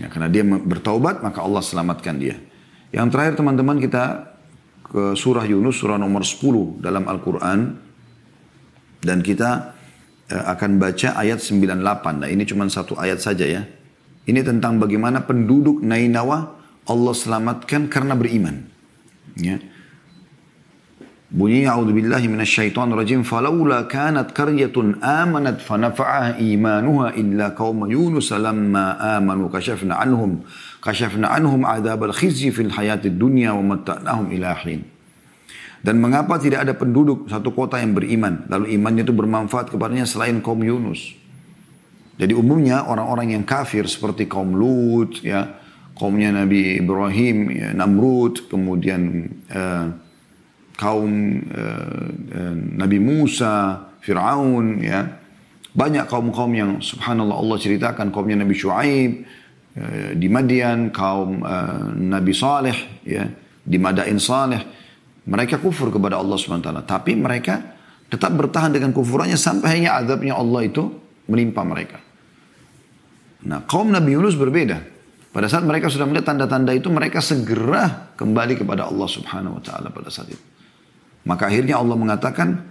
Ya, 0.01 0.09
karena 0.09 0.33
dia 0.33 0.41
bertaubat 0.41 1.21
maka 1.21 1.45
Allah 1.45 1.61
selamatkan 1.61 2.17
dia. 2.17 2.41
Yang 2.89 3.07
terakhir 3.13 3.33
teman-teman 3.37 3.77
kita 3.77 4.33
ke 4.89 5.13
surah 5.13 5.45
Yunus 5.45 5.77
surah 5.77 6.01
nomor 6.01 6.25
10 6.25 6.81
dalam 6.81 7.05
Al-Qur'an 7.05 7.77
dan 9.05 9.21
kita 9.21 9.77
eh, 10.33 10.43
akan 10.57 10.81
baca 10.81 11.13
ayat 11.21 11.37
98. 11.37 12.25
Nah, 12.25 12.29
ini 12.33 12.49
cuma 12.49 12.65
satu 12.65 12.97
ayat 12.97 13.21
saja 13.21 13.45
ya. 13.45 13.61
Ini 14.27 14.41
tentang 14.43 14.81
bagaimana 14.81 15.23
penduduk 15.23 15.79
Nainawa 15.79 16.59
Allah 16.89 17.13
selamatkan 17.13 17.87
karena 17.87 18.17
beriman. 18.17 18.65
Ya. 19.37 19.61
Bunyi 21.29 21.69
a'udzubillahi 21.69 22.25
minasyaitonir 22.25 22.97
rajim 22.97 23.21
falaula 23.21 23.85
kanat 23.85 24.33
qaryatun 24.33 24.97
amanat 24.97 25.61
fanafa'aha 25.61 26.41
imanuha 26.41 27.13
illa 27.13 27.53
qauma 27.53 27.85
yunus 27.85 28.33
lamma 28.33 28.97
amanu 28.97 29.45
kashafna 29.45 30.01
anhum 30.01 30.41
kashafna 30.81 31.29
anhum 31.29 31.69
adzabal 31.69 32.09
khizyi 32.17 32.49
fil 32.49 32.73
hayatid 32.73 33.21
dunya 33.21 33.53
wa 33.53 33.77
matta'nahum 33.77 34.33
ila 34.33 34.57
hin. 34.65 34.89
Dan 35.85 36.01
mengapa 36.01 36.41
tidak 36.41 36.65
ada 36.65 36.73
penduduk 36.73 37.29
satu 37.29 37.53
kota 37.53 37.77
yang 37.77 37.93
beriman 37.93 38.49
lalu 38.49 38.73
imannya 38.73 39.05
itu 39.05 39.13
bermanfaat 39.13 39.69
kepadanya 39.69 40.09
selain 40.09 40.41
kaum 40.41 40.59
Yunus? 40.65 41.13
Jadi 42.19 42.35
umumnya 42.35 42.83
orang-orang 42.83 43.31
yang 43.31 43.47
kafir 43.47 43.87
seperti 43.87 44.27
kaum 44.27 44.51
Lut, 44.51 45.23
ya, 45.23 45.55
kaumnya 45.95 46.35
Nabi 46.35 46.75
Ibrahim, 46.75 47.37
ya, 47.47 47.71
Namrud, 47.71 48.51
kemudian 48.51 49.23
uh, 49.47 49.87
kaum 50.75 51.11
uh, 51.47 52.07
uh, 52.11 52.55
Nabi 52.75 52.99
Musa, 52.99 53.87
Fir'aun, 54.03 54.83
ya. 54.83 55.15
Banyak 55.71 56.11
kaum-kaum 56.11 56.51
yang 56.51 56.71
subhanallah 56.83 57.39
Allah 57.39 57.55
ceritakan 57.55 58.11
kaumnya 58.11 58.43
Nabi 58.43 58.51
Shu'aib, 58.51 59.11
uh, 59.79 60.11
di 60.11 60.27
Madian, 60.27 60.91
kaum 60.91 61.39
uh, 61.39 61.87
Nabi 61.95 62.35
Saleh, 62.35 62.99
ya, 63.07 63.31
di 63.63 63.79
Madain 63.79 64.19
Saleh. 64.19 64.59
Mereka 65.23 65.63
kufur 65.63 65.87
kepada 65.87 66.19
Allah 66.19 66.35
SWT. 66.35 66.67
Tapi 66.83 67.15
mereka 67.15 67.79
tetap 68.11 68.35
bertahan 68.35 68.75
dengan 68.75 68.91
kufurannya 68.91 69.39
sampai 69.39 69.79
hanya 69.79 70.03
azabnya 70.03 70.35
Allah 70.35 70.67
itu 70.67 70.89
menimpa 71.29 71.61
mereka. 71.61 72.08
Nah 73.47 73.63
kaum 73.63 73.93
Nabi 73.93 74.19
Yunus 74.19 74.35
berbeda. 74.35 74.99
Pada 75.29 75.45
saat 75.45 75.61
mereka 75.61 75.93
sudah 75.93 76.09
melihat 76.09 76.33
tanda-tanda 76.33 76.73
itu, 76.73 76.89
mereka 76.89 77.21
segera 77.21 78.09
kembali 78.17 78.57
kepada 78.57 78.89
Allah 78.89 79.05
subhanahu 79.05 79.61
wa 79.61 79.63
ta'ala 79.63 79.93
pada 79.93 80.09
saat 80.09 80.33
itu. 80.33 80.41
Maka 81.29 81.53
akhirnya 81.53 81.77
Allah 81.77 81.93
mengatakan, 81.93 82.65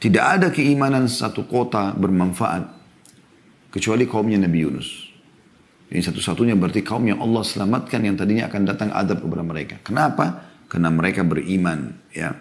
tidak 0.00 0.24
ada 0.24 0.48
keimanan 0.48 1.04
satu 1.04 1.44
kota 1.44 1.92
bermanfaat, 1.92 2.64
kecuali 3.68 4.08
kaumnya 4.08 4.40
Nabi 4.40 4.58
Yunus. 4.64 4.88
Ini 5.92 6.00
satu-satunya 6.00 6.56
berarti 6.56 6.80
kaum 6.80 7.04
yang 7.04 7.20
Allah 7.20 7.44
selamatkan 7.44 8.00
yang 8.00 8.16
tadinya 8.16 8.48
akan 8.48 8.62
datang 8.64 8.88
adab 8.92 9.24
kepada 9.24 9.44
mereka. 9.44 9.76
Kenapa? 9.84 10.48
Karena 10.68 10.88
mereka 10.88 11.24
beriman. 11.24 11.92
ya 12.12 12.32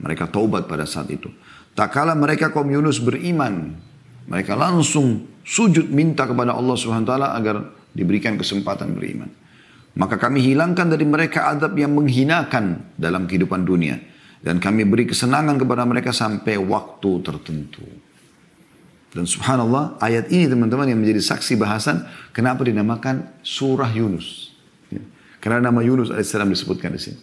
Mereka 0.00 0.32
taubat 0.32 0.64
pada 0.64 0.88
saat 0.88 1.12
itu. 1.12 1.28
Tak 1.76 1.92
kala 1.92 2.16
mereka 2.16 2.52
kaum 2.52 2.68
Yunus 2.68 3.00
beriman, 3.00 3.72
mereka 4.28 4.58
langsung 4.58 5.29
sujud 5.44 5.90
minta 5.90 6.28
kepada 6.28 6.54
Allah 6.54 6.76
Subhanahu 6.76 7.06
wa 7.06 7.10
taala 7.10 7.28
agar 7.34 7.56
diberikan 7.92 8.38
kesempatan 8.38 8.94
beriman. 8.94 9.30
Maka 9.98 10.16
kami 10.16 10.38
hilangkan 10.40 10.86
dari 10.86 11.02
mereka 11.02 11.50
adab 11.50 11.74
yang 11.74 11.90
menghinakan 11.92 12.94
dalam 12.94 13.26
kehidupan 13.26 13.66
dunia 13.66 13.98
dan 14.40 14.56
kami 14.62 14.88
beri 14.88 15.04
kesenangan 15.10 15.60
kepada 15.60 15.84
mereka 15.84 16.14
sampai 16.14 16.56
waktu 16.56 17.10
tertentu. 17.20 17.84
Dan 19.10 19.26
subhanallah 19.26 19.98
ayat 19.98 20.30
ini 20.30 20.46
teman-teman 20.46 20.86
yang 20.86 21.02
menjadi 21.02 21.34
saksi 21.34 21.58
bahasan 21.58 22.06
kenapa 22.30 22.62
dinamakan 22.62 23.26
surah 23.42 23.90
Yunus. 23.90 24.54
Ya. 24.86 25.02
Karena 25.42 25.66
nama 25.66 25.82
Yunus 25.82 26.14
alaihissalam 26.14 26.46
disebutkan 26.46 26.94
di 26.94 27.00
sini. 27.02 27.18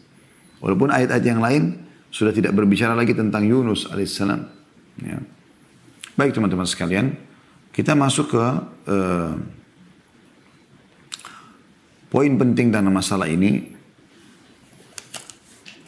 Walaupun 0.59 0.91
ayat-ayat 0.91 1.23
yang 1.23 1.39
lain 1.39 1.79
sudah 2.11 2.35
tidak 2.35 2.51
berbicara 2.51 2.91
lagi 2.91 3.15
tentang 3.15 3.47
Yunus 3.47 3.87
alaihissalam. 3.87 4.41
Ya. 4.99 5.23
Baik 6.19 6.35
teman-teman 6.35 6.67
sekalian, 6.67 7.15
kita 7.77 7.93
masuk 7.93 8.33
ke 8.33 8.41
uh, 8.89 9.37
poin 12.09 12.33
penting 12.33 12.73
dalam 12.73 12.89
masalah 12.89 13.29
ini. 13.29 13.77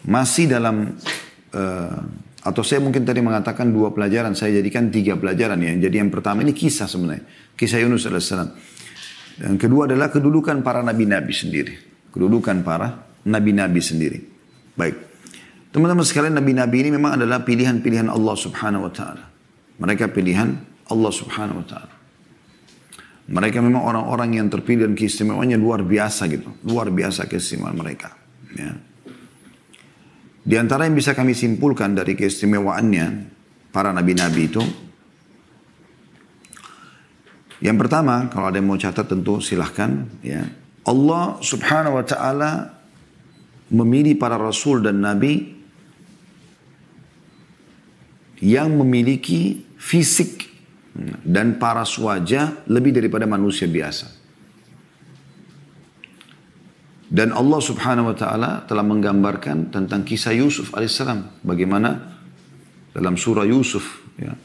Masih 0.05 0.45
dalam 0.45 0.93
uh, 1.49 1.97
atau 2.45 2.61
saya 2.61 2.77
mungkin 2.85 3.09
tadi 3.09 3.25
mengatakan 3.25 3.73
dua 3.73 3.89
pelajaran, 3.89 4.37
saya 4.37 4.61
jadikan 4.61 4.93
tiga 4.93 5.17
pelajaran 5.17 5.57
ya. 5.57 5.89
Jadi 5.89 5.97
yang 5.97 6.13
pertama 6.13 6.45
ini 6.45 6.53
kisah 6.53 6.85
sebenarnya, 6.85 7.25
kisah 7.57 7.81
Yunus 7.81 8.05
alaihissalam. 8.05 8.49
Yang 9.49 9.57
kedua 9.57 9.89
adalah 9.89 10.13
kedudukan 10.13 10.61
para 10.61 10.85
nabi-nabi 10.85 11.33
sendiri, 11.33 11.73
kedudukan 12.13 12.61
para 12.61 13.01
nabi-nabi 13.25 13.81
sendiri. 13.81 14.19
Baik, 14.77 14.93
teman-teman 15.73 16.05
sekalian 16.05 16.37
nabi-nabi 16.37 16.85
ini 16.85 16.89
memang 16.93 17.17
adalah 17.17 17.41
pilihan-pilihan 17.41 18.13
Allah 18.13 18.35
Subhanahu 18.37 18.87
Wa 18.87 18.93
Taala. 18.93 19.25
Mereka 19.81 20.13
pilihan 20.13 20.68
Allah 20.89 21.11
subhanahu 21.13 21.61
wa 21.61 21.67
ta'ala. 21.69 21.95
Mereka 23.29 23.61
memang 23.61 23.85
orang-orang 23.85 24.41
yang 24.41 24.47
terpilih 24.49 24.89
dan 24.89 24.97
keistimewaannya 24.97 25.61
luar 25.61 25.85
biasa 25.85 26.25
gitu. 26.33 26.49
Luar 26.65 26.89
biasa 26.89 27.29
keistimewaan 27.29 27.77
mereka. 27.77 28.17
Ya. 28.57 28.73
Di 30.41 30.55
antara 30.57 30.89
yang 30.89 30.97
bisa 30.97 31.13
kami 31.13 31.37
simpulkan 31.37 31.93
dari 31.93 32.17
keistimewaannya 32.17 33.29
para 33.69 33.93
nabi-nabi 33.93 34.49
itu. 34.49 34.63
Yang 37.61 37.77
pertama, 37.85 38.33
kalau 38.33 38.49
ada 38.49 38.57
yang 38.57 38.65
mau 38.65 38.81
catat 38.81 39.05
tentu 39.05 39.37
silahkan. 39.45 40.09
Ya. 40.25 40.49
Allah 40.89 41.37
subhanahu 41.37 42.01
wa 42.01 42.05
ta'ala 42.09 42.51
memilih 43.69 44.17
para 44.17 44.41
rasul 44.41 44.81
dan 44.81 45.05
nabi 45.05 45.53
yang 48.41 48.73
memiliki 48.73 49.61
fisik 49.77 50.48
dan 51.23 51.61
paras 51.61 51.95
wajah 51.99 52.67
lebih 52.67 52.95
daripada 52.95 53.23
manusia 53.29 53.67
biasa. 53.67 54.19
Dan 57.09 57.33
Allah 57.33 57.57
subhanahu 57.57 58.13
wa 58.13 58.17
ta'ala 58.17 58.51
telah 58.69 58.85
menggambarkan 58.85 59.73
tentang 59.73 60.05
kisah 60.05 60.37
Yusuf 60.37 60.69
alaihissalam. 60.77 61.41
Bagaimana 61.41 61.97
dalam 62.93 63.17
surah 63.17 63.49
Yusuf. 63.49 64.05
Ya, 64.21 64.37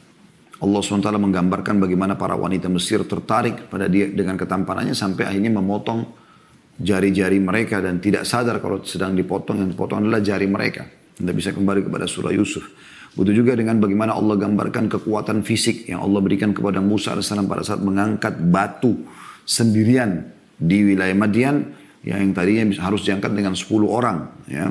Allah 0.65 0.81
SWT 0.81 1.05
menggambarkan 1.13 1.77
bagaimana 1.77 2.17
para 2.17 2.33
wanita 2.33 2.71
Mesir 2.71 3.05
tertarik 3.05 3.69
pada 3.69 3.85
dia 3.85 4.09
dengan 4.09 4.33
ketampanannya 4.33 4.97
sampai 4.97 5.29
akhirnya 5.29 5.53
memotong 5.53 6.09
jari-jari 6.79 7.37
mereka 7.37 7.83
dan 7.83 8.01
tidak 8.01 8.25
sadar 8.25 8.57
kalau 8.63 8.81
sedang 8.81 9.13
dipotong 9.13 9.61
yang 9.61 9.69
dipotong 9.69 10.01
adalah 10.07 10.23
jari 10.23 10.47
mereka. 10.49 10.89
Anda 11.21 11.31
bisa 11.37 11.53
kembali 11.53 11.85
kepada 11.85 12.09
surah 12.09 12.33
Yusuf. 12.33 12.65
Begitu 13.15 13.43
juga 13.43 13.55
dengan 13.55 13.79
bagaimana 13.79 14.11
Allah 14.11 14.35
gambarkan 14.35 14.91
kekuatan 14.91 15.39
fisik 15.47 15.87
yang 15.87 16.03
Allah 16.03 16.19
berikan 16.19 16.51
kepada 16.51 16.83
Musa 16.83 17.15
AS 17.15 17.31
pada 17.31 17.63
saat 17.63 17.79
mengangkat 17.79 18.35
batu 18.51 19.07
sendirian 19.47 20.35
di 20.59 20.83
wilayah 20.91 21.15
Madian 21.15 21.63
yang 22.03 22.35
tadinya 22.35 22.75
harus 22.83 23.07
diangkat 23.07 23.31
dengan 23.31 23.55
10 23.55 23.71
orang. 23.87 24.17
Ya. 24.51 24.67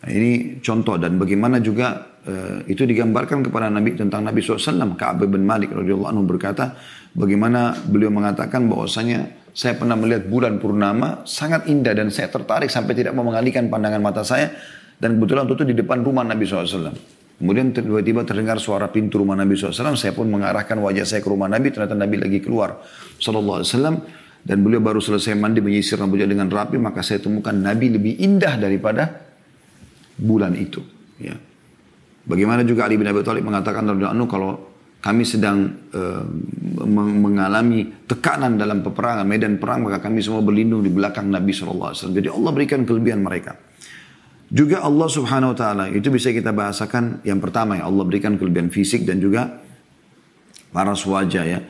Nah, 0.00 0.08
ini 0.08 0.56
contoh 0.64 0.96
dan 0.96 1.20
bagaimana 1.20 1.60
juga 1.60 2.16
uh, 2.24 2.64
itu 2.64 2.88
digambarkan 2.88 3.44
kepada 3.44 3.68
Nabi 3.68 3.92
tentang 3.92 4.24
Nabi 4.24 4.40
SAW. 4.40 4.96
Ka'ab 4.96 5.28
bin 5.28 5.44
Malik 5.44 5.76
radhiyallahu 5.76 6.10
anhu 6.10 6.24
berkata 6.24 6.80
bagaimana 7.12 7.76
beliau 7.76 8.08
mengatakan 8.08 8.64
bahwasanya 8.72 9.52
saya 9.52 9.76
pernah 9.76 10.00
melihat 10.00 10.24
bulan 10.32 10.56
purnama 10.56 11.28
sangat 11.28 11.68
indah 11.68 11.92
dan 11.92 12.08
saya 12.08 12.32
tertarik 12.32 12.72
sampai 12.72 12.96
tidak 12.96 13.12
mau 13.12 13.28
mengalihkan 13.28 13.68
pandangan 13.68 14.00
mata 14.00 14.24
saya 14.24 14.48
dan 14.96 15.20
kebetulan 15.20 15.44
itu 15.44 15.64
di 15.68 15.74
depan 15.76 16.00
rumah 16.00 16.24
Nabi 16.24 16.48
SAW. 16.48 17.19
Kemudian 17.40 17.72
tiba-tiba 17.72 18.20
terdengar 18.28 18.60
suara 18.60 18.92
pintu 18.92 19.16
rumah 19.16 19.32
Nabi 19.32 19.56
SAW. 19.56 19.96
Saya 19.96 20.12
pun 20.12 20.28
mengarahkan 20.28 20.76
wajah 20.76 21.08
saya 21.08 21.24
ke 21.24 21.28
rumah 21.32 21.48
Nabi. 21.48 21.72
Ternyata 21.72 21.96
Nabi 21.96 22.20
lagi 22.20 22.38
keluar. 22.44 22.84
SAW. 23.16 23.64
Dan 24.44 24.56
beliau 24.60 24.84
baru 24.84 25.00
selesai 25.00 25.32
mandi 25.40 25.64
menyisir 25.64 25.96
rambutnya 25.96 26.28
dengan 26.28 26.52
rapi. 26.52 26.76
Maka 26.76 27.00
saya 27.00 27.24
temukan 27.24 27.56
Nabi 27.56 27.96
lebih 27.96 28.20
indah 28.20 28.60
daripada 28.60 29.08
bulan 30.20 30.52
itu. 30.52 30.84
Ya. 31.16 31.32
Bagaimana 32.28 32.60
juga 32.60 32.84
Ali 32.84 33.00
bin 33.00 33.08
Abi 33.08 33.24
Thalib 33.24 33.48
mengatakan 33.48 33.88
anu 33.88 34.28
kalau 34.28 34.68
kami 35.00 35.24
sedang 35.24 35.88
uh, 35.96 36.24
mengalami 36.84 38.04
tekanan 38.04 38.60
dalam 38.60 38.84
peperangan, 38.84 39.24
medan 39.24 39.56
perang, 39.56 39.88
maka 39.88 39.96
kami 40.04 40.20
semua 40.20 40.44
berlindung 40.44 40.84
di 40.84 40.92
belakang 40.92 41.32
Nabi 41.32 41.56
SAW. 41.56 41.96
Jadi 41.96 42.28
Allah 42.28 42.50
berikan 42.52 42.84
kelebihan 42.84 43.24
mereka. 43.24 43.56
Juga 44.50 44.82
Allah 44.82 45.06
subhanahu 45.06 45.54
wa 45.54 45.58
ta'ala, 45.58 45.84
itu 45.94 46.10
bisa 46.10 46.34
kita 46.34 46.50
bahasakan 46.50 47.22
yang 47.22 47.38
pertama 47.38 47.78
ya, 47.78 47.86
Allah 47.86 48.02
berikan 48.02 48.34
kelebihan 48.34 48.66
fisik 48.66 49.06
dan 49.06 49.22
juga 49.22 49.62
paras 50.74 51.06
wajah 51.06 51.44
ya. 51.46 51.60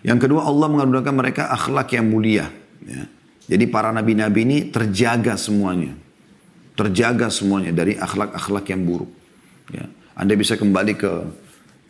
Yang 0.00 0.24
kedua 0.24 0.48
Allah 0.48 0.72
mengandungkan 0.72 1.12
mereka 1.12 1.52
akhlak 1.52 1.92
yang 1.92 2.08
mulia. 2.08 2.48
Ya. 2.80 3.04
Jadi 3.44 3.68
para 3.68 3.92
nabi-nabi 3.92 4.48
ini 4.48 4.58
terjaga 4.72 5.36
semuanya. 5.36 5.92
Terjaga 6.80 7.28
semuanya 7.28 7.76
dari 7.76 8.00
akhlak-akhlak 8.00 8.64
yang 8.72 8.88
buruk. 8.88 9.12
Ya. 9.68 9.84
Anda 10.16 10.32
bisa 10.32 10.56
kembali 10.56 10.96
ke 10.96 11.12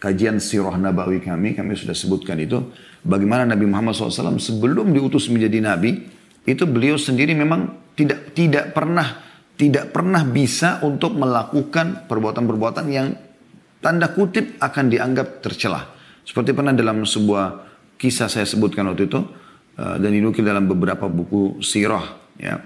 kajian 0.03 0.42
sirah 0.42 0.74
nabawi 0.74 1.22
kami, 1.22 1.55
kami 1.55 1.78
sudah 1.78 1.94
sebutkan 1.94 2.40
itu. 2.42 2.59
Bagaimana 3.07 3.46
Nabi 3.46 3.70
Muhammad 3.70 3.94
SAW 3.94 4.42
sebelum 4.42 4.90
diutus 4.90 5.30
menjadi 5.30 5.62
nabi, 5.62 6.11
itu 6.42 6.64
beliau 6.66 6.98
sendiri 6.98 7.36
memang 7.36 7.94
tidak 7.94 8.34
tidak 8.34 8.72
pernah 8.74 9.30
tidak 9.61 9.92
pernah 9.92 10.24
bisa 10.24 10.80
untuk 10.80 11.20
melakukan 11.20 12.08
perbuatan-perbuatan 12.08 12.86
yang 12.88 13.12
tanda 13.84 14.08
kutip 14.16 14.56
akan 14.56 14.88
dianggap 14.88 15.44
tercelah. 15.44 15.84
Seperti 16.24 16.56
pernah 16.56 16.72
dalam 16.72 17.04
sebuah 17.04 17.68
kisah 18.00 18.32
saya 18.32 18.48
sebutkan 18.48 18.88
waktu 18.88 19.12
itu 19.12 19.20
eh, 19.76 19.96
dan 20.00 20.08
dinukil 20.08 20.48
dalam 20.48 20.64
beberapa 20.64 21.12
buku 21.12 21.61
sirah 21.61 22.32
ya 22.40 22.56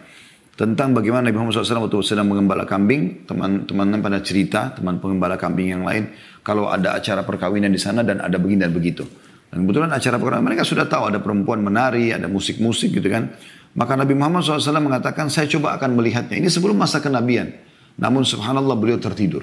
tentang 0.54 0.94
bagaimana 0.94 1.26
Nabi 1.26 1.34
Muhammad 1.34 1.66
SAW 1.66 1.90
waktu 1.90 1.98
sedang 2.06 2.30
mengembala 2.30 2.62
kambing, 2.62 3.26
teman-teman 3.26 3.98
pada 3.98 4.22
cerita, 4.22 4.70
teman 4.70 5.02
pengembala 5.02 5.34
kambing 5.34 5.74
yang 5.74 5.82
lain, 5.82 6.14
kalau 6.46 6.70
ada 6.70 6.94
acara 6.94 7.26
perkawinan 7.26 7.74
di 7.74 7.80
sana 7.82 8.06
dan 8.06 8.22
ada 8.22 8.38
begini 8.38 8.62
dan 8.62 8.70
begitu. 8.70 9.02
Dan 9.50 9.66
kebetulan 9.66 9.90
acara 9.90 10.14
perkawinan 10.14 10.46
mereka 10.46 10.62
sudah 10.62 10.86
tahu 10.86 11.10
ada 11.10 11.18
perempuan 11.18 11.58
menari, 11.58 12.14
ada 12.14 12.30
musik-musik 12.30 12.94
gitu 12.94 13.08
kan. 13.10 13.34
Maka 13.74 13.98
Nabi 13.98 14.14
Muhammad 14.14 14.46
SAW 14.46 14.78
mengatakan, 14.78 15.26
saya 15.26 15.50
coba 15.50 15.74
akan 15.74 15.98
melihatnya. 15.98 16.38
Ini 16.38 16.46
sebelum 16.46 16.78
masa 16.78 17.02
kenabian. 17.02 17.50
Namun 17.98 18.22
subhanallah 18.22 18.78
beliau 18.78 19.02
tertidur. 19.02 19.42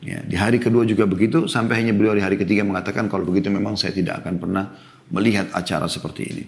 Ya, 0.00 0.20
di 0.24 0.36
hari 0.36 0.60
kedua 0.60 0.84
juga 0.88 1.08
begitu, 1.08 1.48
sampai 1.48 1.84
hanya 1.84 1.92
beliau 1.92 2.16
di 2.16 2.24
hari 2.24 2.40
ketiga 2.40 2.64
mengatakan, 2.64 3.08
kalau 3.12 3.28
begitu 3.28 3.52
memang 3.52 3.76
saya 3.76 3.92
tidak 3.92 4.24
akan 4.24 4.40
pernah 4.40 4.64
melihat 5.12 5.52
acara 5.52 5.88
seperti 5.88 6.22
ini. 6.32 6.44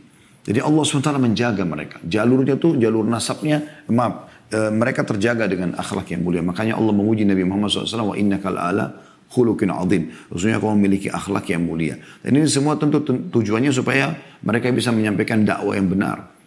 Jadi 0.49 0.65
Allah 0.65 0.81
SWT 0.81 1.13
menjaga 1.21 1.65
mereka. 1.69 2.01
Jalurnya 2.09 2.57
tuh, 2.57 2.81
jalur 2.81 3.05
nasabnya, 3.05 3.85
maaf, 3.93 4.33
e, 4.49 4.73
mereka 4.73 5.05
terjaga 5.05 5.45
dengan 5.45 5.77
akhlak 5.77 6.09
yang 6.09 6.25
mulia. 6.25 6.41
Makanya 6.41 6.81
Allah 6.81 6.95
menguji 6.97 7.29
Nabi 7.29 7.45
Muhammad 7.45 7.69
SAW, 7.69 8.13
wa 8.13 8.17
inna 8.17 8.41
ala 8.41 8.97
khulukin 9.29 9.69
azim. 9.69 10.09
Maksudnya 10.33 10.57
kau 10.57 10.73
memiliki 10.73 11.13
akhlak 11.13 11.53
yang 11.53 11.69
mulia. 11.69 12.01
Dan 12.25 12.41
ini 12.41 12.49
semua 12.49 12.81
tentu 12.81 13.05
tujuannya 13.05 13.69
supaya 13.77 14.17
mereka 14.41 14.73
bisa 14.73 14.89
menyampaikan 14.89 15.45
dakwah 15.45 15.77
yang 15.77 15.93
benar. 15.93 16.38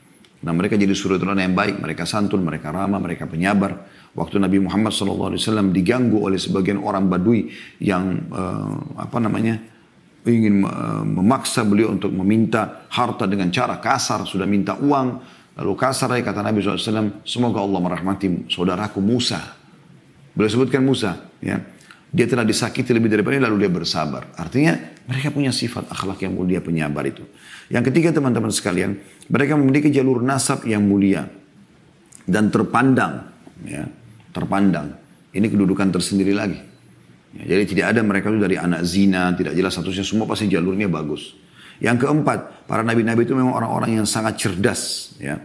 Nah 0.41 0.51
mereka 0.57 0.73
jadi 0.73 0.89
teladan 0.93 1.37
yang 1.37 1.53
baik, 1.53 1.77
mereka 1.77 2.09
santun, 2.09 2.41
mereka 2.41 2.73
ramah, 2.73 2.97
mereka 2.97 3.29
penyabar. 3.29 3.85
Waktu 4.17 4.41
Nabi 4.41 4.57
Muhammad 4.59 4.91
SAW 4.91 5.37
diganggu 5.71 6.19
oleh 6.19 6.41
sebagian 6.41 6.81
orang 6.81 7.07
Badui 7.07 7.47
yang 7.79 8.27
uh, 8.33 8.99
apa 8.99 9.21
namanya 9.21 9.61
ingin 10.21 10.61
memaksa 11.17 11.65
beliau 11.65 11.89
untuk 11.89 12.13
meminta 12.13 12.85
harta 12.93 13.25
dengan 13.25 13.49
cara 13.49 13.81
kasar, 13.81 14.21
sudah 14.29 14.45
minta 14.45 14.77
uang, 14.77 15.07
lalu 15.57 15.73
kasar 15.73 16.13
ya 16.13 16.21
kata 16.21 16.45
Nabi 16.45 16.61
SAW, 16.61 17.25
semoga 17.25 17.57
Allah 17.57 17.79
merahmati 17.81 18.45
saudaraku 18.45 19.01
Musa. 19.01 19.41
Beliau 20.37 20.51
sebutkan 20.53 20.85
Musa, 20.85 21.25
ya. 21.41 21.57
Dia 22.11 22.27
telah 22.27 22.43
disakiti 22.43 22.91
lebih 22.91 23.07
daripada 23.07 23.39
ini, 23.39 23.43
lalu 23.47 23.65
dia 23.65 23.71
bersabar. 23.71 24.35
Artinya 24.35 24.75
mereka 25.07 25.31
punya 25.31 25.49
sifat 25.49 25.87
akhlak 25.89 26.19
yang 26.21 26.35
mulia 26.35 26.59
penyabar 26.59 27.07
itu. 27.07 27.23
Yang 27.71 27.83
ketiga 27.89 28.11
teman-teman 28.11 28.51
sekalian, 28.51 28.99
mereka 29.31 29.55
memiliki 29.55 29.87
jalur 29.87 30.19
nasab 30.19 30.67
yang 30.67 30.83
mulia 30.83 31.23
dan 32.27 32.51
terpandang, 32.51 33.31
ya, 33.63 33.87
terpandang. 34.35 34.99
Ini 35.31 35.47
kedudukan 35.47 35.87
tersendiri 35.95 36.35
lagi. 36.35 36.59
Ya, 37.31 37.55
jadi 37.55 37.63
tidak 37.63 37.85
ada 37.95 38.01
mereka 38.03 38.27
itu 38.27 38.43
dari 38.43 38.59
anak 38.59 38.83
zina, 38.83 39.31
tidak 39.39 39.55
jelas 39.55 39.71
statusnya, 39.71 40.03
semua 40.03 40.27
pasti 40.27 40.51
jalurnya 40.51 40.91
bagus. 40.91 41.31
Yang 41.79 42.05
keempat, 42.05 42.67
para 42.67 42.83
nabi-nabi 42.83 43.23
itu 43.23 43.33
memang 43.33 43.55
orang-orang 43.55 44.03
yang 44.03 44.07
sangat 44.07 44.35
cerdas. 44.37 45.15
Ya. 45.17 45.39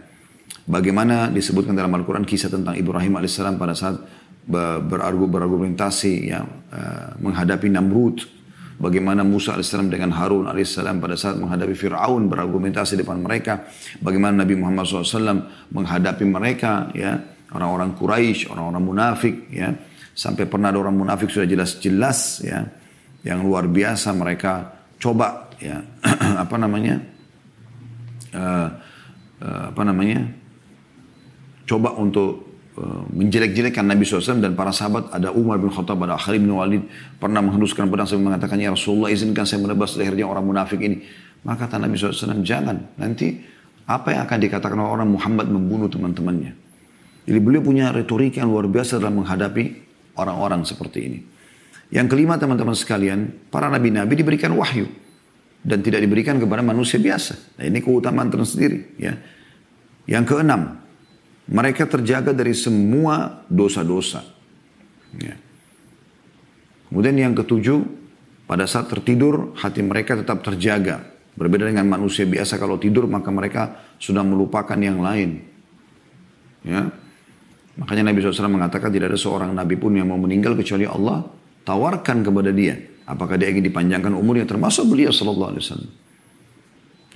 Bagaimana 0.67 1.31
disebutkan 1.31 1.73
dalam 1.73 1.95
Al-Quran 1.95 2.27
kisah 2.27 2.51
tentang 2.51 2.75
Ibrahim 2.75 3.15
alaihissalam 3.17 3.55
pada 3.55 3.71
saat 3.71 4.03
berargumentasi 4.47 6.13
ya, 6.27 6.43
uh, 6.45 7.15
menghadapi 7.23 7.71
Namrud. 7.71 8.36
Bagaimana 8.77 9.25
Musa 9.25 9.57
alaihissalam 9.57 9.89
dengan 9.89 10.13
Harun 10.13 10.45
alaihissalam 10.45 11.01
pada 11.01 11.17
saat 11.17 11.41
menghadapi 11.41 11.73
Fir'aun 11.73 12.29
berargumentasi 12.29 13.01
depan 13.01 13.17
mereka. 13.17 13.65
Bagaimana 13.97 14.45
Nabi 14.45 14.53
Muhammad 14.53 14.85
SAW 14.85 15.73
menghadapi 15.73 16.25
mereka 16.29 16.93
ya. 16.93 17.17
Orang-orang 17.47 17.97
Quraisy, 17.97 18.53
orang-orang 18.53 18.83
munafik 18.85 19.49
ya. 19.49 19.73
Sampai 20.13 20.45
pernah 20.45 20.69
ada 20.69 20.77
orang 20.77 20.93
munafik 20.93 21.33
sudah 21.33 21.49
jelas-jelas 21.49 22.45
ya. 22.45 22.69
Yang 23.25 23.39
luar 23.49 23.65
biasa 23.65 24.13
mereka 24.13 24.77
coba 25.01 25.49
ya. 25.57 25.81
Apa 26.45 26.55
namanya? 26.61 27.01
Uh, 28.37 28.69
uh, 29.41 29.63
apa 29.73 29.81
namanya? 29.87 30.21
Coba 31.65 31.97
untuk 31.97 32.46
uh, 32.77 33.03
menjelek-jelekkan 33.11 33.83
Nabi 33.83 34.05
SAW 34.05 34.39
dan 34.39 34.53
para 34.53 34.71
sahabat 34.71 35.09
ada 35.11 35.33
Umar 35.33 35.57
bin 35.57 35.73
Khattab 35.73 35.97
ada 36.05 36.15
Khalid 36.15 36.45
bin 36.45 36.53
Walid 36.53 36.85
pernah 37.17 37.41
menghembuskan 37.41 37.89
pedang 37.89 38.05
sambil 38.05 38.31
mengatakan 38.33 38.61
ya 38.61 38.71
Rasulullah 38.71 39.09
izinkan 39.09 39.43
saya 39.43 39.59
menebas 39.65 39.97
lehernya 39.97 40.29
orang 40.29 40.45
munafik 40.45 40.79
ini 40.79 41.01
maka 41.43 41.65
kata 41.65 41.81
Nabi 41.81 41.97
SAW 41.97 42.45
jangan 42.45 42.95
nanti 43.01 43.41
apa 43.87 44.13
yang 44.13 44.21
akan 44.29 44.37
dikatakan 44.39 44.77
orang 44.77 45.09
Muhammad 45.09 45.49
membunuh 45.49 45.89
teman-temannya 45.89 46.67
jadi 47.27 47.43
beliau 47.43 47.59
punya 47.59 47.91
retorika 47.91 48.39
yang 48.39 48.55
luar 48.55 48.71
biasa 48.71 49.03
dalam 49.03 49.19
menghadapi 49.19 49.65
orang-orang 50.15 50.63
seperti 50.63 50.99
ini. 51.03 51.19
Yang 51.91 52.15
kelima 52.15 52.39
teman-teman 52.39 52.71
sekalian, 52.71 53.51
para 53.51 53.67
nabi-nabi 53.67 54.15
diberikan 54.15 54.55
wahyu 54.55 54.87
dan 55.59 55.83
tidak 55.83 56.03
diberikan 56.03 56.39
kepada 56.39 56.63
manusia 56.63 56.99
biasa. 56.99 57.59
Nah, 57.59 57.63
ini 57.67 57.79
keutamaan 57.83 58.31
tersendiri. 58.31 58.95
Ya. 58.95 59.19
Yang 60.07 60.35
keenam, 60.35 60.86
mereka 61.47 61.87
terjaga 61.87 62.35
dari 62.35 62.51
semua 62.51 63.43
dosa-dosa. 63.47 64.23
Ya. 65.15 65.35
Kemudian 66.87 67.15
yang 67.15 67.33
ketujuh, 67.35 67.83
pada 68.47 68.63
saat 68.63 68.87
tertidur 68.87 69.55
hati 69.59 69.83
mereka 69.83 70.15
tetap 70.15 70.43
terjaga. 70.43 71.03
Berbeda 71.37 71.69
dengan 71.69 71.85
manusia 71.85 72.25
biasa 72.25 72.57
kalau 72.57 72.79
tidur 72.79 73.05
maka 73.05 73.29
mereka 73.29 73.93
sudah 73.99 74.23
melupakan 74.23 74.75
yang 74.79 75.03
lain. 75.03 75.43
Ya, 76.65 76.89
Makanya 77.77 78.09
Nabi 78.09 78.25
SAW 78.25 78.49
mengatakan 78.49 78.89
tidak 78.89 79.13
ada 79.13 79.19
seorang 79.21 79.53
Nabi 79.53 79.77
pun 79.77 79.93
yang 79.93 80.09
mau 80.09 80.17
meninggal 80.17 80.57
kecuali 80.57 80.89
Allah 80.89 81.21
tawarkan 81.61 82.25
kepada 82.25 82.49
dia. 82.49 82.73
Apakah 83.05 83.37
dia 83.37 83.53
ingin 83.53 83.69
dipanjangkan 83.69 84.11
umurnya 84.17 84.49
termasuk 84.49 84.89
beliau 84.89 85.13
Sallallahu 85.13 85.49
Alaihi 85.55 85.63
Wasallam. 85.63 85.91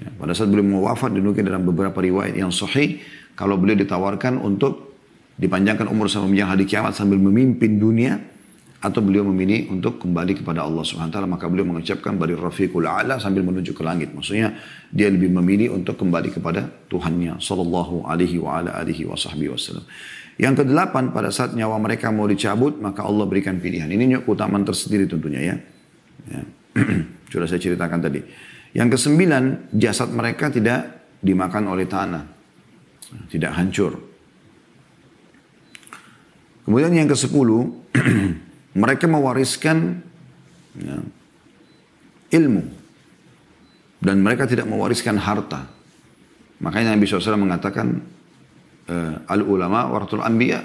Ya, 0.02 0.10
pada 0.18 0.34
saat 0.34 0.50
beliau 0.50 0.66
mau 0.66 0.90
wafat 0.90 1.14
dinukil 1.14 1.46
dalam 1.46 1.62
beberapa 1.62 2.02
riwayat 2.02 2.34
yang 2.34 2.50
sahih 2.50 2.98
kalau 3.38 3.54
beliau 3.62 3.78
ditawarkan 3.78 4.42
untuk 4.42 4.98
dipanjangkan 5.38 5.86
umur 5.86 6.10
sampai 6.10 6.34
menjelang 6.34 6.52
hari 6.58 6.66
kiamat 6.66 6.98
sambil 6.98 7.22
memimpin 7.22 7.78
dunia 7.78 8.18
atau 8.82 8.98
beliau 9.06 9.22
memilih 9.30 9.70
untuk 9.70 10.02
kembali 10.02 10.42
kepada 10.42 10.66
Allah 10.66 10.82
Subhanahu 10.82 11.14
wa 11.14 11.16
taala 11.22 11.30
maka 11.30 11.46
beliau 11.46 11.70
mengucapkan 11.70 12.18
bari 12.18 12.34
rafiqul 12.34 12.82
a'la 12.90 13.22
sambil 13.22 13.46
menuju 13.46 13.78
ke 13.78 13.86
langit. 13.86 14.10
Maksudnya 14.10 14.58
dia 14.90 15.06
lebih 15.06 15.30
memilih 15.30 15.78
untuk 15.78 16.02
kembali 16.02 16.34
kepada 16.34 16.66
Tuhannya 16.90 17.38
sallallahu 17.38 18.10
alaihi 18.10 18.42
wa 18.42 18.58
ala 18.58 18.82
alihi 18.82 19.06
wasallam 19.06 19.86
yang 20.42 20.58
kedelapan 20.58 21.14
pada 21.14 21.30
saat 21.30 21.54
nyawa 21.54 21.78
mereka 21.78 22.10
mau 22.10 22.26
dicabut 22.26 22.82
maka 22.82 23.06
Allah 23.06 23.30
berikan 23.30 23.62
pilihan. 23.62 23.86
Ini 23.86 24.26
keutamaan 24.26 24.66
tersendiri 24.66 25.06
tentunya 25.06 25.54
ya, 25.54 25.56
ya. 26.34 26.42
sudah 27.32 27.46
saya 27.46 27.62
ceritakan 27.62 28.02
tadi 28.02 28.26
yang 28.72 28.88
kesembilan 28.88 29.74
jasad 29.76 30.12
mereka 30.12 30.52
tidak 30.52 31.12
dimakan 31.20 31.72
oleh 31.72 31.86
tanah 31.86 32.24
tidak 33.28 33.52
hancur 33.56 34.00
kemudian 36.64 36.96
yang 36.96 37.08
kesepuluh 37.08 37.82
Mereka 38.72 39.04
mewariskan 39.08 40.00
ya, 40.80 40.98
ilmu. 42.40 42.64
Dan 44.02 44.24
mereka 44.26 44.50
tidak 44.50 44.66
mewariskan 44.66 45.20
harta. 45.22 45.70
Makanya 46.58 46.98
Nabi 46.98 47.06
SAW 47.06 47.38
mengatakan, 47.38 48.02
eh, 48.90 49.14
Al-ulama 49.30 49.92
waratul 49.92 50.26
anbiya. 50.26 50.64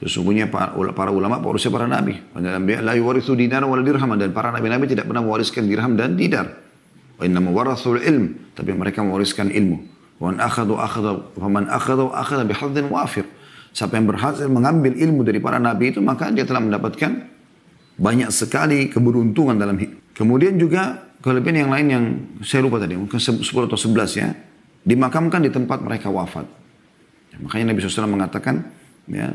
Sesungguhnya 0.00 0.50
para 0.50 1.10
ulama 1.12 1.40
pewarisnya 1.40 1.72
para 1.72 1.88
nabi. 1.88 2.18
Para 2.18 2.58
nabi 2.60 2.76
la 2.82 2.92
dinar 3.38 3.62
wal 3.64 3.84
dirham 3.86 4.10
dan 4.20 4.36
para 4.36 4.52
nabi-nabi 4.52 4.90
tidak 4.90 5.08
pernah 5.08 5.24
mewariskan 5.24 5.64
dirham 5.64 5.96
dan 5.96 6.18
dinar. 6.18 6.63
Wa 7.18 7.22
inna 7.26 7.40
ilm, 7.40 8.24
tapi 8.54 8.70
mereka 8.74 9.02
mewariskan 9.06 9.50
ilmu. 9.50 9.78
Wa 10.18 10.30
man 10.30 10.38
faman 10.38 11.64
akhadhu 11.70 12.10
akhadha 12.10 12.44
bihadzin 12.46 12.86
wafir. 12.90 13.26
Siapa 13.74 13.98
yang 13.98 14.06
berhasil 14.06 14.46
mengambil 14.46 14.94
ilmu 14.94 15.26
dari 15.26 15.42
para 15.42 15.58
nabi 15.58 15.90
itu 15.90 15.98
maka 15.98 16.30
dia 16.30 16.46
telah 16.46 16.62
mendapatkan 16.62 17.26
banyak 17.98 18.30
sekali 18.30 18.86
keberuntungan 18.86 19.58
dalam 19.58 19.74
hidup. 19.78 19.98
Kemudian 20.14 20.54
juga 20.54 21.10
kelebihan 21.18 21.66
yang 21.66 21.70
lain 21.74 21.86
yang 21.90 22.04
saya 22.46 22.62
lupa 22.62 22.78
tadi, 22.78 22.94
mungkin 22.94 23.18
10 23.18 23.42
atau 23.42 23.78
11 23.78 24.14
ya, 24.14 24.30
dimakamkan 24.86 25.42
di 25.42 25.50
tempat 25.50 25.82
mereka 25.82 26.06
wafat. 26.06 26.46
Ya, 27.34 27.36
makanya 27.42 27.74
Nabi 27.74 27.82
SAW 27.82 28.06
mengatakan, 28.06 28.70
ya, 29.10 29.34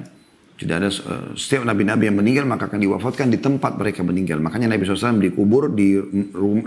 tidak 0.60 0.76
ada 0.84 0.92
uh, 0.92 1.32
setiap 1.40 1.64
nabi-nabi 1.64 2.12
yang 2.12 2.20
meninggal 2.20 2.44
maka 2.44 2.68
akan 2.68 2.84
diwafatkan 2.84 3.32
di 3.32 3.40
tempat 3.40 3.80
mereka 3.80 4.04
meninggal. 4.04 4.44
Makanya 4.44 4.68
Nabi 4.68 4.84
SAW 4.84 5.24
dikubur 5.24 5.72
di 5.72 5.96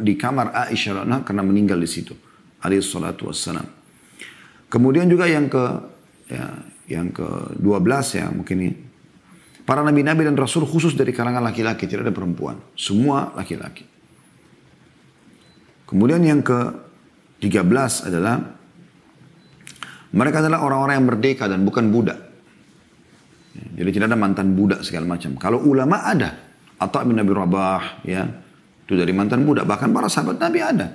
di 0.00 0.16
kamar 0.16 0.56
Aisyah 0.56 1.04
karena 1.28 1.44
meninggal 1.44 1.76
di 1.76 1.84
situ. 1.84 2.16
Alaihi 2.64 2.80
salatu 2.80 3.28
wassalam. 3.28 3.68
Kemudian 4.72 5.04
juga 5.12 5.28
yang 5.28 5.52
ke 5.52 5.64
ya, 6.32 6.48
yang 6.88 7.12
ke 7.12 7.60
12 7.60 8.16
ya 8.16 8.32
mungkin 8.32 8.56
ini. 8.64 8.74
Para 9.62 9.84
nabi-nabi 9.84 10.24
dan 10.24 10.40
rasul 10.40 10.64
khusus 10.64 10.96
dari 10.96 11.12
kalangan 11.12 11.44
laki-laki, 11.44 11.84
tidak 11.86 12.08
ada 12.08 12.14
perempuan. 12.16 12.58
Semua 12.74 13.30
laki-laki. 13.36 13.86
Kemudian 15.86 16.24
yang 16.24 16.40
ke-13 16.40 18.08
adalah 18.08 18.40
mereka 20.16 20.40
adalah 20.40 20.64
orang-orang 20.64 20.94
yang 20.96 21.06
merdeka 21.06 21.44
dan 21.46 21.62
bukan 21.62 21.92
budak. 21.92 22.31
Jadi 23.52 23.90
tidak 23.92 24.12
ada 24.12 24.18
mantan 24.18 24.56
budak 24.56 24.80
segala 24.80 25.04
macam. 25.04 25.36
Kalau 25.36 25.60
ulama 25.64 26.08
ada, 26.08 26.30
atau 26.80 26.98
bin 27.04 27.20
Nabi 27.20 27.32
Rabah, 27.36 28.02
ya, 28.04 28.24
itu 28.84 28.92
dari 28.96 29.12
mantan 29.12 29.44
budak. 29.44 29.68
Bahkan 29.68 29.88
para 29.92 30.08
sahabat 30.08 30.40
Nabi 30.40 30.58
ada. 30.60 30.86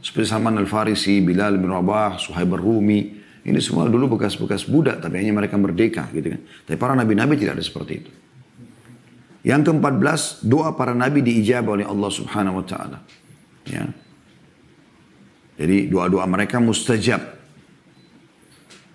Seperti 0.00 0.28
Salman 0.28 0.56
Al-Farisi, 0.60 1.20
Bilal 1.24 1.60
bin 1.60 1.72
Rabah, 1.72 2.20
Suhaib 2.20 2.52
Rumi. 2.56 3.24
Ini 3.46 3.58
semua 3.62 3.86
dulu 3.86 4.18
bekas-bekas 4.18 4.66
budak, 4.66 4.98
tapi 4.98 5.22
hanya 5.22 5.30
mereka 5.30 5.54
merdeka 5.54 6.10
gitu 6.10 6.34
kan. 6.34 6.40
Tapi 6.66 6.76
para 6.76 6.98
nabi-nabi 6.98 7.38
tidak 7.38 7.58
ada 7.58 7.64
seperti 7.64 7.92
itu. 8.02 8.10
Yang 9.46 9.70
ke-14, 9.70 10.42
doa 10.42 10.74
para 10.74 10.90
nabi 10.90 11.22
diijabah 11.22 11.78
oleh 11.78 11.86
Allah 11.86 12.10
Subhanahu 12.10 12.58
wa 12.58 12.64
taala. 12.66 12.98
Ya. 13.70 13.86
Jadi 15.56 15.86
doa-doa 15.86 16.26
mereka 16.26 16.58
mustajab. 16.58 17.22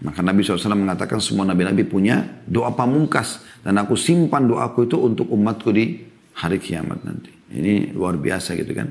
Maka 0.02 0.26
Nabi 0.26 0.42
SAW 0.42 0.74
mengatakan 0.74 1.22
semua 1.22 1.46
nabi-nabi 1.46 1.86
punya 1.86 2.42
doa 2.50 2.74
pamungkas. 2.74 3.46
Dan 3.62 3.78
aku 3.78 3.94
simpan 3.94 4.50
doaku 4.50 4.90
itu 4.90 4.98
untuk 4.98 5.30
umatku 5.30 5.70
di 5.70 6.02
hari 6.42 6.58
kiamat 6.58 7.06
nanti. 7.06 7.30
Ini 7.54 7.94
luar 7.94 8.18
biasa 8.18 8.58
gitu 8.58 8.74
kan. 8.74 8.90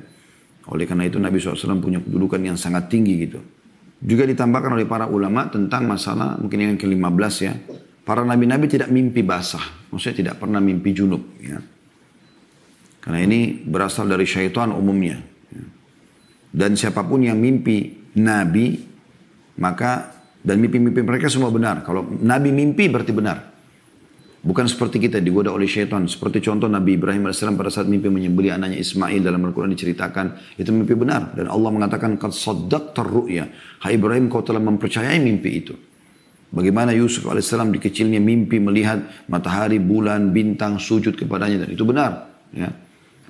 Oleh 0.70 0.86
karena 0.86 1.10
itu 1.10 1.18
Nabi 1.18 1.42
SAW 1.42 1.82
punya 1.82 1.98
kedudukan 1.98 2.38
yang 2.38 2.54
sangat 2.54 2.86
tinggi 2.86 3.26
gitu. 3.26 3.42
Juga 4.00 4.22
ditambahkan 4.22 4.70
oleh 4.78 4.86
para 4.86 5.10
ulama 5.10 5.50
tentang 5.50 5.84
masalah 5.90 6.38
mungkin 6.38 6.72
yang 6.72 6.78
ke-15 6.78 7.34
ya. 7.42 7.54
Para 8.06 8.22
nabi-nabi 8.22 8.70
tidak 8.70 8.88
mimpi 8.88 9.26
basah. 9.26 9.90
Maksudnya 9.90 10.16
tidak 10.24 10.34
pernah 10.38 10.62
mimpi 10.62 10.94
junub. 10.94 11.20
Ya. 11.42 11.58
Karena 13.02 13.18
ini 13.26 13.66
berasal 13.66 14.06
dari 14.06 14.24
syaitan 14.28 14.70
umumnya. 14.70 15.18
Dan 16.50 16.74
siapa 16.74 17.06
pun 17.06 17.22
yang 17.22 17.38
mimpi 17.38 18.10
Nabi, 18.18 18.74
maka 19.62 20.19
dan 20.40 20.56
mimpi-mimpi 20.56 21.04
mereka 21.04 21.28
semua 21.28 21.52
benar. 21.52 21.84
Kalau 21.84 22.08
Nabi 22.20 22.48
mimpi 22.48 22.88
berarti 22.88 23.12
benar. 23.12 23.38
Bukan 24.40 24.64
seperti 24.64 24.96
kita 25.04 25.20
digoda 25.20 25.52
oleh 25.52 25.68
syaitan. 25.68 26.08
Seperti 26.08 26.40
contoh 26.40 26.64
Nabi 26.64 26.96
Ibrahim 26.96 27.28
AS 27.28 27.44
pada 27.44 27.68
saat 27.68 27.84
mimpi 27.84 28.08
menyembeli 28.08 28.48
anaknya 28.48 28.80
Ismail 28.80 29.20
dalam 29.20 29.44
Al-Quran 29.44 29.68
diceritakan. 29.76 30.56
Itu 30.56 30.72
mimpi 30.72 30.96
benar. 30.96 31.36
Dan 31.36 31.52
Allah 31.52 31.68
mengatakan, 31.68 32.16
Qad 32.16 32.32
saddaq 32.32 32.96
terru'ya. 32.96 33.44
Hai 33.84 34.00
Ibrahim 34.00 34.32
kau 34.32 34.40
telah 34.40 34.64
mempercayai 34.64 35.20
mimpi 35.20 35.50
itu. 35.60 35.76
Bagaimana 36.56 36.96
Yusuf 36.96 37.28
AS 37.28 37.52
di 37.52 37.78
kecilnya 37.78 38.16
mimpi 38.16 38.56
melihat 38.56 39.28
matahari, 39.28 39.76
bulan, 39.76 40.32
bintang 40.32 40.80
sujud 40.80 41.20
kepadanya. 41.20 41.68
Dan 41.68 41.76
itu 41.76 41.84
benar. 41.84 42.32
Ya. 42.56 42.72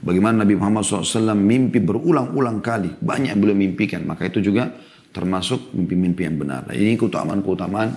Bagaimana 0.01 0.47
Nabi 0.47 0.55
Muhammad 0.55 0.87
SAW 0.87 1.35
mimpi 1.35 1.83
berulang-ulang 1.83 2.63
kali. 2.63 3.03
Banyak 3.03 3.35
yang 3.35 3.43
belum 3.43 3.59
mimpikan. 3.59 4.07
Maka 4.07 4.31
itu 4.31 4.47
juga 4.47 4.71
termasuk 5.11 5.75
mimpi-mimpi 5.75 6.23
yang 6.27 6.39
benar. 6.39 6.71
Nah, 6.71 6.75
ini 6.75 6.95
keutamaan-keutamaan 6.95 7.89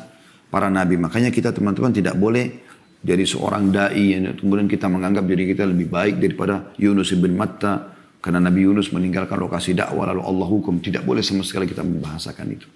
para 0.50 0.70
nabi. 0.70 0.98
Makanya 0.98 1.30
kita 1.30 1.54
teman-teman 1.54 1.94
tidak 1.94 2.18
boleh 2.18 2.62
jadi 3.02 3.26
seorang 3.26 3.70
da'i. 3.70 4.18
Kemudian 4.38 4.66
kita 4.66 4.90
menganggap 4.90 5.26
diri 5.26 5.50
kita 5.50 5.70
lebih 5.70 5.90
baik 5.90 6.22
daripada 6.22 6.74
Yunus 6.78 7.14
ibn 7.14 7.34
Matta. 7.38 7.94
Karena 8.24 8.40
Nabi 8.40 8.64
Yunus 8.64 8.88
meninggalkan 8.96 9.36
lokasi 9.36 9.76
dakwah 9.76 10.08
lalu 10.08 10.24
Allah 10.24 10.48
hukum. 10.48 10.80
Tidak 10.80 11.04
boleh 11.04 11.20
sama 11.20 11.44
sekali 11.44 11.68
kita 11.68 11.84
membahasakan 11.84 12.48
itu. 12.56 12.68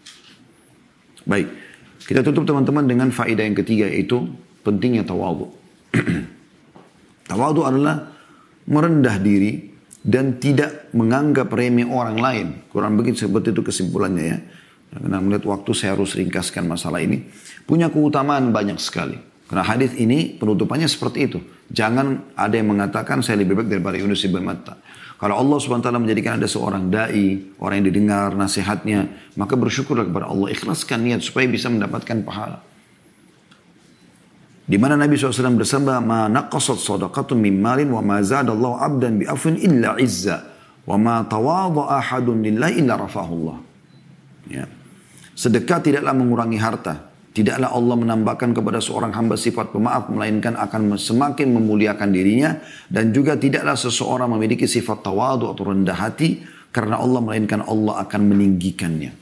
Baik. 1.24 1.48
Kita 2.04 2.20
tutup 2.24 2.44
teman-teman 2.44 2.84
dengan 2.84 3.10
faedah 3.16 3.48
yang 3.48 3.56
ketiga 3.56 3.88
yaitu 3.88 4.28
pentingnya 4.68 5.08
tawadu. 5.08 5.48
tawadu 7.32 7.64
adalah 7.64 8.12
merendah 8.68 9.16
diri 9.24 9.77
dan 10.08 10.40
tidak 10.40 10.88
menganggap 10.96 11.52
remeh 11.52 11.84
orang 11.84 12.16
lain. 12.16 12.48
Kurang 12.72 12.96
begitu 12.96 13.28
seperti 13.28 13.52
itu 13.52 13.60
kesimpulannya 13.60 14.24
ya. 14.24 14.40
Karena 14.88 15.20
melihat 15.20 15.44
waktu 15.52 15.76
saya 15.76 16.00
harus 16.00 16.16
ringkaskan 16.16 16.64
masalah 16.64 17.04
ini. 17.04 17.28
Punya 17.68 17.92
keutamaan 17.92 18.56
banyak 18.56 18.80
sekali. 18.80 19.20
Karena 19.52 19.68
hadis 19.68 19.92
ini 20.00 20.40
penutupannya 20.40 20.88
seperti 20.88 21.28
itu. 21.28 21.40
Jangan 21.68 22.36
ada 22.40 22.56
yang 22.56 22.72
mengatakan 22.72 23.20
saya 23.20 23.44
lebih 23.44 23.60
baik 23.60 23.68
daripada 23.68 24.00
Yunus 24.00 24.24
ibn 24.24 24.40
Matta. 24.40 24.80
Kalau 25.18 25.34
Allah 25.34 25.58
SWT 25.60 25.90
menjadikan 25.98 26.38
ada 26.40 26.48
seorang 26.48 26.94
da'i, 26.94 27.58
orang 27.60 27.82
yang 27.82 27.88
didengar 27.90 28.38
nasihatnya, 28.38 29.34
maka 29.36 29.58
bersyukurlah 29.60 30.08
kepada 30.08 30.30
Allah. 30.30 30.54
Ikhlaskan 30.54 31.00
niat 31.04 31.20
supaya 31.26 31.50
bisa 31.50 31.68
mendapatkan 31.68 32.22
pahala. 32.24 32.64
Di 34.68 34.76
mana 34.76 35.00
Nabi 35.00 35.16
SAW 35.16 35.56
bersabda, 35.56 36.04
"Ma 36.04 36.28
naqasat 36.28 36.76
sadaqatun 36.76 37.40
min 37.40 37.64
malin 37.64 37.88
wa 37.88 38.04
ma 38.04 38.20
zadallahu 38.20 38.76
'abdan 38.76 39.16
bi 39.16 39.24
afwin 39.24 39.56
illa 39.56 39.96
izza 39.96 40.44
wa 40.84 41.00
ma 41.00 41.24
tawadha 41.24 41.88
ahadun 42.04 42.44
lillahi 42.44 42.84
illa 42.84 43.00
rafahullah." 43.00 43.58
Ya. 44.52 44.68
Sedekah 45.32 45.80
tidaklah 45.80 46.12
mengurangi 46.12 46.60
harta. 46.60 47.08
Tidaklah 47.32 47.72
Allah 47.72 47.96
menambahkan 47.96 48.52
kepada 48.52 48.84
seorang 48.84 49.16
hamba 49.16 49.40
sifat 49.40 49.72
pemaaf, 49.72 50.12
melainkan 50.12 50.60
akan 50.60 51.00
semakin 51.00 51.54
memuliakan 51.54 52.10
dirinya. 52.12 52.60
Dan 52.92 53.16
juga 53.16 53.40
tidaklah 53.40 53.78
seseorang 53.78 54.36
memiliki 54.36 54.68
sifat 54.68 55.00
tawadu 55.06 55.48
atau 55.48 55.72
rendah 55.72 55.96
hati, 55.96 56.44
karena 56.76 57.00
Allah 57.00 57.24
melainkan 57.24 57.64
Allah 57.64 58.04
akan 58.04 58.22
meninggikannya. 58.36 59.16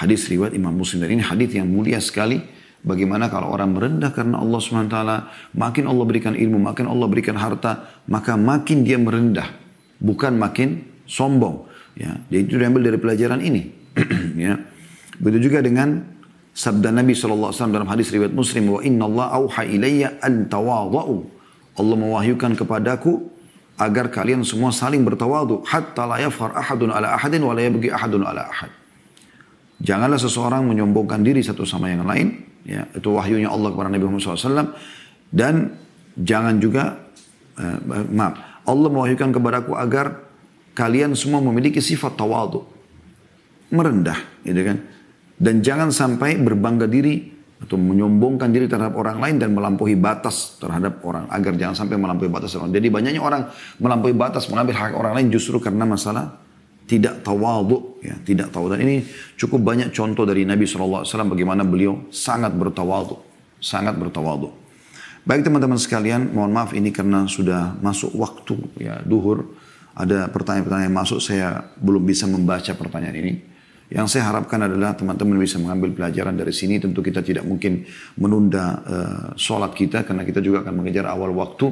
Hadis 0.00 0.26
riwayat 0.26 0.58
Imam 0.58 0.74
Muslim 0.74 1.06
dan 1.06 1.12
ini 1.12 1.22
hadis 1.22 1.54
yang 1.54 1.70
mulia 1.70 2.02
sekali 2.02 2.55
Bagaimana 2.86 3.26
kalau 3.26 3.50
orang 3.50 3.74
merendah 3.74 4.14
karena 4.14 4.38
Allah 4.38 4.62
SWT, 4.62 4.98
makin 5.58 5.84
Allah 5.90 6.04
berikan 6.06 6.38
ilmu, 6.38 6.70
makin 6.70 6.86
Allah 6.86 7.10
berikan 7.10 7.34
harta, 7.34 7.98
maka 8.06 8.38
makin 8.38 8.86
dia 8.86 8.94
merendah. 8.94 9.50
Bukan 9.98 10.38
makin 10.38 10.86
sombong. 11.02 11.66
Ya, 11.98 12.14
jadi 12.30 12.46
itu 12.46 12.54
diambil 12.54 12.86
dari 12.86 12.98
pelajaran 13.02 13.42
ini. 13.42 13.74
ya. 14.46 14.54
Begitu 15.18 15.50
juga 15.50 15.66
dengan 15.66 15.98
sabda 16.54 16.94
Nabi 16.94 17.18
SAW 17.18 17.50
dalam 17.74 17.90
hadis 17.90 18.14
riwayat 18.14 18.30
Muslim, 18.30 18.78
wa 18.78 18.80
inna 18.86 19.10
Allah 19.10 19.26
auha 19.34 19.62
ilayya 19.66 20.22
an 20.22 20.46
tawadhu. 20.46 21.26
Allah 21.82 21.96
mewahyukan 21.98 22.54
kepadaku 22.54 23.18
agar 23.82 24.14
kalian 24.14 24.46
semua 24.46 24.70
saling 24.70 25.02
bertawadu 25.02 25.66
hatta 25.66 26.06
la 26.06 26.22
yafhar 26.22 26.54
ahadun 26.54 26.94
ala 26.94 27.18
ahadin 27.18 27.42
wa 27.42 27.50
la 27.50 27.66
ahadun 27.66 28.22
ala 28.22 28.46
ahad. 28.46 28.70
Janganlah 29.82 30.22
seseorang 30.22 30.62
menyombongkan 30.70 31.20
diri 31.26 31.42
satu 31.42 31.66
sama 31.66 31.90
yang 31.90 32.06
lain 32.06 32.55
Ya, 32.66 32.90
itu 32.90 33.14
wahyunya 33.14 33.46
Allah 33.46 33.70
kepada 33.70 33.88
Nabi 33.94 34.02
Muhammad 34.10 34.26
SAW. 34.26 34.74
Dan 35.30 35.78
jangan 36.18 36.58
juga, 36.58 36.98
uh, 37.62 37.78
maaf, 38.10 38.34
Allah 38.66 38.88
mewahyukan 38.90 39.30
kepadaku 39.30 39.78
agar 39.78 40.26
kalian 40.74 41.14
semua 41.14 41.38
memiliki 41.38 41.78
sifat 41.78 42.18
tawadu. 42.18 42.66
Merendah, 43.70 44.18
gitu 44.42 44.62
kan. 44.66 44.82
Dan 45.38 45.62
jangan 45.62 45.94
sampai 45.94 46.42
berbangga 46.42 46.90
diri 46.90 47.36
atau 47.56 47.80
menyombongkan 47.80 48.52
diri 48.52 48.68
terhadap 48.68 48.98
orang 49.00 49.16
lain 49.16 49.36
dan 49.40 49.56
melampaui 49.56 49.96
batas 49.96 50.60
terhadap 50.60 51.00
orang 51.06 51.24
agar 51.32 51.56
jangan 51.56 51.86
sampai 51.86 51.96
melampaui 51.96 52.28
batas 52.28 52.52
orang. 52.58 52.68
Jadi 52.68 52.88
banyaknya 52.92 53.22
orang 53.22 53.48
melampaui 53.80 54.12
batas 54.12 54.44
mengambil 54.52 54.76
hak 54.76 54.92
orang 54.92 55.16
lain 55.16 55.28
justru 55.32 55.56
karena 55.56 55.88
masalah 55.88 56.45
tidak 56.86 57.26
tawadhu 57.26 58.00
ya 58.02 58.14
tidak 58.22 58.54
tahu 58.54 58.70
dan 58.70 58.78
ini 58.86 59.02
cukup 59.34 59.60
banyak 59.62 59.90
contoh 59.90 60.22
dari 60.22 60.46
Nabi 60.46 60.64
SAW 60.64 61.02
bagaimana 61.04 61.66
beliau 61.66 62.06
sangat 62.14 62.54
bertawadhu 62.54 63.18
sangat 63.58 63.98
bertawadhu 63.98 64.54
baik 65.26 65.42
teman-teman 65.42 65.76
sekalian 65.76 66.30
mohon 66.30 66.54
maaf 66.54 66.70
ini 66.72 66.94
karena 66.94 67.26
sudah 67.26 67.74
masuk 67.82 68.14
waktu 68.14 68.54
ya 68.78 69.02
duhur 69.02 69.44
ada 69.98 70.30
pertanyaan-pertanyaan 70.30 70.94
masuk 70.94 71.18
saya 71.18 71.74
belum 71.82 72.06
bisa 72.06 72.30
membaca 72.30 72.70
pertanyaan 72.78 73.16
ini 73.18 73.32
yang 73.86 74.10
saya 74.10 74.26
harapkan 74.34 74.58
adalah 74.66 74.98
teman-teman 74.98 75.38
bisa 75.38 75.62
mengambil 75.62 75.94
pelajaran 75.94 76.34
dari 76.34 76.50
sini. 76.50 76.82
Tentu 76.82 77.06
kita 77.06 77.22
tidak 77.22 77.46
mungkin 77.46 77.86
menunda 78.18 78.82
uh, 78.82 79.26
sholat 79.38 79.78
kita 79.78 80.02
karena 80.02 80.26
kita 80.26 80.42
juga 80.42 80.66
akan 80.66 80.82
mengejar 80.82 81.06
awal 81.06 81.30
waktu. 81.30 81.70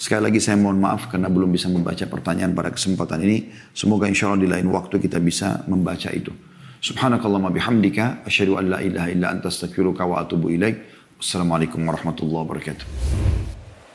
Sekali 0.00 0.32
lagi 0.32 0.40
saya 0.40 0.56
mohon 0.56 0.80
maaf 0.80 1.12
karena 1.12 1.28
belum 1.28 1.52
bisa 1.52 1.68
membaca 1.68 2.08
pertanyaan 2.08 2.56
pada 2.56 2.72
kesempatan 2.72 3.20
ini. 3.20 3.52
Semoga 3.76 4.08
insya 4.08 4.32
Allah 4.32 4.40
di 4.40 4.48
lain 4.48 4.72
waktu 4.72 4.96
kita 4.96 5.20
bisa 5.20 5.60
membaca 5.68 6.08
itu. 6.08 6.32
Subhanakallah 6.80 7.52
bihamdika. 7.52 8.24
Asyadu 8.24 8.56
an 8.56 8.72
la 8.72 8.78
ilaha 8.80 9.12
illa 9.12 9.28
anta 9.28 9.52
astaghfiruka 9.52 10.08
wa 10.08 10.24
atubu 10.24 10.48
ilaik. 10.56 10.80
Wassalamualaikum 11.20 11.84
warahmatullahi 11.84 12.42
wabarakatuh. 12.48 13.59